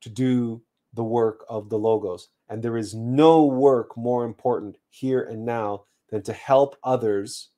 [0.00, 0.62] to do
[0.94, 2.28] the work of the logos.
[2.48, 7.48] And there is no work more important here and now than to help others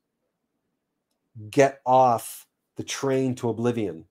[1.49, 4.05] get off the train to oblivion.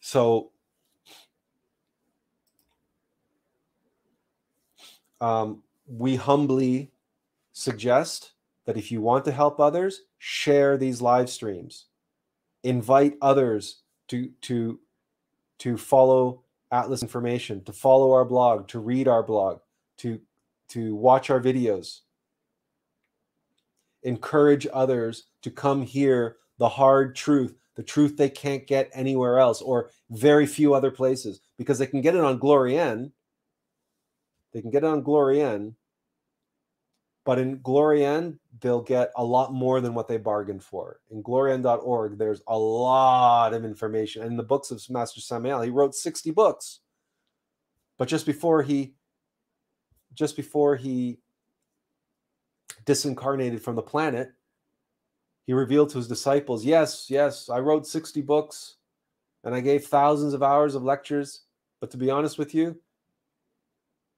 [0.00, 0.52] So
[5.24, 6.90] um, we humbly
[7.52, 8.32] suggest
[8.66, 11.86] that if you want to help others, share these live streams.
[12.62, 14.78] Invite others to to
[15.60, 19.60] to follow Attlas information, to follow our blog, to read our blog,
[19.98, 20.20] to
[20.68, 22.00] to watch our videos.
[24.02, 29.62] Encourage others to come hear the hard truth, the truth they can't get anywhere else
[29.62, 33.10] or very few other places because they can get it on Glorian
[34.54, 35.74] they can get it on Glorian,
[37.24, 41.00] but in Glorian, they'll get a lot more than what they bargained for.
[41.10, 44.22] In glorian.org, there's a lot of information.
[44.22, 46.80] And in the books of Master Samael, he wrote 60 books.
[47.98, 48.94] But just before he
[50.14, 51.18] just before he
[52.84, 54.32] disincarnated from the planet,
[55.46, 58.76] he revealed to his disciples, Yes, yes, I wrote 60 books
[59.42, 61.42] and I gave thousands of hours of lectures.
[61.80, 62.80] But to be honest with you,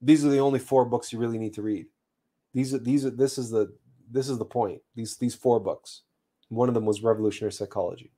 [0.00, 1.86] these are the only four books you really need to read.
[2.52, 3.74] These are these are this is the
[4.10, 4.80] this is the point.
[4.94, 6.02] These these four books.
[6.48, 8.12] One of them was Revolutionary Psychology.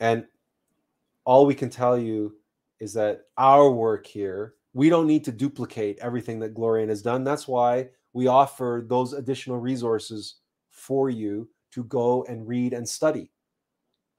[0.00, 0.26] And
[1.24, 2.36] all we can tell you
[2.78, 7.24] is that our work here, we don't need to duplicate everything that Glorian has done.
[7.24, 10.36] That's why we offer those additional resources
[10.70, 13.30] for you to go and read and study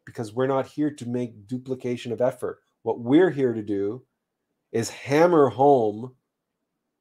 [0.06, 2.60] because we're not here to make duplication of effort.
[2.84, 4.04] What we're here to do
[4.72, 6.16] is hammer home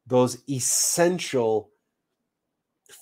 [0.07, 1.71] those essential,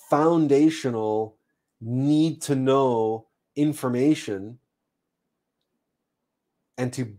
[0.09, 1.37] foundational,
[1.81, 4.59] need to know information
[6.77, 7.13] and to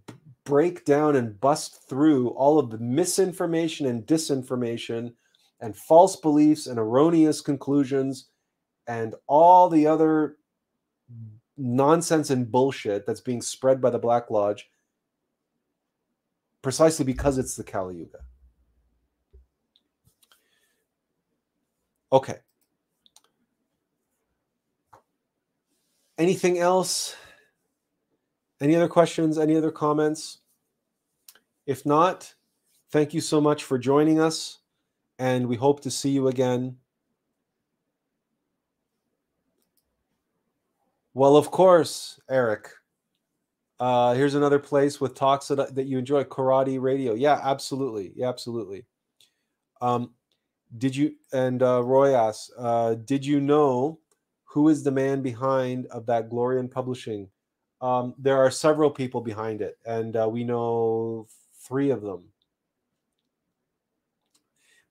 [0.45, 5.13] break down and bust through all of the misinformation and disinformation
[5.61, 8.31] and false beliefs and erroneous conclusions
[8.87, 10.37] and all the other
[11.57, 14.69] nonsense and bullshit that's being spread by the Black Lodge
[16.63, 18.19] precisely because it's the Kali Yuga.
[22.13, 22.39] Okay.
[26.19, 27.17] Anything else?
[28.61, 29.39] Any other questions?
[29.39, 30.41] Any other comments?
[31.67, 32.35] If not,
[32.91, 34.59] thank you so much for joining us,
[35.19, 36.77] and we hope to see you again.
[41.15, 42.69] Well, of course, Eric.
[43.81, 47.15] Uh, here's another place with talks that, that you enjoy karate radio.
[47.15, 48.13] Yeah, absolutely.
[48.15, 48.85] Yeah, absolutely.
[49.81, 50.13] Um,
[50.77, 53.99] Did you and uh, Roy asks, uh, did you know
[54.45, 57.29] who is the man behind of that Glorian Publishing?
[57.81, 61.27] Um, there are several people behind it, and uh, we know
[61.67, 62.25] three of them.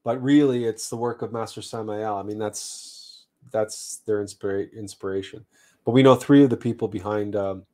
[0.04, 2.18] But really, it's the work of Master Samael.
[2.18, 5.46] I mean, that's that's their inspira- inspiration.
[5.86, 7.66] But we know three of the people behind um,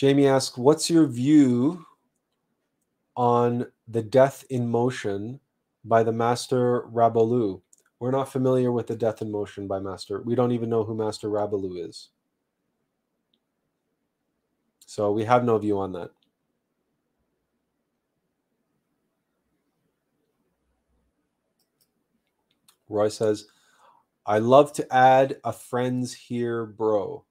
[0.00, 1.84] Jamie asks, "What's your view
[3.18, 5.38] on the Death in Motion
[5.84, 7.60] by the Master Rabolu?"
[7.98, 10.22] We're not familiar with the Death in Motion by Master.
[10.22, 12.08] We don't even know who Master Rabolu is.
[14.86, 16.12] So we have no view on that.
[22.88, 23.48] Roy says,
[24.24, 27.26] I love to add a friends here, bro.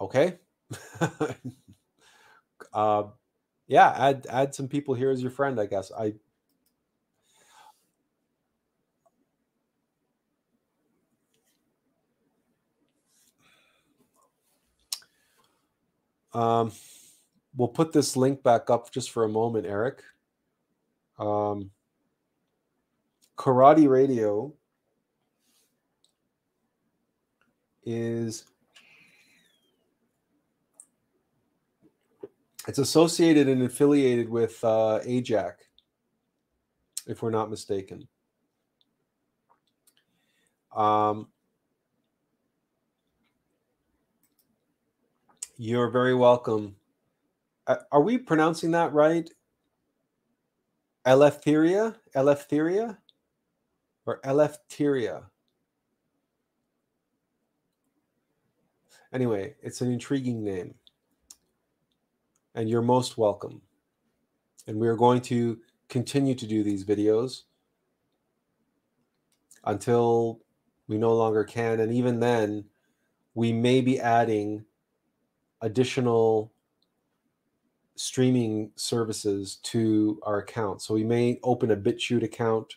[0.00, 0.38] Okay.
[2.72, 3.04] uh,
[3.66, 5.92] yeah, add add some people here as your friend, I guess.
[5.92, 6.14] I
[16.34, 16.72] um
[17.56, 20.02] we'll put this link back up just for a moment, Eric.
[21.18, 21.70] Um,
[23.36, 24.54] Karate Radio
[27.84, 28.44] is
[32.66, 35.00] it's associated and affiliated with uh,
[37.06, 38.08] if we're not mistaken.
[40.74, 41.28] Um,
[45.56, 46.76] you're very welcome
[47.66, 49.28] are we pronouncing that right?
[51.06, 51.96] Eleftheria?
[52.14, 52.98] Eleftheria?
[54.06, 55.24] Or Eleftheria?
[59.12, 60.74] Anyway, it's an intriguing name.
[62.56, 63.60] And you're most welcome.
[64.66, 65.58] And we are going to
[65.90, 67.42] continue to do these videos
[69.64, 70.40] until
[70.88, 71.80] we no longer can.
[71.80, 72.64] And even then,
[73.34, 74.64] we may be adding
[75.60, 76.50] additional
[77.94, 80.80] streaming services to our account.
[80.80, 82.76] So we may open a BitChute account.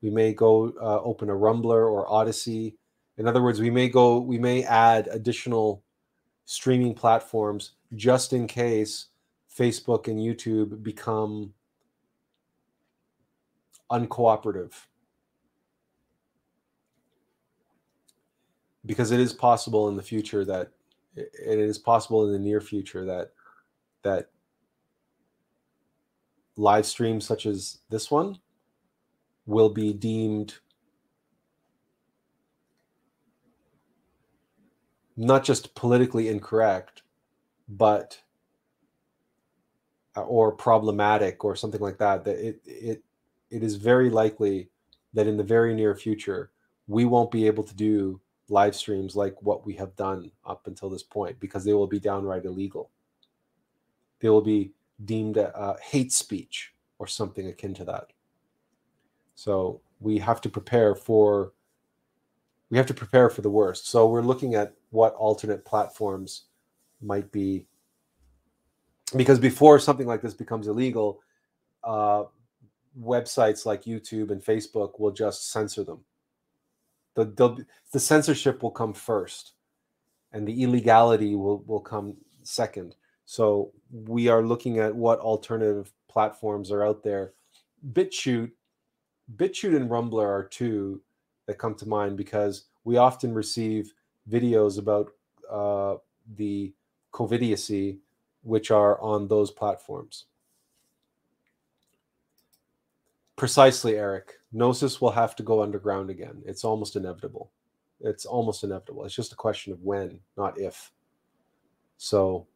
[0.00, 2.76] We may go uh, open a Rumbler or Odysee.
[3.18, 5.82] In other words, we may go, we may add additional
[6.46, 9.06] streaming platforms just in case
[9.56, 11.52] Facebook and YouTube become
[13.90, 14.72] uncooperative.
[18.86, 20.70] Because it is possible in the future that
[21.16, 21.26] and
[21.60, 23.30] it is possible in the near future that
[24.02, 24.30] that
[26.56, 28.38] live streams such as this one
[29.46, 30.54] will be deemed
[35.16, 37.02] not just politically incorrect,
[37.68, 38.20] but
[40.16, 42.24] uh, or problematic or something like that.
[42.24, 43.04] That it it
[43.50, 44.70] it is very likely
[45.12, 46.50] that in the very near future
[46.86, 50.90] we won't be able to do live streams like what we have done up until
[50.90, 52.90] this point because they will be downright illegal.
[54.20, 54.72] They will be
[55.04, 55.38] deemed
[55.82, 58.12] hate speech or something akin to that.
[59.34, 61.52] So we have to prepare for
[62.70, 63.88] we have to prepare for the worst.
[63.88, 66.44] So we're looking at what alternate platforms
[67.04, 67.66] might be
[69.16, 71.20] because before something like this becomes illegal,
[71.84, 72.24] uh,
[73.00, 76.04] websites like YouTube and Facebook will just censor them.
[77.14, 79.52] The, the censorship will come first,
[80.32, 82.96] and the illegality will, will come second.
[83.24, 87.34] So we are looking at what alternative platforms are out there.
[87.92, 88.50] BitChute,
[89.36, 91.00] BitChute and Rumbler are two
[91.46, 93.92] that come to mind because we often receive
[94.28, 95.12] videos about
[95.50, 95.96] uh,
[96.36, 96.72] the
[97.14, 97.98] COVIDiocy,
[98.42, 100.24] which are on those platforms.
[103.36, 104.34] Precisely, Eric.
[104.52, 106.42] Gnosis will have to go underground again.
[106.44, 107.50] It's almost inevitable.
[108.00, 109.04] It's almost inevitable.
[109.04, 110.92] It's just a question of when, not if.
[111.96, 112.46] So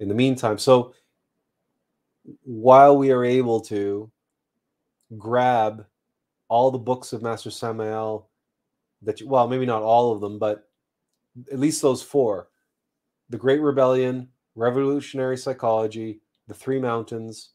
[0.00, 0.58] in the meantime.
[0.58, 0.94] So
[2.42, 4.10] while we are able to
[5.16, 5.86] grab
[6.48, 8.28] all the books of Master Samael
[9.02, 10.68] that you, well, maybe not all of them, but
[11.52, 12.48] at least those four
[13.28, 17.50] The Great Rebellion, Revolutionary Psychology, The Three Mountains,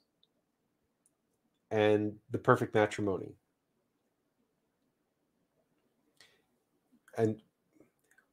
[1.69, 3.35] and The Perfect Matrimony.
[7.17, 7.41] And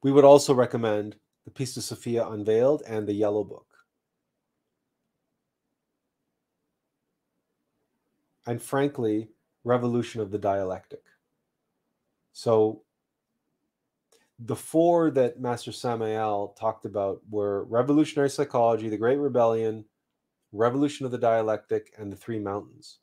[0.03, 3.69] we would also recommend The Pistis Sophia Unveiled and The Yellow Book.
[8.49, 9.29] and frankly,
[9.63, 11.03] revolution of the dialectic.
[12.33, 12.81] So
[14.45, 19.83] the four that Master Samael talked about were revolutionary psychology, the Great Rebellion,
[20.53, 22.99] revolution of the dialectic, and the three mountains.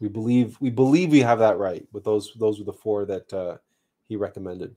[0.00, 1.86] We believe we believe we have that right.
[1.92, 3.56] But those those were the four that uh,
[4.08, 4.76] he recommended.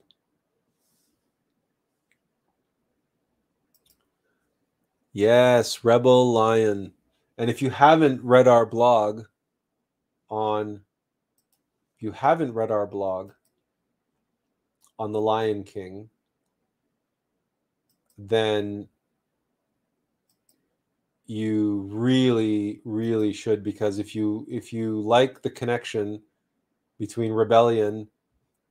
[5.12, 6.92] Yes, Rebel Lion.
[7.38, 9.24] And if you haven't read our blog
[10.28, 10.80] on
[11.98, 13.32] you haven't read our blog
[14.98, 16.08] on the Lion King,
[18.18, 18.88] then
[21.26, 26.22] you really really should because if you if you like the connection
[27.00, 28.06] between rebellion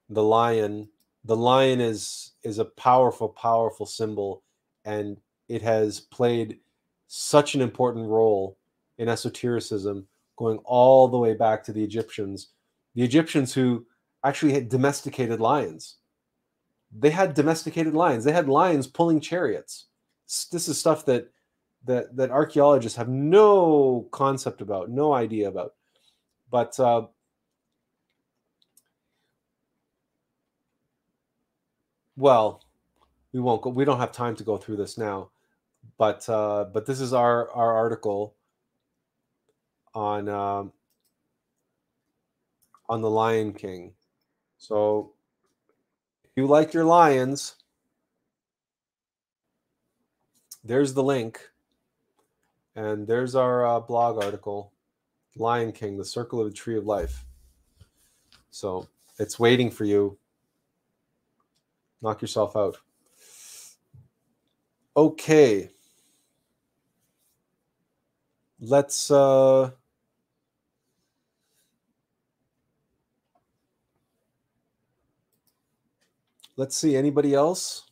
[0.10, 0.88] the lion
[1.26, 4.42] the lion is is a powerful powerful symbol
[4.86, 5.18] and
[5.50, 6.58] it has played
[7.08, 8.58] such an important role
[8.98, 12.50] in esotericism going all the way back to the Egyptians
[12.96, 13.86] the Egyptians who
[14.24, 15.98] actually had domesticated lions
[16.98, 19.86] they had domesticated lions they had lions pulling chariots
[20.52, 21.30] this is stuff that
[21.86, 25.74] that that archaeologists have no concept about, no idea about.
[26.50, 27.08] But uh,
[32.18, 32.64] well,
[33.34, 33.70] we won't go.
[33.70, 35.30] We don't have time to go through this now.
[35.98, 38.36] But uh, but this is our our article
[39.94, 40.74] on um,
[42.90, 43.94] on the Lion King.
[44.58, 45.14] So
[46.24, 47.56] if you like your lions,
[50.64, 51.40] there's the link.
[52.76, 54.74] And there's our uh, blog article
[55.38, 57.26] Lion King, The Circle of the Tree of Life.
[58.52, 58.88] So
[59.20, 60.18] it's waiting for you.
[62.02, 62.78] Knock yourself out.
[64.96, 65.70] Okay.
[68.60, 69.72] Let's uh
[76.58, 77.84] let's see anybody else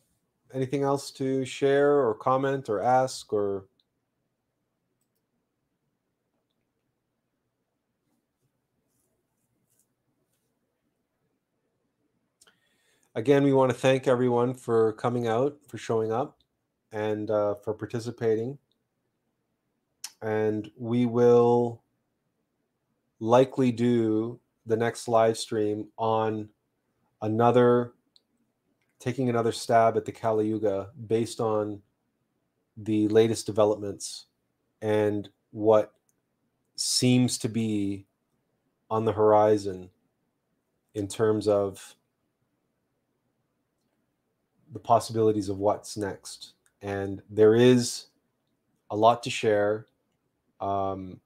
[0.52, 3.66] anything else to share or comment or ask or
[13.14, 16.38] again, we want to thank everyone for coming out, for showing up,
[16.92, 18.58] and uh, for participating.
[20.22, 21.82] And we will
[23.20, 26.48] likely do the next live stream on
[27.22, 27.92] another,
[29.04, 31.82] taking another stab at the Kali Yuga based on
[32.78, 34.24] the latest developments
[34.80, 35.92] and what
[36.74, 38.06] seems to be
[38.90, 39.90] on the horizon
[40.94, 41.96] in terms of
[44.72, 46.54] the possibilities of what's next.
[46.80, 48.06] And there is
[48.90, 49.86] a lot to share.
[50.60, 51.20] Um,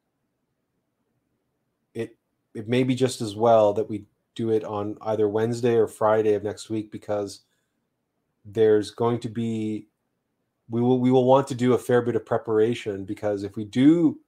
[1.95, 2.17] it
[2.55, 6.35] it may be just as well that we do it on either Wednesday or Friday
[6.35, 7.43] of next week because
[8.45, 9.87] there's going to be
[10.71, 13.65] we will we will want to do a fair bit of preparation because if we
[13.65, 14.19] do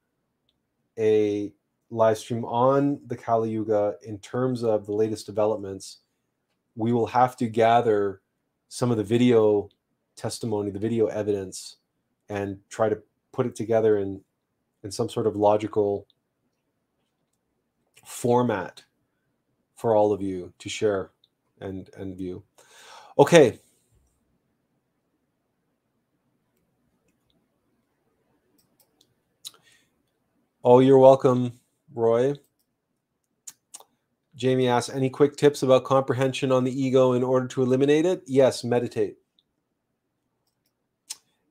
[0.97, 1.53] a
[1.89, 5.99] live stream on the Kali Yuga in terms of the latest developments,
[6.75, 8.21] we will have to gather
[8.69, 9.69] some of the video
[10.15, 11.77] testimony, the video evidence,
[12.29, 12.97] and try to
[13.33, 14.21] put it together in
[14.83, 16.07] in some sort of logical
[18.05, 18.83] format
[19.75, 21.11] for all of you to share
[21.59, 22.43] and and view.
[23.17, 23.59] Okay.
[30.63, 31.59] Oh, you're welcome,
[31.95, 32.35] Roy.
[34.35, 38.21] Jamie asks, any quick tips about comprehension on the ego in order to eliminate it?
[38.27, 39.17] Yes, meditate.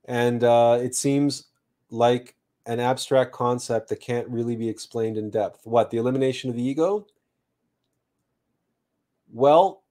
[0.05, 1.47] And uh, it seems
[1.89, 5.61] like an abstract concept that can't really be explained in depth.
[5.65, 7.05] What, the elimination of the ego?
[9.31, 9.83] Well,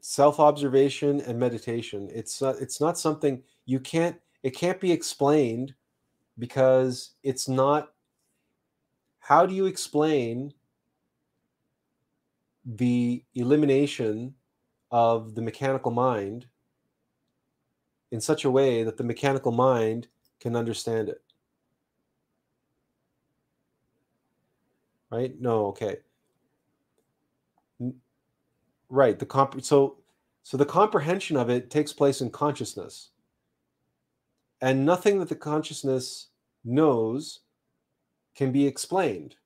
[0.00, 2.08] self-observation and meditation.
[2.12, 4.16] It's not, it's not something you can't,
[4.46, 5.74] it can't be explained
[6.38, 7.88] because it's not
[9.18, 10.54] how do you explain
[12.64, 14.32] the elimination
[14.92, 16.46] of the mechanical mind
[18.12, 20.06] in such a way that the mechanical mind
[20.38, 21.20] can understand it?
[25.10, 25.34] Right?
[25.40, 25.96] No, okay.
[28.90, 29.96] Right, the comp so
[30.44, 33.10] so the comprehension of it takes place in consciousness.
[34.66, 36.26] And nothing that the consciousness
[36.64, 37.42] knows
[38.34, 39.36] can be explained,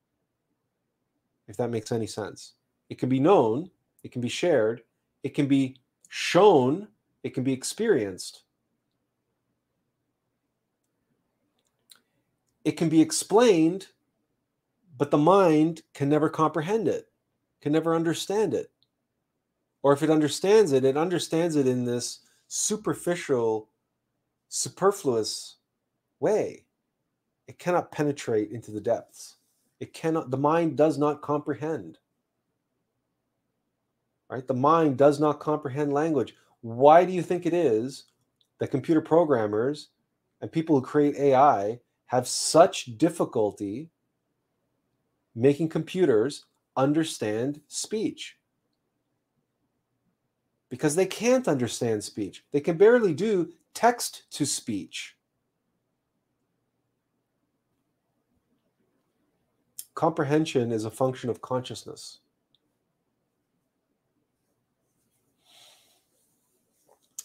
[1.47, 2.55] if that makes any sense.
[2.89, 3.70] It can be known,
[4.02, 4.81] it can be shared,
[5.23, 5.76] it can be
[6.08, 6.89] shown,
[7.23, 8.44] it can be experienced.
[12.65, 13.89] It can be explained
[14.97, 17.10] but the mind can never comprehend it,
[17.60, 18.70] can never understand it.
[19.82, 23.68] Or if it understands it, it understands it in this superficial,
[24.51, 25.57] superfluous
[26.19, 26.67] way.
[27.47, 29.37] It cannot penetrate into the depths.
[29.79, 31.99] It cannot, the mind does not comprehend.
[34.29, 34.47] Right?
[34.47, 36.37] The mind does not comprehend language.
[36.61, 38.05] Why do you think it is
[38.59, 39.89] that computer programmers
[40.41, 43.89] and people who create AI have such difficulty
[45.35, 46.45] making computers
[46.77, 48.37] understand speech?
[50.69, 52.45] Because they can't understand speech.
[52.53, 55.16] They can barely do text to speech.
[59.94, 62.20] Comprehension is a function of consciousness.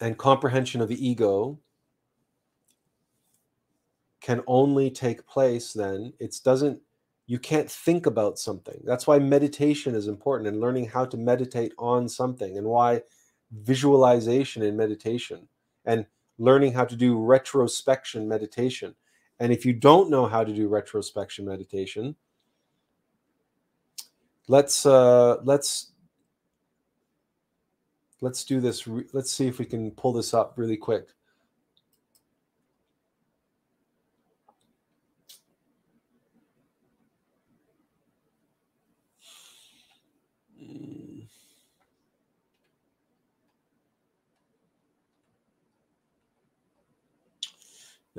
[0.01, 1.57] And comprehension of the ego
[4.19, 6.11] can only take place then.
[6.19, 6.81] It doesn't,
[7.27, 8.81] you can't think about something.
[8.83, 13.03] That's why meditation is important and learning how to meditate on something and why
[13.51, 15.47] visualization in meditation
[15.85, 16.05] and
[16.37, 18.95] learning how to do retrospection meditation.
[19.39, 22.15] And if you don't know how to do retrospection meditation,
[24.47, 25.91] let's uh, let's
[28.21, 28.87] let's do this.
[29.13, 31.09] let's see if we can pull this up really quick.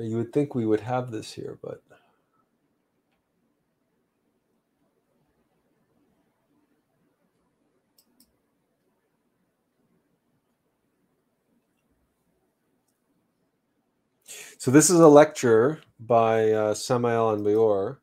[0.03, 1.83] You would think we would have this here, but
[14.59, 17.99] So this is a lecture by uh, Samael Aun Weor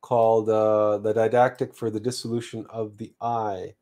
[0.00, 3.74] called uh, "The Didactic for the Dissolution of the I."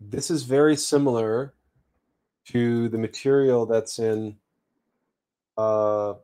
[0.00, 1.54] This is very similar
[2.48, 4.36] to the material that's in
[5.58, 6.14] uh,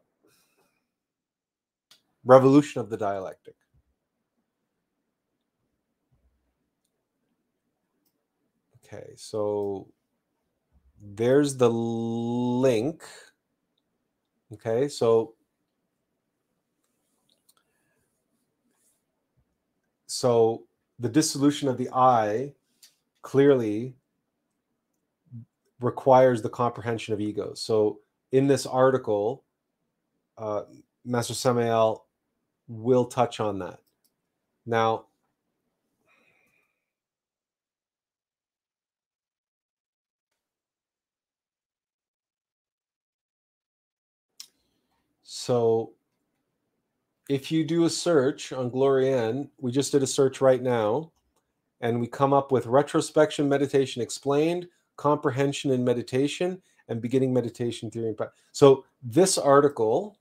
[2.24, 3.56] "Revolution of the Dialectic."
[8.86, 9.88] Okay, so
[11.00, 13.02] there's the link.
[14.52, 15.34] Okay, so
[20.06, 20.64] so
[20.98, 22.52] the dissolution of the I
[23.22, 23.96] clearly
[25.80, 27.60] requires the comprehension of egos.
[27.60, 28.00] So
[28.34, 29.44] in this article,
[30.36, 30.62] uh,
[31.04, 32.04] Master Samael
[32.66, 33.78] will touch on that.
[34.66, 35.06] Now,
[45.22, 45.92] So
[47.28, 51.12] if you do a search on Glorian, we just did a search right now,
[51.82, 58.08] and we come up with retrospection meditation explained, comprehension and meditation, and beginning meditation theory
[58.08, 58.38] and practice.
[58.52, 60.18] So this article,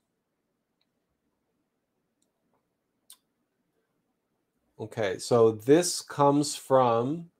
[4.78, 7.30] okay, so this comes from,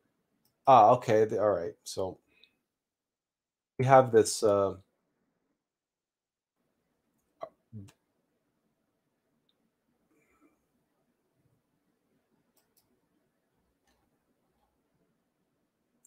[0.67, 1.75] ah, okay, all right.
[1.85, 2.19] So
[3.79, 4.43] we have this.
[4.43, 4.75] Uh,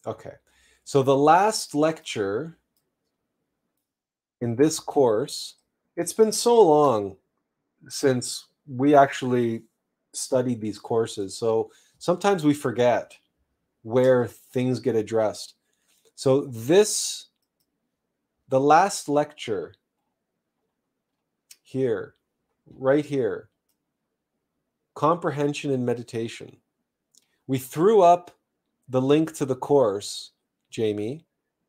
[0.08, 0.32] Okay.
[0.84, 2.56] So the last lecture
[4.40, 5.56] in this course,
[5.96, 7.16] it's been so long
[7.88, 9.62] since we actually
[10.12, 11.36] studied these courses.
[11.36, 13.16] So sometimes we forget
[13.82, 15.54] where things get addressed.
[16.14, 17.26] So this,
[18.48, 19.74] the last lecture
[21.62, 22.14] here,
[22.76, 23.50] right here,
[24.94, 26.56] comprehension and meditation.
[27.46, 28.32] We threw up
[28.88, 30.32] the link to the course,
[30.70, 31.24] Jamie.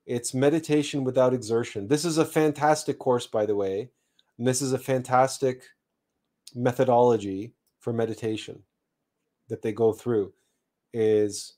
[0.09, 1.87] It's meditation without exertion.
[1.87, 3.91] This is a fantastic course, by the way.
[4.39, 5.61] And this is a fantastic
[6.55, 8.63] methodology for meditation
[9.49, 10.33] that they go through
[10.93, 11.53] is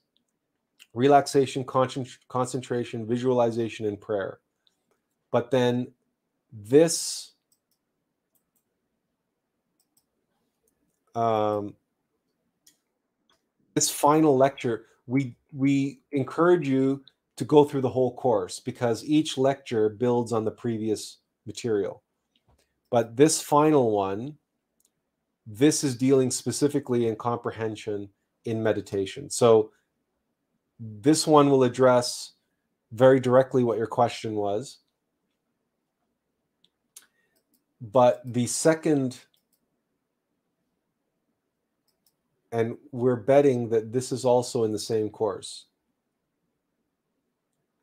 [0.94, 4.40] relaxation, concentration, visualization, and prayer.
[5.32, 5.94] But then
[6.52, 7.32] this
[11.16, 11.74] um,
[13.76, 17.02] this final lecture we we encourage you
[17.42, 22.04] to go through the whole course because each lecture builds on the previous material.
[22.92, 24.38] But this final one,
[25.48, 28.10] this is dealing specifically in comprehension
[28.46, 29.28] in meditation.
[29.32, 29.72] So
[30.80, 32.34] this one will address
[32.92, 34.78] very directly what your question was.
[37.82, 39.18] But the second
[42.52, 45.66] and we're betting that this is also in the same course.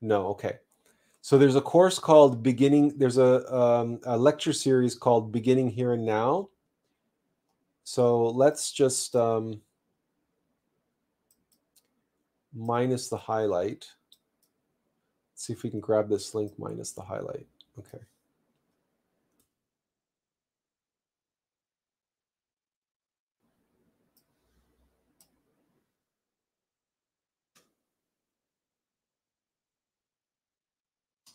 [0.01, 0.59] No, okay.
[1.21, 5.93] So there's a course called Beginning, there's a, um, a lecture series called Beginning Here
[5.93, 6.49] and Now.
[7.85, 9.61] So let's just um,
[12.55, 13.89] minus the highlight.
[15.33, 17.47] Let's see if we can grab this link minus the highlight.
[17.79, 18.05] Okay.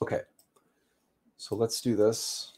[0.04, 0.20] Okay,
[1.38, 2.52] so let's do this.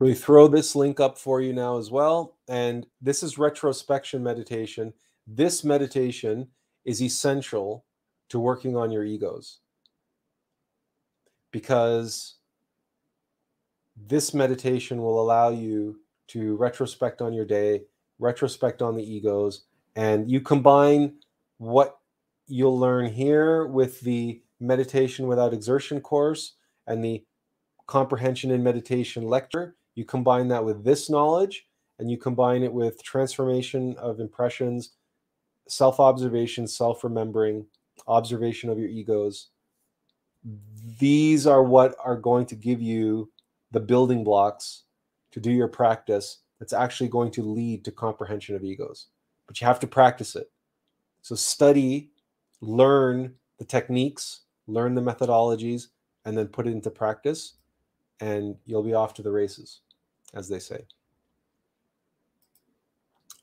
[0.00, 2.34] We throw this link up for you now as well.
[2.48, 4.92] And this is retrospection meditation.
[5.24, 6.48] This meditation
[6.84, 7.84] is essential
[8.30, 9.60] to working on your egos
[11.52, 12.38] because
[13.96, 17.82] this meditation will allow you to retrospect on your day,
[18.18, 21.14] retrospect on the egos, and you combine
[21.58, 21.98] what
[22.46, 26.54] you'll learn here with the meditation without exertion course
[26.86, 27.24] and the
[27.86, 29.76] comprehension in meditation lecture.
[29.94, 31.66] You combine that with this knowledge
[31.98, 34.90] and you combine it with transformation of impressions,
[35.68, 37.66] self observation, self remembering,
[38.08, 39.48] observation of your egos.
[40.98, 43.30] These are what are going to give you
[43.70, 44.82] the building blocks
[45.30, 49.08] to do your practice that's actually going to lead to comprehension of egos
[49.46, 50.50] but you have to practice it.
[51.22, 52.10] So study,
[52.60, 55.88] learn the techniques, learn the methodologies,
[56.24, 57.54] and then put it into practice,
[58.20, 59.80] and you'll be off to the races,
[60.34, 60.86] as they say.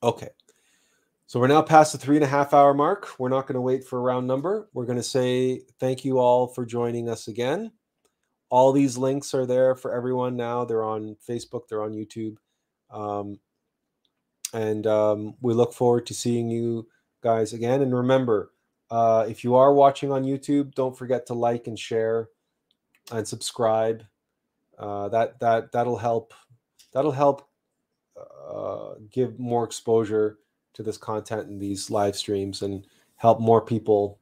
[0.04, 0.30] Okay.
[1.28, 3.18] So we're now past the three and a half hour mark.
[3.18, 4.68] We're not going to wait for a round number.
[4.74, 7.72] We're going to say thank you all for joining us again.
[8.50, 10.66] All these links are there for everyone now.
[10.66, 12.36] They're on Facebook, they're on YouTube.
[12.90, 13.40] Um,
[14.54, 16.88] and um, we look forward to seeing you
[17.22, 17.82] guys again.
[17.82, 18.52] And remember,
[18.90, 22.30] uh, if you are watching on YouTube, don't forget to like and share
[23.12, 24.04] and subscribe.
[24.78, 26.34] Uh, that that that'll help.
[26.94, 27.48] That'll help
[28.18, 30.40] uh, give more exposure
[30.74, 34.20] to this content and these live streams, and help more people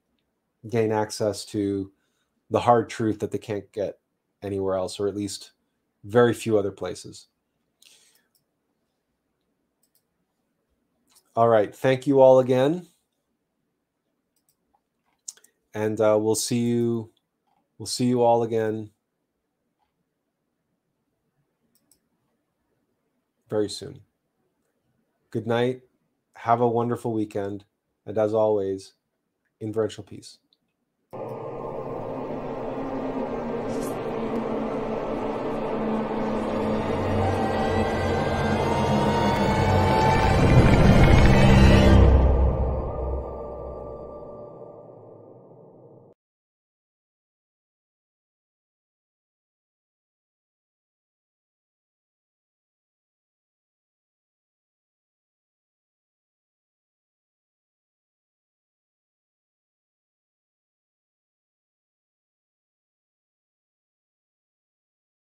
[0.70, 1.92] gain access to
[2.52, 4.00] the hard truth that they can't get
[4.44, 5.52] anywhere else, or at least
[6.04, 7.29] very few other places.
[11.36, 11.74] All right.
[11.74, 12.88] Thank you all again.
[15.74, 17.12] And uh, we'll see you.
[17.78, 18.90] We'll see you all again
[23.50, 24.02] very soon.
[25.32, 25.82] Good night.
[26.36, 27.66] Have a wonderful weekend.
[28.06, 28.94] And as always,
[29.60, 30.40] inverential peace.